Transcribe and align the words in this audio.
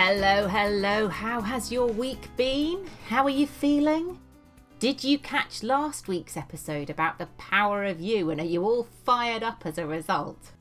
Hello, 0.00 0.46
hello. 0.46 1.08
How 1.08 1.40
has 1.40 1.72
your 1.72 1.88
week 1.88 2.28
been? 2.36 2.86
How 3.08 3.24
are 3.24 3.30
you 3.30 3.48
feeling? 3.48 4.20
Did 4.78 5.02
you 5.02 5.18
catch 5.18 5.64
last 5.64 6.06
week's 6.06 6.36
episode 6.36 6.88
about 6.88 7.18
the 7.18 7.26
power 7.36 7.84
of 7.84 8.00
you 8.00 8.30
and 8.30 8.40
are 8.40 8.44
you 8.44 8.62
all 8.62 8.86
fired 9.04 9.42
up 9.42 9.66
as 9.66 9.76
a 9.76 9.88
result? 9.88 10.52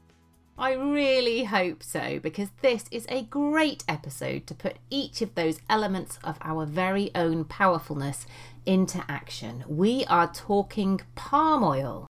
I 0.58 0.72
really 0.72 1.44
hope 1.44 1.84
so 1.84 2.18
because 2.18 2.50
this 2.64 2.86
is 2.90 3.06
a 3.10 3.26
great 3.26 3.84
episode 3.88 4.48
to 4.48 4.56
put 4.56 4.78
each 4.90 5.22
of 5.22 5.36
those 5.36 5.62
elements 5.70 6.18
of 6.24 6.40
our 6.42 6.66
very 6.66 7.12
own 7.14 7.46
powerfulness 7.46 8.26
into 8.66 9.06
action. 9.08 9.64
We 9.68 10.04
are 10.06 10.34
talking 10.34 11.02
palm 11.14 11.64
oil. 11.64 12.08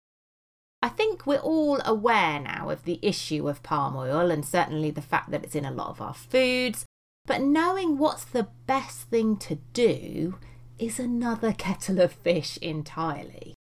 I 0.80 0.88
think 0.88 1.26
we're 1.26 1.36
all 1.36 1.82
aware 1.84 2.40
now 2.40 2.70
of 2.70 2.84
the 2.84 2.98
issue 3.02 3.46
of 3.46 3.62
palm 3.62 3.94
oil 3.94 4.30
and 4.30 4.42
certainly 4.42 4.90
the 4.90 5.02
fact 5.02 5.30
that 5.32 5.44
it's 5.44 5.54
in 5.54 5.66
a 5.66 5.70
lot 5.70 5.90
of 5.90 6.00
our 6.00 6.14
foods 6.14 6.86
but 7.30 7.42
knowing 7.42 7.96
what's 7.96 8.24
the 8.24 8.48
best 8.66 9.02
thing 9.02 9.36
to 9.36 9.54
do 9.72 10.36
is 10.80 10.98
another 10.98 11.52
kettle 11.52 12.00
of 12.00 12.12
fish 12.12 12.58
entirely. 12.60 13.54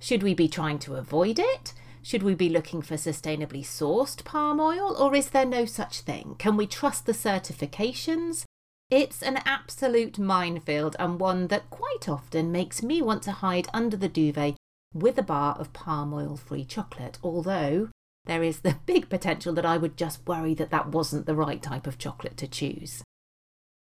Should 0.00 0.22
we 0.22 0.32
be 0.32 0.46
trying 0.46 0.78
to 0.78 0.94
avoid 0.94 1.40
it? 1.40 1.74
Should 2.04 2.22
we 2.22 2.36
be 2.36 2.48
looking 2.48 2.82
for 2.82 2.94
sustainably 2.94 3.64
sourced 3.64 4.24
palm 4.24 4.60
oil, 4.60 4.96
or 4.96 5.12
is 5.12 5.30
there 5.30 5.44
no 5.44 5.64
such 5.64 6.02
thing? 6.02 6.36
Can 6.38 6.56
we 6.56 6.68
trust 6.68 7.04
the 7.04 7.12
certifications? 7.12 8.44
It's 8.90 9.24
an 9.24 9.40
absolute 9.44 10.20
minefield 10.20 10.94
and 11.00 11.18
one 11.18 11.48
that 11.48 11.68
quite 11.68 12.08
often 12.08 12.52
makes 12.52 12.80
me 12.80 13.02
want 13.02 13.24
to 13.24 13.32
hide 13.32 13.66
under 13.74 13.96
the 13.96 14.08
duvet 14.08 14.54
with 14.94 15.18
a 15.18 15.24
bar 15.24 15.56
of 15.58 15.72
palm 15.72 16.14
oil 16.14 16.36
free 16.36 16.64
chocolate, 16.64 17.18
although 17.24 17.88
there 18.26 18.44
is 18.44 18.60
the 18.60 18.78
big 18.86 19.08
potential 19.08 19.52
that 19.54 19.66
I 19.66 19.78
would 19.78 19.96
just 19.96 20.24
worry 20.28 20.54
that 20.54 20.70
that 20.70 20.90
wasn't 20.90 21.26
the 21.26 21.34
right 21.34 21.60
type 21.60 21.88
of 21.88 21.98
chocolate 21.98 22.36
to 22.36 22.46
choose. 22.46 23.02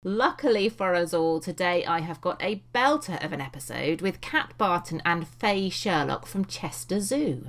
Luckily 0.07 0.69
for 0.69 0.95
us 0.95 1.15
all, 1.15 1.41
today 1.41 1.83
I 1.87 2.01
have 2.01 2.21
got 2.21 2.43
a 2.43 2.63
belter 2.75 3.25
of 3.25 3.33
an 3.33 3.41
episode 3.41 4.03
with 4.03 4.21
Kat 4.21 4.53
Barton 4.59 5.01
and 5.03 5.27
Faye 5.27 5.71
Sherlock 5.71 6.27
from 6.27 6.45
Chester 6.45 7.01
Zoo. 7.01 7.47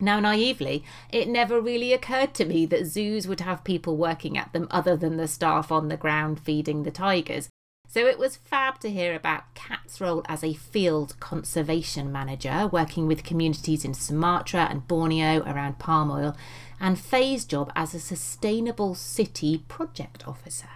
Now, 0.00 0.18
naively, 0.18 0.84
it 1.12 1.28
never 1.28 1.60
really 1.60 1.92
occurred 1.92 2.32
to 2.34 2.46
me 2.46 2.64
that 2.64 2.86
zoos 2.86 3.28
would 3.28 3.40
have 3.40 3.62
people 3.62 3.98
working 3.98 4.38
at 4.38 4.54
them 4.54 4.68
other 4.70 4.96
than 4.96 5.18
the 5.18 5.28
staff 5.28 5.70
on 5.70 5.88
the 5.88 5.98
ground 5.98 6.40
feeding 6.40 6.82
the 6.82 6.90
tigers. 6.90 7.50
So 7.86 8.06
it 8.06 8.18
was 8.18 8.36
fab 8.36 8.80
to 8.80 8.90
hear 8.90 9.14
about 9.14 9.54
Kat's 9.54 10.00
role 10.00 10.24
as 10.30 10.42
a 10.42 10.54
field 10.54 11.20
conservation 11.20 12.10
manager, 12.10 12.70
working 12.72 13.06
with 13.06 13.22
communities 13.22 13.84
in 13.84 13.92
Sumatra 13.92 14.66
and 14.70 14.88
Borneo 14.88 15.42
around 15.42 15.78
palm 15.78 16.10
oil, 16.10 16.34
and 16.80 16.98
Faye's 16.98 17.44
job 17.44 17.70
as 17.76 17.92
a 17.92 18.00
sustainable 18.00 18.94
city 18.94 19.62
project 19.68 20.26
officer 20.26 20.68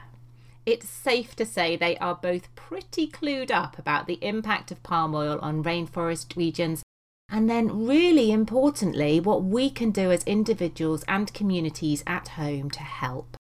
it's 0.67 0.89
safe 0.89 1.35
to 1.37 1.45
say 1.45 1.77
they 1.77 1.97
are 1.99 2.15
both 2.15 2.55
pretty 2.55 3.09
clued 3.09 3.51
up 3.51 3.79
about 3.79 4.07
the 4.07 4.19
impact 4.23 4.71
of 4.71 4.83
palm 4.83 5.15
oil 5.15 5.39
on 5.43 5.65
rainforest 5.65 6.37
regions, 6.37 6.83
and 7.31 7.49
then, 7.49 7.87
really 7.87 8.33
importantly, 8.33 9.21
what 9.21 9.45
we 9.45 9.71
can 9.71 9.91
do 9.91 10.11
as 10.11 10.25
individuals 10.25 11.05
and 11.07 11.33
communities 11.33 12.03
at 12.07 12.29
home 12.29 12.71
to 12.71 12.81
help. 12.81 13.37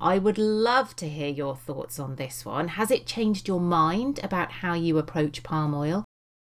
I 0.00 0.18
would 0.18 0.38
love 0.38 0.94
to 0.96 1.08
hear 1.08 1.28
your 1.28 1.56
thoughts 1.56 1.98
on 1.98 2.16
this 2.16 2.44
one. 2.44 2.68
Has 2.68 2.90
it 2.90 3.06
changed 3.06 3.48
your 3.48 3.60
mind 3.60 4.20
about 4.22 4.50
how 4.52 4.74
you 4.74 4.98
approach 4.98 5.42
palm 5.42 5.74
oil? 5.74 6.04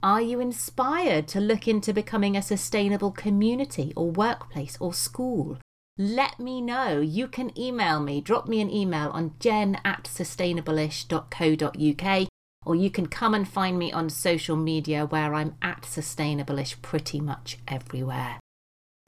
Are 0.04 0.22
you 0.22 0.40
inspired 0.40 1.28
to 1.30 1.40
look 1.40 1.68
into 1.68 1.94
becoming 1.94 2.36
a 2.36 2.42
sustainable 2.42 3.12
community 3.12 3.94
or 3.96 4.12
workplace 4.12 4.78
or 4.80 4.94
school? 4.94 5.58
Let 5.98 6.40
me 6.40 6.62
know. 6.62 7.02
You 7.02 7.28
can 7.28 7.52
email 7.60 8.00
me, 8.00 8.22
drop 8.22 8.48
me 8.48 8.62
an 8.62 8.70
email 8.70 9.10
on 9.10 9.34
jen 9.40 9.82
at 9.84 10.04
sustainableish.co.uk, 10.04 12.28
or 12.66 12.76
you 12.76 12.92
can 12.92 13.08
come 13.08 13.34
and 13.34 13.48
find 13.48 13.80
me 13.80 13.92
on 13.92 14.10
social 14.10 14.56
media 14.56 15.06
where 15.06 15.34
I'm 15.34 15.56
at 15.62 15.82
sustainableish 15.84 16.82
pretty 16.82 17.20
much 17.20 17.58
everywhere. 17.68 18.40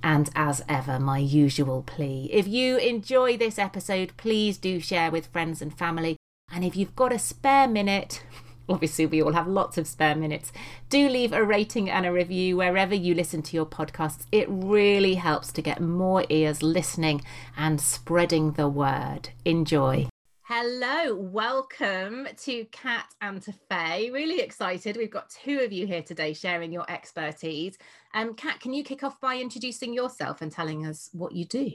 And 0.02 0.30
as 0.34 0.64
ever, 0.70 0.98
my 1.00 1.20
usual 1.20 1.84
plea 1.84 2.30
if 2.32 2.48
you 2.48 2.78
enjoy 2.78 3.38
this 3.38 3.60
episode, 3.60 4.14
please 4.18 4.58
do 4.58 4.80
share 4.80 5.12
with 5.12 5.28
friends 5.28 5.62
and 5.62 5.78
family. 5.78 6.16
And 6.52 6.64
if 6.64 6.76
you've 6.76 6.96
got 6.96 7.14
a 7.14 7.20
spare 7.20 7.68
minute, 7.68 8.24
obviously 8.70 9.06
we 9.06 9.22
all 9.22 9.34
have 9.34 9.48
lots 9.48 9.78
of 9.78 9.88
spare 9.88 10.16
minutes. 10.16 10.52
Do 10.90 11.10
leave 11.10 11.34
a 11.34 11.44
rating 11.44 11.90
and 11.90 12.06
a 12.06 12.12
review 12.12 12.58
wherever 12.58 12.96
you 12.96 13.16
listen 13.16 13.42
to 13.44 13.56
your 13.56 13.66
podcasts. 13.66 14.26
It 14.32 14.48
really 14.50 15.16
helps 15.16 15.52
to 15.54 15.62
get 15.62 15.82
more 15.82 16.24
ears 16.30 16.64
listening 16.64 17.22
and 17.58 17.82
spreading 17.82 18.54
the 18.54 18.70
word. 18.70 19.30
Enjoy. 19.46 20.08
Hello, 20.44 21.14
welcome 21.14 22.28
to 22.38 22.66
Kat 22.72 23.06
and 23.22 23.40
to 23.44 23.54
Faye. 23.70 24.10
Really 24.12 24.40
excited. 24.42 24.98
We've 24.98 25.12
got 25.12 25.30
two 25.30 25.60
of 25.60 25.72
you 25.72 25.86
here 25.86 26.02
today 26.02 26.34
sharing 26.34 26.72
your 26.72 26.90
expertise. 26.90 27.78
Um, 28.16 28.34
Kat, 28.34 28.60
can 28.60 28.74
you 28.74 28.84
kick 28.84 29.04
off 29.04 29.22
by 29.22 29.38
introducing 29.38 29.94
yourself 29.94 30.42
and 30.42 30.52
telling 30.52 30.88
us 30.88 31.12
what 31.14 31.34
you 31.34 31.46
do? 31.46 31.72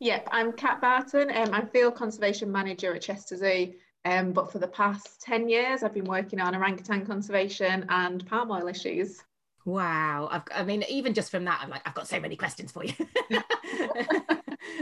Yep, 0.00 0.28
I'm 0.32 0.52
Kat 0.52 0.80
Barton. 0.80 1.30
Um, 1.30 1.54
I'm 1.54 1.68
Field 1.68 1.94
Conservation 1.94 2.50
Manager 2.50 2.94
at 2.94 3.02
Chester 3.02 3.36
Zoo 3.36 3.72
um, 4.04 4.32
but 4.32 4.50
for 4.50 4.58
the 4.58 4.68
past 4.68 5.20
10 5.22 5.48
years, 5.48 5.82
I've 5.82 5.94
been 5.94 6.04
working 6.04 6.40
on 6.40 6.54
orangutan 6.54 7.04
conservation 7.04 7.86
and 7.88 8.26
palm 8.26 8.50
oil 8.50 8.68
issues. 8.68 9.22
Wow. 9.64 10.28
I've, 10.30 10.42
I 10.54 10.62
mean, 10.62 10.82
even 10.88 11.12
just 11.12 11.30
from 11.30 11.44
that, 11.44 11.60
I'm 11.62 11.68
like, 11.68 11.82
I've 11.86 11.94
got 11.94 12.08
so 12.08 12.18
many 12.18 12.36
questions 12.36 12.72
for 12.72 12.84
you. 12.84 12.94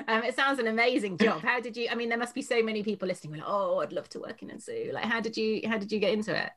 um, 0.07 0.23
it 0.23 0.37
sounds 0.37 0.61
an 0.61 0.69
amazing 0.69 1.19
job. 1.19 1.43
How 1.43 1.61
did 1.61 1.77
you, 1.77 1.89
I 1.91 1.97
mean, 1.97 2.09
there 2.09 2.19
must 2.19 2.35
be 2.35 2.43
so 2.43 2.63
many 2.63 2.83
people 2.85 3.09
listening. 3.09 3.41
Like, 3.41 3.49
oh, 3.49 3.81
I'd 3.81 3.93
love 3.93 4.09
to 4.11 4.21
work 4.21 4.43
in 4.43 4.51
a 4.51 4.61
zoo. 4.61 4.91
Like, 4.93 5.05
how 5.05 5.21
did 5.21 5.37
you, 5.37 5.63
how 5.69 5.79
did 5.79 5.91
you 5.91 5.99
get 5.99 6.13
into 6.13 6.37
it? 6.37 6.51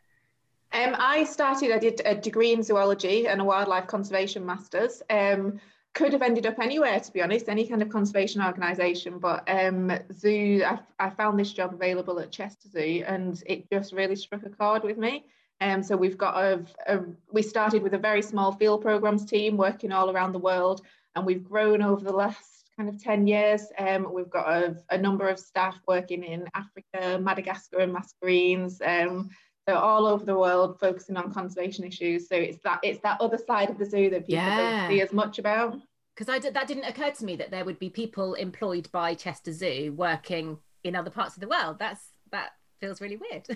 Um, 0.72 0.96
I 1.00 1.24
started, 1.24 1.72
I 1.72 1.80
did 1.80 2.02
a 2.06 2.14
degree 2.14 2.54
in 2.54 2.62
zoology 2.62 3.28
and 3.28 3.42
a 3.42 3.44
wildlife 3.44 3.88
conservation 3.88 4.46
master's. 4.46 5.02
Um, 5.10 5.60
could 5.94 6.14
have 6.14 6.22
ended 6.22 6.46
up 6.46 6.60
anywhere 6.60 7.00
to 7.00 7.12
be 7.12 7.22
honest 7.22 7.50
any 7.50 7.68
kind 7.68 7.82
of 7.82 7.90
conservation 7.90 8.42
organization 8.42 9.20
but 9.20 9.48
um 9.50 9.92
zoo 10.14 10.64
I, 10.66 10.80
I 11.00 11.10
found 11.10 11.40
this 11.40 11.52
job 11.52 11.74
available 11.74 12.20
at 12.20 12.32
chester 12.32 12.70
zoo 12.70 13.04
and 13.08 13.42
it 13.46 13.70
just 13.72 13.94
really 13.94 14.16
struck 14.16 14.44
a 14.46 14.50
chord 14.50 14.84
with 14.84 14.98
me. 14.98 15.26
Um, 15.62 15.84
so 15.84 15.98
we've 15.98 16.18
got 16.18 16.38
a, 16.38 16.64
a, 16.88 17.00
we 17.32 17.42
started 17.42 17.84
with 17.84 17.94
a 17.94 17.98
very 17.98 18.22
small 18.22 18.54
field 18.54 18.82
programs 18.82 19.26
team 19.26 19.58
working 19.58 19.92
all 19.92 20.10
around 20.10 20.32
the 20.32 20.40
world 20.40 20.82
and 21.16 21.26
we've 21.26 21.44
grown 21.44 21.82
over 21.82 22.04
the 22.04 22.14
last 22.14 22.64
kind 22.78 22.88
of 22.88 23.02
10 23.04 23.28
years. 23.28 23.66
Um, 23.78 24.08
we've 24.14 24.30
got 24.30 24.48
a, 24.48 24.78
a 24.90 24.98
number 24.98 25.28
of 25.28 25.38
staff 25.38 25.78
working 25.86 26.24
in 26.24 26.48
africa 26.54 27.20
madagascar 27.20 27.80
and 27.80 27.94
mascarenes. 27.94 28.82
Um, 28.82 29.30
so 29.70 29.78
all 29.78 30.08
over 30.08 30.26
the 30.26 30.38
world 30.38 30.80
focusing 30.80 31.18
on 31.18 31.32
conservation 31.32 31.84
issues 31.84 32.28
so 32.28 32.36
it's 32.36 32.60
that 32.64 32.80
it's 32.84 33.00
that 33.02 33.20
other 33.22 33.38
side 33.38 33.70
of 33.70 33.78
the 33.78 33.86
zoo 33.86 34.10
that 34.10 34.22
people 34.26 34.44
yeah. 34.44 34.82
don't 34.82 34.90
see 34.90 35.02
as 35.02 35.14
much 35.14 35.40
about 35.40 35.78
because 36.16 36.28
I 36.28 36.40
did, 36.40 36.54
that 36.54 36.68
didn't 36.68 36.84
occur 36.84 37.12
to 37.12 37.26
me 37.26 37.36
that 37.38 37.50
there 37.52 37.64
would 37.64 37.80
be 37.80 37.90
people 37.90 38.34
employed 38.34 38.92
by 38.92 39.14
Chester 39.14 39.54
Zoo 39.54 39.94
working 39.96 40.58
in 40.84 40.96
other 40.96 41.10
parts 41.10 41.36
of 41.36 41.42
the 41.42 41.48
world 41.48 41.78
that's 41.80 42.02
that 42.32 42.52
feels 42.80 43.02
really 43.02 43.18
weird 43.18 43.48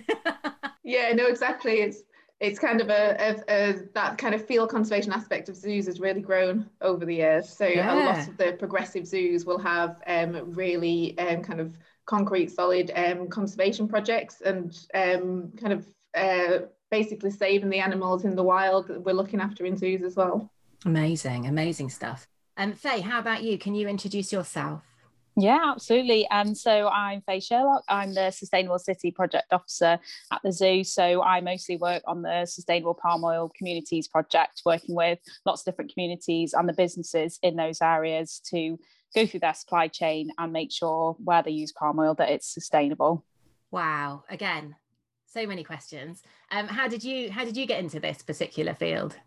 yeah 0.84 1.14
no 1.14 1.28
exactly 1.28 1.82
it's 1.82 2.04
it's 2.40 2.60
kind 2.60 2.82
of 2.82 2.90
a, 2.90 3.16
a, 3.20 3.70
a, 3.70 3.74
that 3.94 4.18
kind 4.18 4.36
of 4.36 4.46
field 4.46 4.70
conservation 4.70 5.14
aspect 5.14 5.48
of 5.48 5.56
zoos 5.56 5.86
has 5.86 6.02
really 6.02 6.20
grown 6.20 6.70
over 6.82 7.06
the 7.06 7.16
years. 7.16 7.48
So 7.48 7.66
yeah. 7.66 7.94
a 7.94 7.96
lot 7.96 8.28
of 8.28 8.36
the 8.36 8.58
progressive 8.60 9.08
zoos 9.08 9.46
will 9.46 9.60
have 9.60 10.02
um, 10.08 10.54
really 10.54 11.18
um, 11.20 11.42
kind 11.42 11.62
of 11.62 11.78
concrete, 12.06 12.52
solid 12.52 12.92
um, 12.96 13.30
conservation 13.30 13.88
projects 13.88 14.42
and 14.42 14.78
um, 14.94 15.54
kind 15.58 15.72
of 15.72 15.88
uh, 16.16 16.60
basically 16.92 17.32
saving 17.32 17.70
the 17.70 17.80
animals 17.80 18.26
in 18.26 18.36
the 18.36 18.44
wild 18.44 18.88
that 18.88 19.02
we're 19.02 19.14
looking 19.14 19.42
after 19.42 19.66
in 19.66 19.78
zoos 19.78 20.04
as 20.04 20.16
well. 20.16 20.52
Amazing, 20.86 21.48
amazing 21.48 21.90
stuff. 21.90 22.28
And 22.58 22.74
um, 22.74 22.78
Faye, 22.78 23.02
how 23.02 23.20
about 23.20 23.44
you? 23.44 23.58
Can 23.58 23.74
you 23.74 23.88
introduce 23.88 24.32
yourself? 24.32 24.84
Yeah, 25.36 25.72
absolutely. 25.72 26.28
And 26.30 26.50
um, 26.50 26.56
so 26.56 26.88
I'm 26.90 27.22
Faye 27.22 27.40
Sherlock. 27.40 27.84
I'm 27.90 28.14
the 28.14 28.30
Sustainable 28.30 28.78
City 28.78 29.10
Project 29.10 29.52
Officer 29.52 30.00
at 30.32 30.42
the 30.44 30.52
zoo. 30.52 30.84
So 30.84 31.24
I 31.24 31.42
mostly 31.42 31.78
work 31.78 32.04
on 32.06 32.22
the 32.22 32.46
Sustainable 32.46 32.94
Palm 32.94 33.24
Oil 33.24 33.52
Communities 33.58 34.08
Project, 34.08 34.62
working 34.64 34.94
with 34.94 35.18
lots 35.46 35.62
of 35.62 35.66
different 35.66 35.92
communities 35.92 36.54
and 36.54 36.70
the 36.70 36.74
businesses 36.74 37.40
in 37.42 37.56
those 37.56 37.82
areas 37.82 38.42
to 38.52 38.78
go 39.16 39.26
through 39.26 39.40
their 39.40 39.54
supply 39.54 39.88
chain 39.88 40.30
and 40.38 40.54
make 40.54 40.72
sure 40.72 41.16
where 41.24 41.42
they 41.42 41.52
use 41.52 41.72
palm 41.72 42.00
oil 42.00 42.14
that 42.16 42.30
it's 42.30 42.54
sustainable. 42.54 43.26
Wow. 43.72 44.24
Again, 44.30 44.76
so 45.34 45.48
many 45.48 45.64
questions. 45.64 46.22
Um, 46.52 46.68
how 46.68 46.88
did 46.88 47.04
you 47.04 47.32
how 47.32 47.44
did 47.44 47.58
you 47.58 47.66
get 47.66 47.80
into 47.80 48.00
this 48.00 48.22
particular 48.22 48.74
field? 48.74 49.18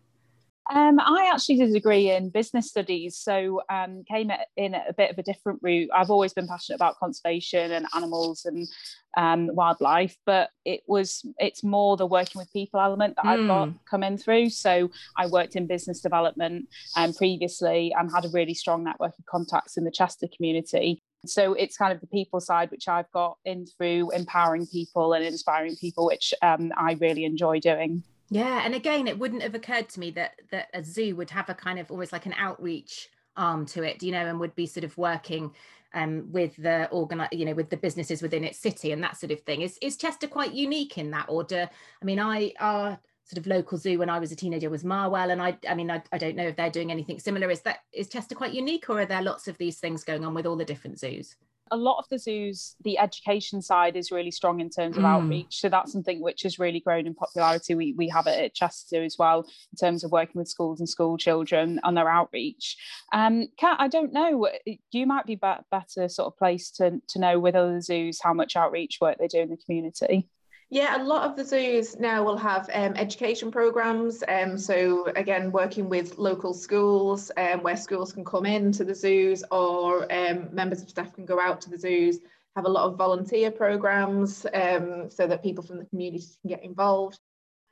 Um, 0.69 0.99
I 0.99 1.31
actually 1.33 1.57
did 1.57 1.69
a 1.69 1.73
degree 1.73 2.11
in 2.11 2.29
business 2.29 2.67
studies, 2.67 3.15
so 3.15 3.61
um, 3.69 4.03
came 4.03 4.31
in 4.57 4.73
at 4.73 4.89
a 4.89 4.93
bit 4.93 5.11
of 5.11 5.17
a 5.17 5.23
different 5.23 5.59
route. 5.61 5.89
I've 5.95 6.09
always 6.09 6.33
been 6.33 6.47
passionate 6.47 6.75
about 6.75 6.99
conservation 6.99 7.71
and 7.71 7.85
animals 7.95 8.43
and 8.43 8.67
um, 9.15 9.49
wildlife, 9.53 10.17
but 10.25 10.49
it 10.65 10.81
was 10.85 11.25
it's 11.37 11.63
more 11.63 11.95
the 11.95 12.05
working 12.05 12.39
with 12.39 12.51
people 12.51 12.81
element 12.81 13.15
that 13.15 13.25
mm. 13.25 13.29
I've 13.29 13.47
got 13.47 13.69
hmm. 13.69 13.75
coming 13.89 14.17
through. 14.17 14.49
So 14.49 14.91
I 15.15 15.27
worked 15.27 15.55
in 15.55 15.67
business 15.67 16.01
development 16.01 16.67
um, 16.97 17.13
previously 17.13 17.93
and 17.97 18.11
had 18.13 18.25
a 18.25 18.29
really 18.29 18.53
strong 18.53 18.83
network 18.83 19.13
of 19.17 19.25
contacts 19.25 19.77
in 19.77 19.85
the 19.85 19.91
Chester 19.91 20.27
community. 20.35 21.01
So 21.29 21.53
it's 21.53 21.77
kind 21.77 21.93
of 21.93 22.01
the 22.01 22.07
people 22.07 22.39
side 22.39 22.71
which 22.71 22.87
I've 22.87 23.11
got 23.11 23.37
in 23.45 23.65
through 23.65 24.11
empowering 24.11 24.65
people 24.67 25.13
and 25.13 25.23
inspiring 25.23 25.75
people, 25.75 26.05
which 26.05 26.33
um, 26.41 26.71
I 26.77 26.93
really 26.99 27.25
enjoy 27.25 27.59
doing. 27.59 28.03
Yeah, 28.29 28.61
and 28.65 28.75
again, 28.75 29.07
it 29.07 29.17
wouldn't 29.17 29.43
have 29.43 29.55
occurred 29.55 29.89
to 29.89 29.99
me 29.99 30.11
that 30.11 30.33
that 30.51 30.67
a 30.73 30.83
zoo 30.83 31.15
would 31.15 31.29
have 31.29 31.49
a 31.49 31.53
kind 31.53 31.79
of 31.79 31.89
almost 31.89 32.11
like 32.11 32.25
an 32.25 32.35
outreach 32.37 33.09
arm 33.37 33.65
to 33.67 33.83
it, 33.83 34.03
you 34.03 34.11
know, 34.11 34.25
and 34.25 34.39
would 34.39 34.55
be 34.55 34.65
sort 34.65 34.83
of 34.83 34.97
working 34.97 35.53
um, 35.93 36.31
with 36.31 36.55
the 36.57 36.89
organ, 36.89 37.25
you 37.31 37.45
know, 37.45 37.53
with 37.53 37.69
the 37.69 37.77
businesses 37.77 38.21
within 38.21 38.43
its 38.43 38.59
city 38.59 38.91
and 38.91 39.01
that 39.03 39.17
sort 39.17 39.31
of 39.31 39.39
thing. 39.41 39.61
Is 39.61 39.77
is 39.81 39.95
Chester 39.95 40.27
quite 40.27 40.53
unique 40.53 40.97
in 40.97 41.11
that 41.11 41.29
order? 41.29 41.69
I 42.01 42.05
mean, 42.05 42.19
I 42.19 42.53
our 42.59 42.99
sort 43.27 43.37
of 43.37 43.47
local 43.47 43.77
zoo 43.77 43.99
when 43.99 44.09
I 44.09 44.19
was 44.19 44.31
a 44.31 44.35
teenager 44.35 44.69
was 44.69 44.83
Marwell, 44.83 45.31
and 45.31 45.41
I 45.41 45.57
I 45.69 45.75
mean, 45.75 45.91
I, 45.91 46.01
I 46.11 46.17
don't 46.17 46.35
know 46.35 46.47
if 46.47 46.55
they're 46.55 46.69
doing 46.69 46.91
anything 46.91 47.19
similar. 47.19 47.49
Is 47.51 47.61
that 47.61 47.79
is 47.93 48.09
Chester 48.09 48.35
quite 48.35 48.53
unique, 48.53 48.89
or 48.89 49.01
are 49.01 49.05
there 49.05 49.21
lots 49.21 49.47
of 49.47 49.57
these 49.57 49.79
things 49.79 50.03
going 50.03 50.25
on 50.25 50.33
with 50.33 50.45
all 50.45 50.55
the 50.55 50.65
different 50.65 50.99
zoos? 50.99 51.35
a 51.71 51.77
lot 51.77 51.99
of 51.99 52.05
the 52.09 52.19
zoos, 52.19 52.75
the 52.83 52.97
education 52.97 53.61
side 53.61 53.95
is 53.95 54.11
really 54.11 54.31
strong 54.31 54.59
in 54.59 54.69
terms 54.69 54.97
of 54.97 55.03
mm. 55.03 55.07
outreach. 55.07 55.59
So 55.59 55.69
that's 55.69 55.91
something 55.91 56.21
which 56.21 56.43
has 56.43 56.59
really 56.59 56.79
grown 56.79 57.07
in 57.07 57.13
popularity. 57.13 57.75
We, 57.75 57.93
we 57.97 58.09
have 58.09 58.27
it 58.27 58.39
at 58.39 58.53
Chester 58.53 59.03
as 59.03 59.15
well 59.17 59.39
in 59.39 59.77
terms 59.79 60.03
of 60.03 60.11
working 60.11 60.39
with 60.39 60.47
schools 60.47 60.79
and 60.79 60.89
school 60.89 61.17
children 61.17 61.79
on 61.83 61.95
their 61.95 62.09
outreach. 62.09 62.77
Um, 63.13 63.47
Kat, 63.57 63.77
I 63.79 63.87
don't 63.87 64.13
know, 64.13 64.49
you 64.91 65.05
might 65.05 65.25
be, 65.25 65.35
be 65.35 65.55
better 65.71 66.09
sort 66.09 66.27
of 66.27 66.37
place 66.37 66.71
to, 66.71 66.99
to 67.09 67.19
know 67.19 67.39
with 67.39 67.55
other 67.55 67.81
zoos 67.81 68.19
how 68.21 68.33
much 68.33 68.55
outreach 68.55 68.97
work 69.01 69.17
they 69.19 69.27
do 69.27 69.39
in 69.39 69.49
the 69.49 69.57
community. 69.57 70.29
Yeah, 70.69 71.01
a 71.01 71.03
lot 71.03 71.29
of 71.29 71.37
the 71.37 71.45
zoos 71.45 71.97
now 71.97 72.23
will 72.25 72.35
have 72.35 72.69
um, 72.73 72.93
education 72.95 73.51
programs. 73.51 74.21
Um, 74.27 74.57
so 74.57 75.05
again, 75.15 75.51
working 75.51 75.87
with 75.87 76.17
local 76.17 76.53
schools 76.53 77.31
um, 77.37 77.63
where 77.63 77.77
schools 77.77 78.11
can 78.11 78.25
come 78.25 78.45
in 78.45 78.73
to 78.73 78.83
the 78.83 78.93
zoos 78.93 79.45
or 79.49 80.11
um, 80.11 80.49
members 80.51 80.81
of 80.81 80.89
staff 80.89 81.13
can 81.13 81.25
go 81.25 81.39
out 81.39 81.61
to 81.61 81.69
the 81.69 81.79
zoos, 81.79 82.19
have 82.57 82.65
a 82.65 82.69
lot 82.69 82.83
of 82.83 82.97
volunteer 82.97 83.49
programs 83.49 84.45
um, 84.53 85.09
so 85.09 85.25
that 85.25 85.41
people 85.41 85.63
from 85.63 85.77
the 85.77 85.85
community 85.85 86.25
can 86.41 86.49
get 86.49 86.63
involved. 86.63 87.17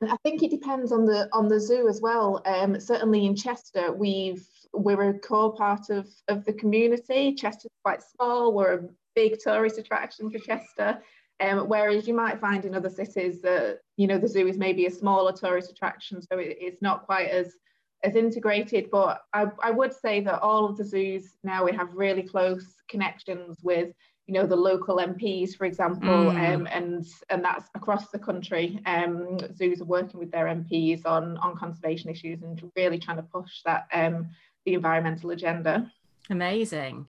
And 0.00 0.10
I 0.10 0.16
think 0.22 0.42
it 0.42 0.50
depends 0.50 0.90
on 0.90 1.04
the 1.04 1.28
on 1.32 1.48
the 1.48 1.60
zoo 1.60 1.88
as 1.88 2.00
well. 2.00 2.42
Um, 2.46 2.80
certainly 2.80 3.26
in 3.26 3.36
Chester, 3.36 3.92
we've 3.92 4.46
we're 4.72 5.10
a 5.10 5.18
core 5.18 5.54
part 5.54 5.90
of, 5.90 6.08
of 6.28 6.44
the 6.46 6.52
community. 6.52 7.34
Chester's 7.34 7.70
quite 7.84 8.02
small, 8.02 8.54
we're 8.54 8.74
a 8.74 8.88
big 9.14 9.38
tourist 9.38 9.78
attraction 9.78 10.30
for 10.30 10.38
Chester. 10.38 11.02
Um, 11.40 11.68
whereas 11.68 12.08
you 12.08 12.14
might 12.14 12.40
find 12.40 12.64
in 12.64 12.74
other 12.74 12.88
cities 12.88 13.42
that 13.42 13.80
you 13.96 14.06
know 14.06 14.18
the 14.18 14.28
zoo 14.28 14.46
is 14.46 14.56
maybe 14.56 14.86
a 14.86 14.90
smaller 14.90 15.32
tourist 15.32 15.70
attraction, 15.70 16.22
so 16.22 16.38
it, 16.38 16.56
it's 16.60 16.82
not 16.82 17.04
quite 17.04 17.28
as 17.28 17.54
as 18.02 18.16
integrated. 18.16 18.90
But 18.90 19.22
I, 19.32 19.46
I 19.62 19.70
would 19.70 19.92
say 19.92 20.20
that 20.20 20.40
all 20.40 20.64
of 20.64 20.76
the 20.76 20.84
zoos 20.84 21.36
now 21.44 21.64
we 21.64 21.72
have 21.72 21.88
really 21.92 22.22
close 22.22 22.76
connections 22.88 23.58
with 23.62 23.92
you 24.26 24.34
know 24.34 24.46
the 24.46 24.56
local 24.56 24.96
MPs, 24.96 25.54
for 25.56 25.66
example, 25.66 26.08
mm. 26.08 26.54
um, 26.54 26.66
and 26.70 27.06
and 27.30 27.44
that's 27.44 27.68
across 27.74 28.08
the 28.08 28.18
country. 28.18 28.80
Um, 28.86 29.38
zoos 29.54 29.80
are 29.80 29.84
working 29.84 30.18
with 30.18 30.32
their 30.32 30.46
MPs 30.46 31.06
on 31.06 31.36
on 31.38 31.56
conservation 31.56 32.10
issues 32.10 32.42
and 32.42 32.60
really 32.76 32.98
trying 32.98 33.18
to 33.18 33.22
push 33.22 33.62
that 33.64 33.86
um, 33.92 34.28
the 34.64 34.74
environmental 34.74 35.30
agenda. 35.30 35.90
Amazing. 36.28 37.06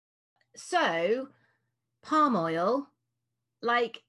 So, 0.56 1.28
palm 2.02 2.36
oil, 2.36 2.88
like 3.62 4.02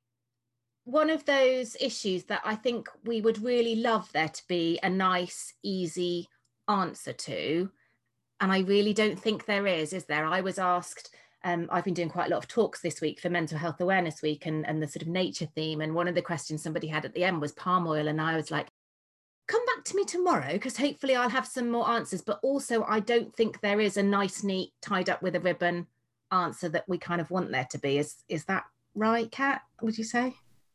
one 0.85 1.09
of 1.11 1.25
those 1.25 1.77
issues 1.81 2.25
that 2.25 2.43
I 2.45 2.55
think 2.55 2.89
we 3.05 3.21
would 3.21 3.43
really 3.43 3.77
love 3.77 4.11
there 4.13 4.29
to 4.29 4.43
be 4.49 4.79
a 4.83 4.91
nice, 4.91 5.55
easy 5.63 6.29
answer 6.69 7.13
to. 7.13 7.71
And 8.41 8.53
I 8.53 8.61
really 8.61 8.93
don't 8.93 9.19
think 9.19 9.47
there 9.47 9.67
is, 9.67 9.93
is 9.93 10.05
there? 10.05 10.27
I 10.27 10.43
was 10.43 10.59
asked, 10.59 11.15
um, 11.43 11.69
I've 11.71 11.85
been 11.85 11.95
doing 11.95 12.11
quite 12.11 12.27
a 12.27 12.31
lot 12.31 12.43
of 12.43 12.49
talks 12.49 12.81
this 12.81 13.01
week 13.01 13.21
for 13.21 13.31
Mental 13.31 13.57
Health 13.57 13.81
Awareness 13.81 14.21
Week 14.21 14.45
and, 14.45 14.67
and 14.67 14.83
the 14.83 14.89
sort 14.89 15.03
of 15.03 15.09
nature 15.09 15.49
theme. 15.55 15.81
And 15.81 15.95
one 15.95 16.09
of 16.09 16.15
the 16.15 16.23
questions 16.23 16.63
somebody 16.63 16.87
had 16.87 17.05
at 17.05 17.15
the 17.15 17.25
end 17.25 17.41
was 17.41 17.53
palm 17.53 17.87
oil. 17.87 18.09
And 18.09 18.21
I 18.21 18.37
was 18.37 18.51
like, 18.51 18.69
come 19.47 19.65
back 19.67 19.85
to 19.85 19.97
me 19.97 20.05
tomorrow 20.05 20.53
because 20.53 20.77
hopefully 20.77 21.17
I'll 21.17 21.31
have 21.31 21.47
some 21.47 21.71
more 21.71 21.89
answers. 21.89 22.21
But 22.21 22.41
also, 22.43 22.85
I 22.85 23.01
don't 23.01 23.35
think 23.35 23.61
there 23.61 23.81
is 23.81 23.97
a 23.97 24.03
nice, 24.03 24.43
neat, 24.43 24.73
tied 24.83 25.09
up 25.09 25.23
with 25.23 25.37
a 25.37 25.41
ribbon 25.41 25.87
answer 26.31 26.69
that 26.71 26.89
we 26.89 26.99
kind 26.99 27.21
of 27.21 27.31
want 27.31 27.53
there 27.53 27.69
to 27.71 27.79
be. 27.79 27.99
Is 27.99 28.17
is 28.29 28.45
that 28.47 28.65
right, 28.95 29.31
Kat? 29.31 29.63
Would 29.81 29.97
you 29.97 30.05
say? 30.05 30.35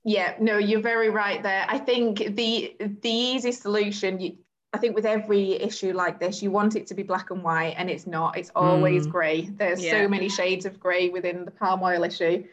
Yeah, 0.09 0.33
no, 0.39 0.57
you're 0.57 0.81
very 0.81 1.11
right 1.11 1.44
there. 1.44 1.67
I 1.69 1.77
think 1.77 2.35
the 2.35 2.75
the 2.79 3.12
easy 3.12 3.51
solution, 3.51 4.19
you, 4.19 4.38
I 4.74 4.79
think 4.79 4.95
with 4.95 5.05
every 5.05 5.51
issue 5.51 5.93
like 5.93 6.19
this, 6.19 6.41
you 6.41 6.50
want 6.50 6.75
it 6.75 6.88
to 6.88 6.95
be 6.95 7.03
black 7.03 7.29
and 7.29 7.43
white, 7.43 7.75
and 7.77 7.91
it's 7.91 8.07
not. 8.07 8.36
It's 8.36 8.50
always 8.55 9.05
mm. 9.05 9.12
grey. 9.12 9.41
There's 9.41 9.84
yeah. 9.84 9.91
so 9.91 10.07
many 10.07 10.27
shades 10.27 10.65
of 10.65 10.79
grey 10.79 11.10
within 11.10 11.45
the 11.45 11.51
palm 11.51 11.84
oil 11.84 12.03
issue. 12.03 12.43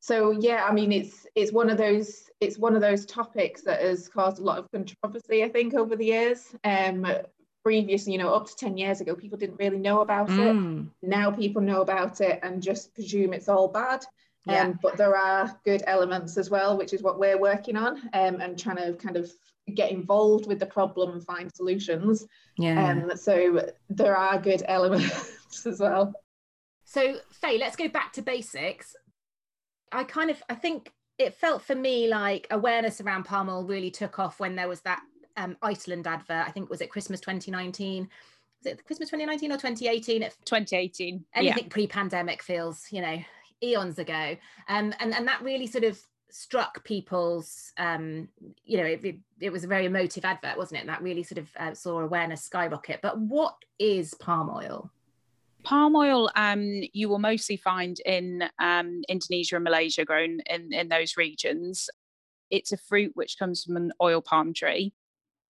So 0.00 0.30
yeah, 0.30 0.64
I 0.66 0.72
mean, 0.72 0.92
it's 0.92 1.26
it's 1.34 1.52
one 1.52 1.68
of 1.68 1.76
those 1.76 2.30
it's 2.40 2.56
one 2.56 2.74
of 2.74 2.80
those 2.80 3.04
topics 3.04 3.60
that 3.64 3.82
has 3.82 4.08
caused 4.08 4.38
a 4.38 4.42
lot 4.42 4.58
of 4.58 4.70
controversy, 4.72 5.44
I 5.44 5.50
think, 5.50 5.74
over 5.74 5.96
the 5.96 6.06
years. 6.06 6.56
Um, 6.64 7.06
previously, 7.62 8.14
you 8.14 8.18
know, 8.18 8.32
up 8.32 8.46
to 8.46 8.56
10 8.56 8.78
years 8.78 9.02
ago, 9.02 9.14
people 9.14 9.36
didn't 9.36 9.56
really 9.58 9.78
know 9.78 10.00
about 10.00 10.28
mm. 10.28 10.86
it. 10.86 10.86
Now 11.06 11.30
people 11.30 11.60
know 11.60 11.82
about 11.82 12.22
it 12.22 12.40
and 12.42 12.62
just 12.62 12.94
presume 12.94 13.34
it's 13.34 13.48
all 13.50 13.68
bad. 13.68 14.04
Yeah. 14.46 14.64
Um, 14.64 14.78
but 14.82 14.96
there 14.96 15.16
are 15.16 15.58
good 15.64 15.82
elements 15.86 16.36
as 16.36 16.50
well, 16.50 16.76
which 16.76 16.92
is 16.92 17.02
what 17.02 17.18
we're 17.18 17.38
working 17.38 17.76
on 17.76 17.98
um, 18.12 18.40
and 18.40 18.58
trying 18.58 18.76
to 18.76 18.92
kind 18.94 19.16
of 19.16 19.32
get 19.74 19.90
involved 19.90 20.46
with 20.46 20.58
the 20.58 20.66
problem 20.66 21.12
and 21.12 21.24
find 21.24 21.50
solutions. 21.54 22.26
Yeah. 22.58 22.90
Um, 22.90 23.16
so 23.16 23.70
there 23.88 24.16
are 24.16 24.38
good 24.38 24.62
elements 24.68 25.66
as 25.66 25.80
well. 25.80 26.12
So 26.84 27.16
Faye, 27.32 27.58
let's 27.58 27.76
go 27.76 27.88
back 27.88 28.12
to 28.14 28.22
basics. 28.22 28.94
I 29.90 30.04
kind 30.04 30.30
of 30.30 30.42
I 30.48 30.54
think 30.54 30.92
it 31.18 31.34
felt 31.34 31.62
for 31.62 31.74
me 31.74 32.08
like 32.08 32.46
awareness 32.50 33.00
around 33.00 33.24
palm 33.24 33.48
oil 33.48 33.64
really 33.64 33.90
took 33.90 34.18
off 34.18 34.40
when 34.40 34.56
there 34.56 34.68
was 34.68 34.80
that 34.82 35.00
um, 35.36 35.56
Iceland 35.62 36.06
advert. 36.06 36.46
I 36.46 36.50
think 36.50 36.68
was 36.68 36.80
it 36.80 36.90
Christmas 36.90 37.20
2019. 37.20 38.08
Was 38.62 38.72
it 38.72 38.84
Christmas 38.84 39.08
2019 39.10 39.52
or 39.52 39.56
2018? 39.56 40.22
2018. 40.44 41.24
Anything 41.34 41.64
yeah. 41.64 41.68
pre-pandemic 41.68 42.42
feels, 42.42 42.86
you 42.90 43.02
know, 43.02 43.18
eons 43.64 43.98
ago. 43.98 44.36
Um, 44.68 44.94
and 45.00 45.14
and 45.14 45.26
that 45.26 45.42
really 45.42 45.66
sort 45.66 45.84
of 45.84 46.00
struck 46.30 46.82
people's 46.84 47.72
um, 47.78 48.28
you 48.64 48.76
know 48.76 48.84
it, 48.84 49.04
it, 49.04 49.16
it, 49.40 49.50
was 49.50 49.62
a 49.62 49.68
very 49.68 49.86
emotive 49.86 50.24
advert 50.24 50.58
wasn't 50.58 50.80
it? 50.80 50.86
That 50.86 51.02
really 51.02 51.22
sort 51.22 51.38
of 51.38 51.48
uh, 51.56 51.74
saw 51.74 52.00
awareness 52.00 52.42
skyrocket. 52.42 53.00
But 53.02 53.18
what 53.18 53.54
is 53.78 54.14
palm 54.14 54.50
oil? 54.50 54.90
Palm 55.62 55.96
oil 55.96 56.30
um, 56.34 56.82
you 56.92 57.08
will 57.08 57.18
mostly 57.20 57.56
find 57.56 57.98
in 58.04 58.44
um, 58.58 59.02
indonesia 59.08 59.56
and 59.56 59.64
malaysia 59.64 60.04
grown 60.04 60.40
in, 60.46 60.72
in 60.72 60.88
those 60.88 61.16
regions. 61.16 61.88
It's 62.50 62.72
a 62.72 62.76
fruit 62.76 63.12
which 63.14 63.38
comes 63.38 63.62
from 63.62 63.76
an 63.76 63.92
oil 64.02 64.20
palm 64.20 64.52
tree 64.52 64.92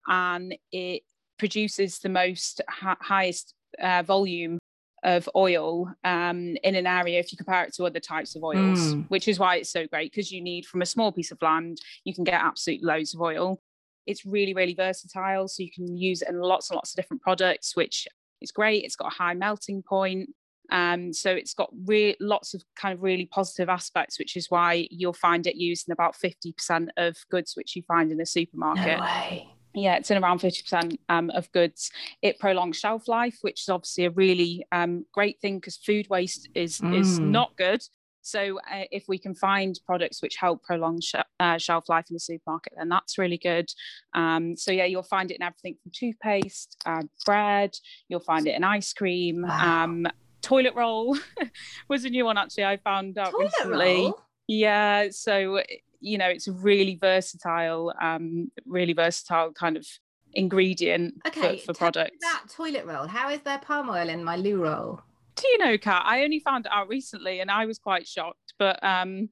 and 0.07 0.55
it 0.71 1.03
produces 1.39 1.99
the 1.99 2.09
most 2.09 2.61
ha- 2.69 2.99
highest 3.01 3.55
uh, 3.83 4.03
volume 4.03 4.59
of 5.05 5.29
oil 5.37 5.93
um, 6.03 6.57
in 6.65 6.75
an 6.75 6.87
area 6.87 7.21
if 7.21 7.31
you 7.31 7.37
compare 7.37 7.65
it 7.65 7.75
to 7.75 7.85
other 7.85 8.01
types 8.01 8.35
of 8.35 8.43
oils, 8.43 8.95
mm. 8.95 9.05
which 9.09 9.29
is 9.29 9.39
why 9.39 9.57
it's 9.57 9.71
so 9.71 9.87
great 9.87 10.11
because 10.11 10.33
you 10.33 10.41
need 10.41 10.67
from 10.67 10.83
a 10.83 10.87
small 10.87 11.13
piece 11.13 11.31
of 11.31 11.41
land, 11.43 11.79
you 12.05 12.15
can 12.15 12.25
get 12.25 12.35
absolute 12.35 12.83
loads 12.83 13.15
of 13.15 13.21
oil. 13.21 13.61
it's 14.07 14.27
really, 14.27 14.55
really 14.55 14.75
versatile. 14.75 15.47
So 15.47 15.63
you 15.63 15.71
can 15.71 15.97
use 15.97 16.23
it 16.23 16.29
in 16.29 16.41
lots 16.41 16.71
and 16.71 16.77
lots 16.77 16.93
of 16.93 16.97
different 16.97 17.23
products, 17.23 17.77
which 17.77 18.09
is 18.41 18.51
great. 18.51 18.85
It's 18.85 18.97
got 18.97 19.13
a 19.13 19.17
high 19.17 19.35
melting 19.35 19.83
point. 19.83 20.31
Um, 20.73 21.13
so 21.13 21.31
it's 21.31 21.55
got 21.55 21.71
re- 21.85 22.17
lots 22.21 22.55
of 22.55 22.63
kind 22.75 22.95
of 22.95 23.03
really 23.03 23.27
positive 23.27 23.69
aspects, 23.69 24.19
which 24.19 24.37
is 24.37 24.51
why 24.51 24.89
you'll 24.91 25.13
find 25.13 25.47
it 25.47 25.57
used 25.57 25.89
in 25.89 25.93
about 25.93 26.17
50% 26.17 26.89
of 26.97 27.17
goods 27.31 27.55
which 27.55 27.77
you 27.77 27.83
find 27.83 28.11
in 28.11 28.21
a 28.21 28.27
supermarket. 28.27 28.99
No. 28.99 29.54
Yeah, 29.75 29.97
it's 29.97 30.11
in 30.11 30.23
around 30.23 30.41
50% 30.41 30.99
um, 31.09 31.31
of 31.31 31.51
goods. 31.53 31.91
It 32.23 32.39
prolongs 32.39 32.79
shelf 32.79 33.09
life, 33.09 33.39
which 33.43 33.63
is 33.63 33.69
obviously 33.69 34.05
a 34.05 34.11
really 34.11 34.65
um, 34.71 35.05
great 35.13 35.41
thing 35.41 35.59
because 35.59 35.77
food 35.77 36.09
waste 36.09 36.49
is 36.55 36.81
mm. 36.81 36.99
is 36.99 37.19
not 37.19 37.57
good. 37.57 37.83
So 38.25 38.59
uh, 38.73 38.85
if 38.91 39.05
we 39.07 39.19
can 39.19 39.35
find 39.35 39.79
products 39.85 40.23
which 40.23 40.37
help 40.37 40.63
prolong 40.63 41.01
sh- 41.01 41.17
uh, 41.41 41.59
shelf 41.59 41.91
life 41.91 42.07
in 42.09 42.15
the 42.15 42.21
supermarket, 42.21 42.73
then 42.77 42.89
that's 42.89 43.19
really 43.19 43.37
good. 43.37 43.69
Um, 44.15 44.57
so 44.57 44.73
yeah, 44.73 44.87
you'll 44.87 45.03
find 45.03 45.31
it 45.31 45.35
in 45.35 45.43
everything 45.43 45.77
from 45.83 45.93
toothpaste, 45.95 46.81
uh, 46.87 47.03
bread. 47.27 47.77
You'll 48.09 48.21
find 48.21 48.47
it 48.47 48.55
in 48.55 48.65
ice 48.65 48.95
cream. 48.95 49.43
Wow. 49.43 49.85
Um, 49.85 50.07
toilet 50.41 50.75
roll 50.75 51.19
was 51.89 52.05
a 52.05 52.11
new 52.11 52.25
one 52.25 52.39
actually. 52.39 52.65
I 52.65 52.79
found 52.79 53.19
out 53.19 53.33
toilet 53.33 53.53
recently. 53.59 53.95
Roll? 53.95 54.21
Yeah, 54.47 55.09
so 55.11 55.61
you 56.01 56.19
know 56.19 56.29
it's 56.29 56.49
a 56.49 56.53
really 56.53 56.97
versatile, 57.01 57.93
um, 58.01 58.51
really 58.67 58.93
versatile 58.93 59.53
kind 59.53 59.77
of 59.77 59.87
ingredient 60.35 61.15
okay, 61.27 61.59
for, 61.59 61.73
for 61.73 61.79
products. 61.79 62.19
That 62.21 62.45
toilet 62.51 62.85
roll. 62.87 63.07
How 63.07 63.31
is 63.31 63.41
there 63.41 63.59
palm 63.59 63.89
oil 63.89 64.09
in 64.09 64.23
my 64.25 64.37
loo 64.37 64.63
roll? 64.63 65.01
Do 65.37 65.49
you 65.49 65.59
know, 65.59 65.79
Kat? 65.79 66.03
I 66.05 66.23
only 66.23 66.41
found 66.41 66.67
out 66.71 66.89
recently 66.89 67.41
and 67.41 67.51
I 67.51 67.67
was 67.67 67.79
quite 67.79 68.07
shocked. 68.07 68.55
But 68.59 68.83
um 68.85 69.29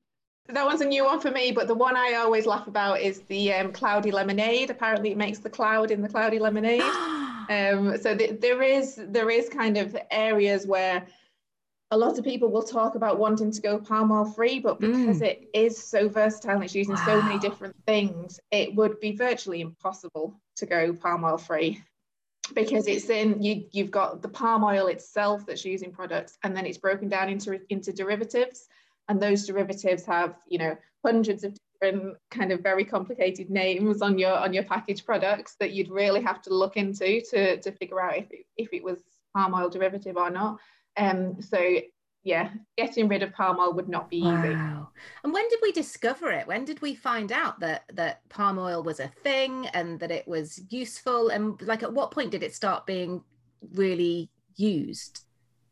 that 0.49 0.64
one's 0.64 0.81
a 0.81 0.85
new 0.85 1.04
one 1.04 1.21
for 1.21 1.31
me, 1.31 1.52
but 1.52 1.69
the 1.69 1.75
one 1.75 1.97
I 1.97 2.14
always 2.14 2.47
laugh 2.47 2.66
about 2.66 3.00
is 3.00 3.21
the 3.23 3.52
um, 3.54 3.73
cloudy 3.73 4.11
lemonade. 4.11 4.71
Apparently, 4.71 5.12
it 5.12 5.16
makes 5.16 5.38
the 5.38 5.49
cloud 5.49 5.92
in 5.92 6.02
the 6.02 6.09
cloudy 6.09 6.40
lemonade. 6.40 6.83
um, 7.49 7.97
so 8.00 8.16
th- 8.16 8.40
there 8.40 8.61
is 8.62 9.00
there 9.09 9.31
is 9.31 9.49
kind 9.49 9.78
of 9.78 9.97
areas 10.11 10.66
where 10.66 11.07
a 11.92 11.96
lot 11.96 12.18
of 12.18 12.25
people 12.25 12.50
will 12.50 12.62
talk 12.62 12.94
about 12.94 13.18
wanting 13.18 13.52
to 13.52 13.61
go 13.61 13.78
palm 13.78 14.11
oil 14.11 14.25
free, 14.25 14.58
but 14.58 14.80
because 14.80 15.20
mm. 15.20 15.26
it 15.26 15.50
is 15.52 15.76
so 15.76 16.08
versatile 16.08 16.52
and 16.54 16.64
it's 16.64 16.75
using 16.75 16.94
wow. 16.94 17.04
so 17.04 17.22
many 17.22 17.38
different 17.38 17.76
things, 17.87 18.40
it 18.50 18.75
would 18.75 18.99
be 18.99 19.12
virtually 19.12 19.61
impossible 19.61 20.40
to 20.56 20.64
go 20.64 20.94
palm 20.94 21.22
oil 21.22 21.37
free 21.37 21.82
because 22.54 22.87
it's 22.88 23.08
in 23.08 23.40
you 23.40 23.64
you've 23.70 23.90
got 23.90 24.20
the 24.20 24.28
palm 24.28 24.64
oil 24.64 24.88
itself 24.88 25.46
that's 25.46 25.64
using 25.64 25.92
products 25.92 26.38
and 26.42 26.56
then 26.56 26.66
it's 26.66 26.76
broken 26.76 27.08
down 27.08 27.28
into 27.28 27.61
into 27.70 27.92
derivatives 27.92 28.66
and 29.08 29.22
those 29.22 29.46
derivatives 29.46 30.04
have 30.04 30.34
you 30.49 30.58
know 30.58 30.76
hundreds 31.04 31.44
of 31.44 31.56
different 31.80 32.16
kind 32.30 32.50
of 32.50 32.61
very 32.61 32.84
complicated 32.84 33.49
names 33.49 34.02
on 34.02 34.18
your 34.18 34.32
on 34.32 34.52
your 34.52 34.64
packaged 34.64 35.06
products 35.06 35.54
that 35.61 35.72
you'd 35.72 35.88
really 35.88 36.20
have 36.20 36.42
to 36.42 36.52
look 36.52 36.76
into 36.76 37.22
to 37.30 37.58
to 37.61 37.70
figure 37.70 38.00
out 38.00 38.18
if 38.18 38.30
it, 38.32 38.44
if 38.56 38.72
it 38.72 38.82
was 38.82 39.00
palm 39.34 39.54
oil 39.54 39.70
derivative 39.70 40.16
or 40.16 40.28
not 40.28 40.58
um 40.96 41.40
so 41.40 41.58
yeah, 42.25 42.50
getting 42.78 43.08
rid 43.08 43.22
of 43.22 43.32
palm 43.32 43.58
oil 43.58 43.72
would 43.72 43.88
not 43.88 44.08
be 44.08 44.22
wow. 44.22 44.38
easy. 44.38 44.54
And 45.25 45.32
when 45.32 45.49
did 45.49 45.58
we 45.61 45.72
discover 45.72 46.30
it? 46.30 46.46
When 46.46 46.64
did 46.64 46.80
we 46.80 46.94
find 46.94 47.32
out 47.32 47.58
that 47.61 47.82
that 47.94 48.28
palm 48.28 48.58
oil 48.58 48.82
was 48.82 49.00
a 49.00 49.08
thing 49.08 49.66
and 49.68 49.99
that 49.99 50.12
it 50.12 50.26
was 50.28 50.61
useful? 50.70 51.30
And 51.30 51.61
like, 51.62 51.82
at 51.82 51.92
what 51.92 52.12
point 52.12 52.30
did 52.30 52.44
it 52.44 52.54
start 52.54 52.87
being 52.87 53.22
really 53.75 54.30
used? 54.56 55.25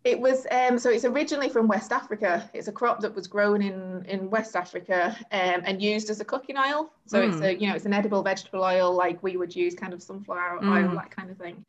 It 0.03 0.19
was 0.19 0.47
um, 0.51 0.79
so 0.79 0.89
it's 0.89 1.05
originally 1.05 1.51
from 1.51 1.69
West 1.69 1.93
Africa. 1.93 2.51
It's 2.55 2.69
a 2.69 2.73
crop 2.73 3.01
that 3.01 3.15
was 3.15 3.27
grown 3.27 3.61
in 3.61 4.05
in 4.07 4.31
West 4.31 4.57
Africa 4.57 5.15
um, 5.31 5.63
and 5.65 5.81
used 5.81 6.09
as 6.09 6.21
a 6.21 6.25
cooking 6.25 6.57
oil. 6.57 6.91
So 7.07 7.21
mm. 7.21 7.31
it's 7.31 7.43
a 7.43 7.55
you 7.55 7.69
know 7.69 7.75
it's 7.75 7.85
an 7.85 7.93
edible 7.93 8.23
vegetable 8.23 8.65
oil 8.65 8.95
like 8.95 9.23
we 9.23 9.37
would 9.37 9.55
use 9.55 9.75
kind 9.75 9.93
of 9.93 10.03
sunflower 10.03 10.61
mm. 10.63 10.89
oil 10.89 10.95
that 10.95 11.11
kind 11.11 11.31
of 11.31 11.37
thing. 11.37 11.67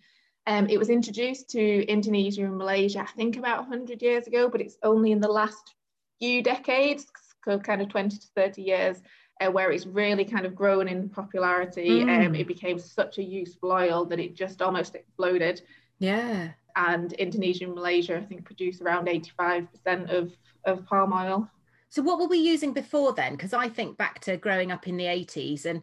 Um, 0.47 0.67
it 0.69 0.77
was 0.77 0.89
introduced 0.89 1.49
to 1.51 1.85
Indonesia 1.85 2.43
and 2.45 2.57
Malaysia, 2.57 3.01
I 3.01 3.05
think 3.05 3.37
about 3.37 3.69
100 3.69 4.01
years 4.01 4.25
ago, 4.27 4.49
but 4.49 4.61
it's 4.61 4.77
only 4.81 5.11
in 5.11 5.21
the 5.21 5.27
last 5.27 5.75
few 6.19 6.41
decades, 6.41 7.05
kind 7.45 7.81
of 7.81 7.89
20 7.89 8.17
to 8.17 8.27
30 8.35 8.61
years, 8.61 9.01
uh, 9.39 9.51
where 9.51 9.71
it's 9.71 9.85
really 9.85 10.25
kind 10.25 10.45
of 10.45 10.55
grown 10.55 10.87
in 10.87 11.09
popularity. 11.09 12.01
Mm. 12.01 12.27
Um, 12.27 12.35
it 12.35 12.47
became 12.47 12.79
such 12.79 13.19
a 13.19 13.23
useful 13.23 13.71
oil 13.71 14.05
that 14.05 14.19
it 14.19 14.35
just 14.35 14.61
almost 14.61 14.95
exploded. 14.95 15.61
Yeah. 15.99 16.49
And 16.75 17.13
Indonesia 17.13 17.65
and 17.65 17.75
Malaysia, 17.75 18.17
I 18.17 18.21
think, 18.21 18.45
produce 18.45 18.81
around 18.81 19.07
85% 19.07 19.67
of, 20.09 20.35
of 20.65 20.85
palm 20.85 21.13
oil. 21.13 21.47
So, 21.89 22.01
what 22.01 22.19
were 22.19 22.27
we 22.27 22.37
using 22.37 22.71
before 22.71 23.13
then? 23.13 23.33
Because 23.33 23.53
I 23.53 23.67
think 23.67 23.97
back 23.97 24.21
to 24.21 24.37
growing 24.37 24.71
up 24.71 24.87
in 24.87 24.95
the 24.95 25.05
80s 25.05 25.65
and 25.65 25.81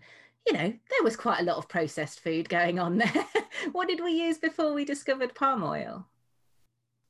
you 0.49 0.55
know, 0.55 0.73
there 0.91 1.03
was 1.03 1.17
quite 1.17 1.41
a 1.41 1.45
lot 1.45 1.59
of 1.59 1.69
processed 1.69 2.21
food 2.21 2.49
going 2.49 2.79
on 2.79 2.99
there. 2.99 3.13
what 3.73 3.89
did 3.89 4.03
we 4.03 4.13
use 4.13 4.39
before 4.39 4.73
we 4.75 4.85
discovered 4.85 5.35
palm 5.35 5.63
oil? 5.63 6.07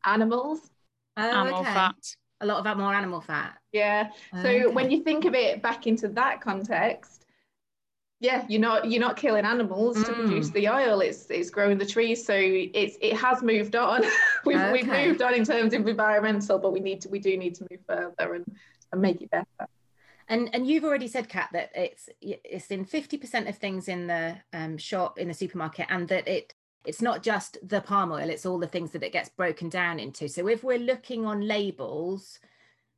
Animals. 0.04 0.60
Oh, 1.16 1.22
animal 1.22 1.60
okay. 1.60 1.72
fat. 1.72 1.96
A 2.40 2.46
lot 2.46 2.64
of 2.64 2.78
more 2.78 2.94
animal 2.94 3.20
fat. 3.20 3.58
Yeah. 3.72 4.10
So 4.42 4.48
okay. 4.48 4.66
when 4.66 4.90
you 4.90 5.02
think 5.02 5.24
of 5.24 5.34
it 5.34 5.60
back 5.60 5.86
into 5.86 6.08
that 6.08 6.40
context, 6.40 7.26
yeah, 8.20 8.44
you're 8.48 8.60
not 8.60 8.90
you're 8.90 9.00
not 9.00 9.16
killing 9.16 9.44
animals 9.44 9.96
mm. 9.96 10.06
to 10.06 10.12
produce 10.12 10.50
the 10.50 10.68
oil. 10.68 11.00
It's 11.00 11.30
it's 11.30 11.50
growing 11.50 11.78
the 11.78 11.86
trees. 11.86 12.24
So 12.24 12.34
it's 12.36 12.96
it 13.00 13.14
has 13.16 13.42
moved 13.42 13.76
on. 13.76 14.02
we've 14.44 14.56
okay. 14.56 14.72
we've 14.72 14.86
moved 14.86 15.22
on 15.22 15.34
in 15.34 15.44
terms 15.44 15.74
of 15.74 15.86
environmental, 15.86 16.58
but 16.58 16.72
we 16.72 16.80
need 16.80 17.00
to 17.02 17.08
we 17.08 17.18
do 17.18 17.36
need 17.36 17.54
to 17.56 17.66
move 17.70 17.80
further 17.86 18.34
and, 18.34 18.56
and 18.92 19.02
make 19.02 19.22
it 19.22 19.30
better. 19.30 19.68
And 20.28 20.50
and 20.52 20.66
you've 20.66 20.85
already 20.85 21.08
said, 21.08 21.28
Kat, 21.28 21.49
that 21.52 21.70
it's 21.75 22.08
it's 22.20 22.70
in 22.70 22.85
fifty 22.85 23.16
percent 23.16 23.49
of 23.49 23.56
things 23.56 23.88
in 23.88 24.06
the 24.06 24.37
um, 24.52 24.76
shop 24.76 25.18
in 25.18 25.28
the 25.28 25.35
supermarket, 25.35 25.87
and 25.88 26.06
that 26.08 26.28
it 26.28 26.54
it's 26.85 27.02
not 27.02 27.23
just 27.23 27.56
the 27.66 27.80
palm 27.80 28.12
oil; 28.12 28.28
it's 28.28 28.47
all 28.47 28.58
the 28.58 28.66
things 28.66 28.90
that 28.92 29.02
it 29.02 29.12
gets 29.12 29.30
broken 29.30 29.68
down 29.68 29.99
into. 29.99 30.28
So 30.28 30.47
if 30.49 30.62
we're 30.62 30.78
looking 30.78 31.25
on 31.25 31.40
labels, 31.40 32.38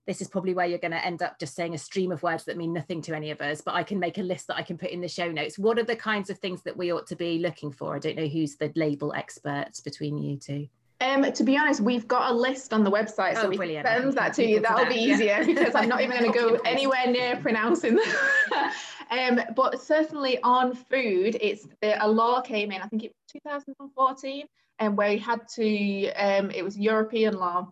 this 0.07 0.21
is 0.21 0.29
probably 0.29 0.55
where 0.55 0.67
you're 0.67 0.79
going 0.79 0.91
to 0.91 1.07
end 1.07 1.23
up 1.23 1.39
just 1.39 1.55
saying 1.55 1.75
a 1.75 1.79
stream 1.79 2.11
of 2.11 2.23
words 2.25 2.45
that 2.45 2.57
mean 2.57 2.73
nothing 2.73 3.01
to 3.03 3.15
any 3.15 3.31
of 3.31 3.41
us. 3.41 3.61
But 3.61 3.75
I 3.75 3.85
can 3.85 4.01
make 4.01 4.19
a 4.19 4.23
list 4.23 4.49
that 4.49 4.57
I 4.57 4.63
can 4.63 4.77
put 4.77 4.91
in 4.91 5.01
the 5.01 5.07
show 5.07 5.31
notes. 5.31 5.57
What 5.57 5.79
are 5.79 5.85
the 5.85 5.95
kinds 5.95 6.31
of 6.31 6.39
things 6.39 6.63
that 6.63 6.77
we 6.77 6.93
ought 6.93 7.07
to 7.07 7.17
be 7.17 7.39
looking 7.39 7.71
for? 7.71 7.95
I 7.95 8.01
don't 8.01 8.17
know 8.17 8.27
who's 8.27 8.57
the 8.57 8.73
label 8.75 9.13
experts 9.13 9.81
between 9.81 10.19
you 10.19 10.37
two. 10.37 10.69
Um, 11.01 11.33
to 11.33 11.45
be 11.45 11.57
honest, 11.57 11.81
we've 11.81 12.07
got 12.07 12.31
a 12.31 12.35
list 12.35 12.75
on 12.75 12.85
the 12.85 12.91
website, 12.91 13.35
so 13.35 13.47
oh, 13.47 13.49
we 13.49 13.57
brilliant. 13.57 13.87
can 13.87 14.03
send 14.03 14.13
that 14.15 14.35
to 14.35 14.47
you. 14.47 14.61
That'll 14.61 14.85
that. 14.85 14.91
be 14.91 15.01
easier 15.01 15.41
yeah. 15.41 15.45
because 15.45 15.75
I'm 15.75 15.89
not 15.89 16.03
even 16.03 16.19
going 16.19 16.33
to 16.33 16.39
go 16.39 16.55
anywhere 16.65 17.07
near 17.07 17.37
pronouncing 17.37 17.97
that. 17.97 18.75
um, 19.11 19.41
but 19.57 19.81
certainly 19.81 20.39
on 20.43 20.75
food, 20.75 21.39
it's 21.41 21.67
a 21.83 22.09
law 22.09 22.43
came 22.43 22.71
in. 22.71 22.83
I 22.83 22.87
think 22.87 23.05
it 23.05 23.13
was 23.13 23.43
2014, 23.43 24.47
and 24.79 24.89
um, 24.89 24.97
where 24.97 25.11
we 25.11 25.19
had 25.19 25.49
to. 25.57 26.13
Um, 26.13 26.51
it 26.51 26.63
was 26.63 26.79
European 26.79 27.35
law. 27.35 27.69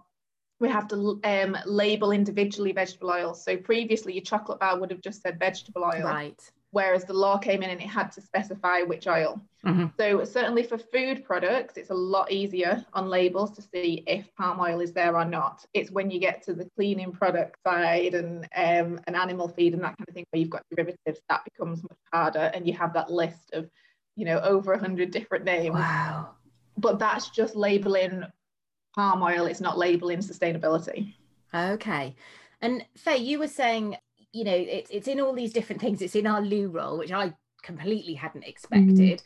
We 0.60 0.68
have 0.70 0.88
to 0.88 1.20
um, 1.22 1.56
label 1.66 2.12
individually 2.12 2.72
vegetable 2.72 3.10
oil. 3.10 3.34
So 3.34 3.56
previously, 3.58 4.14
your 4.14 4.24
chocolate 4.24 4.58
bar 4.58 4.80
would 4.80 4.90
have 4.90 5.02
just 5.02 5.22
said 5.22 5.38
vegetable 5.38 5.84
oil. 5.84 6.02
Right 6.02 6.40
whereas 6.70 7.04
the 7.04 7.14
law 7.14 7.38
came 7.38 7.62
in 7.62 7.70
and 7.70 7.80
it 7.80 7.86
had 7.86 8.12
to 8.12 8.20
specify 8.20 8.82
which 8.82 9.06
oil. 9.06 9.40
Mm-hmm. 9.64 9.86
So 9.98 10.24
certainly 10.24 10.62
for 10.62 10.76
food 10.78 11.24
products, 11.24 11.76
it's 11.76 11.90
a 11.90 11.94
lot 11.94 12.30
easier 12.30 12.84
on 12.92 13.08
labels 13.08 13.52
to 13.52 13.62
see 13.62 14.04
if 14.06 14.28
palm 14.36 14.60
oil 14.60 14.80
is 14.80 14.92
there 14.92 15.16
or 15.16 15.24
not. 15.24 15.64
It's 15.72 15.90
when 15.90 16.10
you 16.10 16.20
get 16.20 16.42
to 16.44 16.52
the 16.52 16.68
cleaning 16.76 17.12
product 17.12 17.56
side 17.66 18.14
and 18.14 18.44
um, 18.54 19.00
an 19.06 19.14
animal 19.14 19.48
feed 19.48 19.72
and 19.72 19.82
that 19.82 19.96
kind 19.96 20.08
of 20.08 20.14
thing 20.14 20.26
where 20.30 20.40
you've 20.40 20.50
got 20.50 20.62
derivatives, 20.70 21.20
that 21.28 21.42
becomes 21.44 21.82
much 21.82 21.98
harder 22.12 22.50
and 22.54 22.66
you 22.66 22.74
have 22.74 22.92
that 22.92 23.10
list 23.10 23.50
of, 23.54 23.70
you 24.14 24.26
know, 24.26 24.38
over 24.40 24.74
a 24.74 24.78
hundred 24.78 25.10
different 25.10 25.44
names. 25.44 25.74
Wow. 25.74 26.34
But 26.76 26.98
that's 26.98 27.30
just 27.30 27.56
labeling 27.56 28.24
palm 28.94 29.22
oil, 29.22 29.46
it's 29.46 29.60
not 29.60 29.78
labeling 29.78 30.18
sustainability. 30.18 31.14
Okay. 31.54 32.14
And 32.60 32.84
Faye, 32.96 33.18
you 33.18 33.38
were 33.38 33.48
saying 33.48 33.96
you 34.32 34.44
know, 34.44 34.54
it's 34.54 34.90
it's 34.90 35.08
in 35.08 35.20
all 35.20 35.32
these 35.32 35.52
different 35.52 35.80
things. 35.80 36.02
It's 36.02 36.16
in 36.16 36.26
our 36.26 36.40
loo 36.40 36.68
roll, 36.68 36.98
which 36.98 37.12
I 37.12 37.34
completely 37.62 38.14
hadn't 38.14 38.44
mm. 38.44 38.48
expected. 38.48 39.18
Mm. 39.18 39.22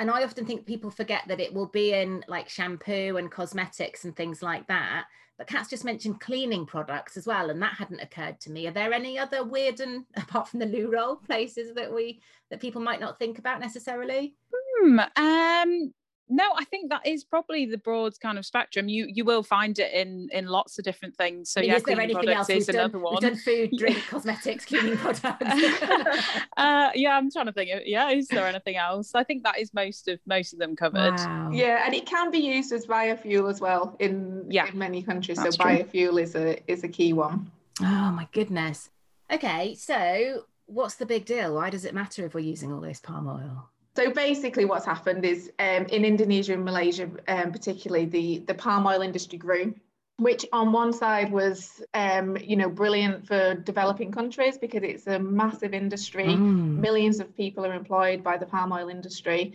And 0.00 0.10
I 0.10 0.22
often 0.22 0.46
think 0.46 0.64
people 0.64 0.90
forget 0.90 1.24
that 1.26 1.40
it 1.40 1.52
will 1.52 1.66
be 1.66 1.92
in 1.92 2.24
like 2.28 2.48
shampoo 2.48 3.16
and 3.16 3.30
cosmetics 3.30 4.04
and 4.04 4.14
things 4.14 4.42
like 4.42 4.66
that. 4.68 5.06
But 5.36 5.46
Kat's 5.46 5.70
just 5.70 5.84
mentioned 5.84 6.20
cleaning 6.20 6.66
products 6.66 7.16
as 7.16 7.26
well, 7.26 7.50
and 7.50 7.62
that 7.62 7.74
hadn't 7.74 8.00
occurred 8.00 8.40
to 8.40 8.50
me. 8.50 8.66
Are 8.66 8.72
there 8.72 8.92
any 8.92 9.18
other 9.18 9.44
weird 9.44 9.80
and 9.80 10.04
apart 10.16 10.48
from 10.48 10.60
the 10.60 10.66
loo 10.66 10.90
roll 10.90 11.16
places 11.16 11.74
that 11.74 11.92
we 11.92 12.20
that 12.50 12.60
people 12.60 12.80
might 12.80 13.00
not 13.00 13.18
think 13.18 13.38
about 13.38 13.60
necessarily? 13.60 14.34
Hmm, 14.52 15.00
um, 15.16 15.94
no 16.28 16.44
i 16.56 16.64
think 16.64 16.90
that 16.90 17.06
is 17.06 17.24
probably 17.24 17.66
the 17.66 17.78
broad 17.78 18.18
kind 18.20 18.38
of 18.38 18.46
spectrum. 18.46 18.88
You 18.88 19.06
you 19.08 19.24
will 19.24 19.42
find 19.42 19.78
it 19.78 19.92
in 19.92 20.28
in 20.32 20.46
lots 20.46 20.78
of 20.78 20.84
different 20.84 21.16
things. 21.16 21.50
So 21.50 21.60
I 21.60 21.62
mean, 21.62 21.70
yeah 21.70 21.76
is 21.76 21.82
there 21.84 22.00
anything 22.00 22.28
else 22.28 22.50
is 22.50 22.68
another 22.68 22.92
done, 22.92 23.02
one. 23.02 23.22
done 23.22 23.36
food 23.36 23.70
drink 23.78 24.06
cosmetics 24.08 24.64
cleaning 24.64 24.96
products. 25.04 25.82
Uh, 26.56 26.90
yeah 26.94 27.16
i'm 27.16 27.30
trying 27.30 27.46
to 27.46 27.52
think 27.52 27.70
of, 27.70 27.80
yeah 27.86 28.10
is 28.10 28.28
there 28.28 28.46
anything 28.46 28.76
else? 28.76 29.14
I 29.14 29.24
think 29.24 29.44
that 29.44 29.58
is 29.58 29.72
most 29.74 30.08
of 30.08 30.18
most 30.26 30.52
of 30.52 30.58
them 30.58 30.76
covered. 30.76 31.16
Wow. 31.16 31.50
yeah 31.52 31.84
and 31.84 31.94
it 31.94 32.06
can 32.06 32.30
be 32.30 32.38
used 32.38 32.72
as 32.72 32.86
biofuel 32.86 33.50
as 33.50 33.60
well 33.60 33.96
in 33.98 34.44
yeah 34.48 34.68
in 34.68 34.78
many 34.78 35.02
countries. 35.02 35.38
So 35.38 35.50
true. 35.50 35.64
biofuel 35.64 36.20
is 36.20 36.34
a 36.34 36.58
is 36.70 36.84
a 36.84 36.88
key 36.88 37.12
one. 37.12 37.50
Oh 37.80 38.10
my 38.12 38.26
goodness. 38.32 38.90
Okay 39.30 39.74
so 39.74 40.44
what's 40.66 40.96
the 40.96 41.06
big 41.06 41.24
deal? 41.24 41.54
Why 41.54 41.70
does 41.70 41.84
it 41.84 41.94
matter 41.94 42.24
if 42.26 42.34
we're 42.34 42.40
using 42.40 42.72
all 42.72 42.80
this 42.80 43.00
palm 43.00 43.26
oil? 43.28 43.70
So 43.98 44.12
basically, 44.12 44.64
what's 44.64 44.86
happened 44.86 45.24
is 45.24 45.50
um, 45.58 45.86
in 45.86 46.04
Indonesia 46.04 46.52
and 46.52 46.64
Malaysia, 46.64 47.10
um, 47.26 47.50
particularly, 47.50 48.06
the 48.06 48.38
the 48.46 48.54
palm 48.54 48.86
oil 48.86 49.02
industry 49.02 49.38
grew, 49.38 49.74
which 50.18 50.46
on 50.52 50.70
one 50.70 50.92
side 50.92 51.32
was, 51.32 51.82
um, 51.94 52.36
you 52.36 52.54
know, 52.54 52.68
brilliant 52.68 53.26
for 53.26 53.54
developing 53.54 54.12
countries 54.12 54.56
because 54.56 54.84
it's 54.84 55.08
a 55.08 55.18
massive 55.18 55.74
industry. 55.74 56.26
Mm. 56.26 56.78
Millions 56.78 57.18
of 57.18 57.36
people 57.36 57.66
are 57.66 57.74
employed 57.74 58.22
by 58.22 58.36
the 58.36 58.46
palm 58.46 58.72
oil 58.72 58.88
industry. 58.88 59.54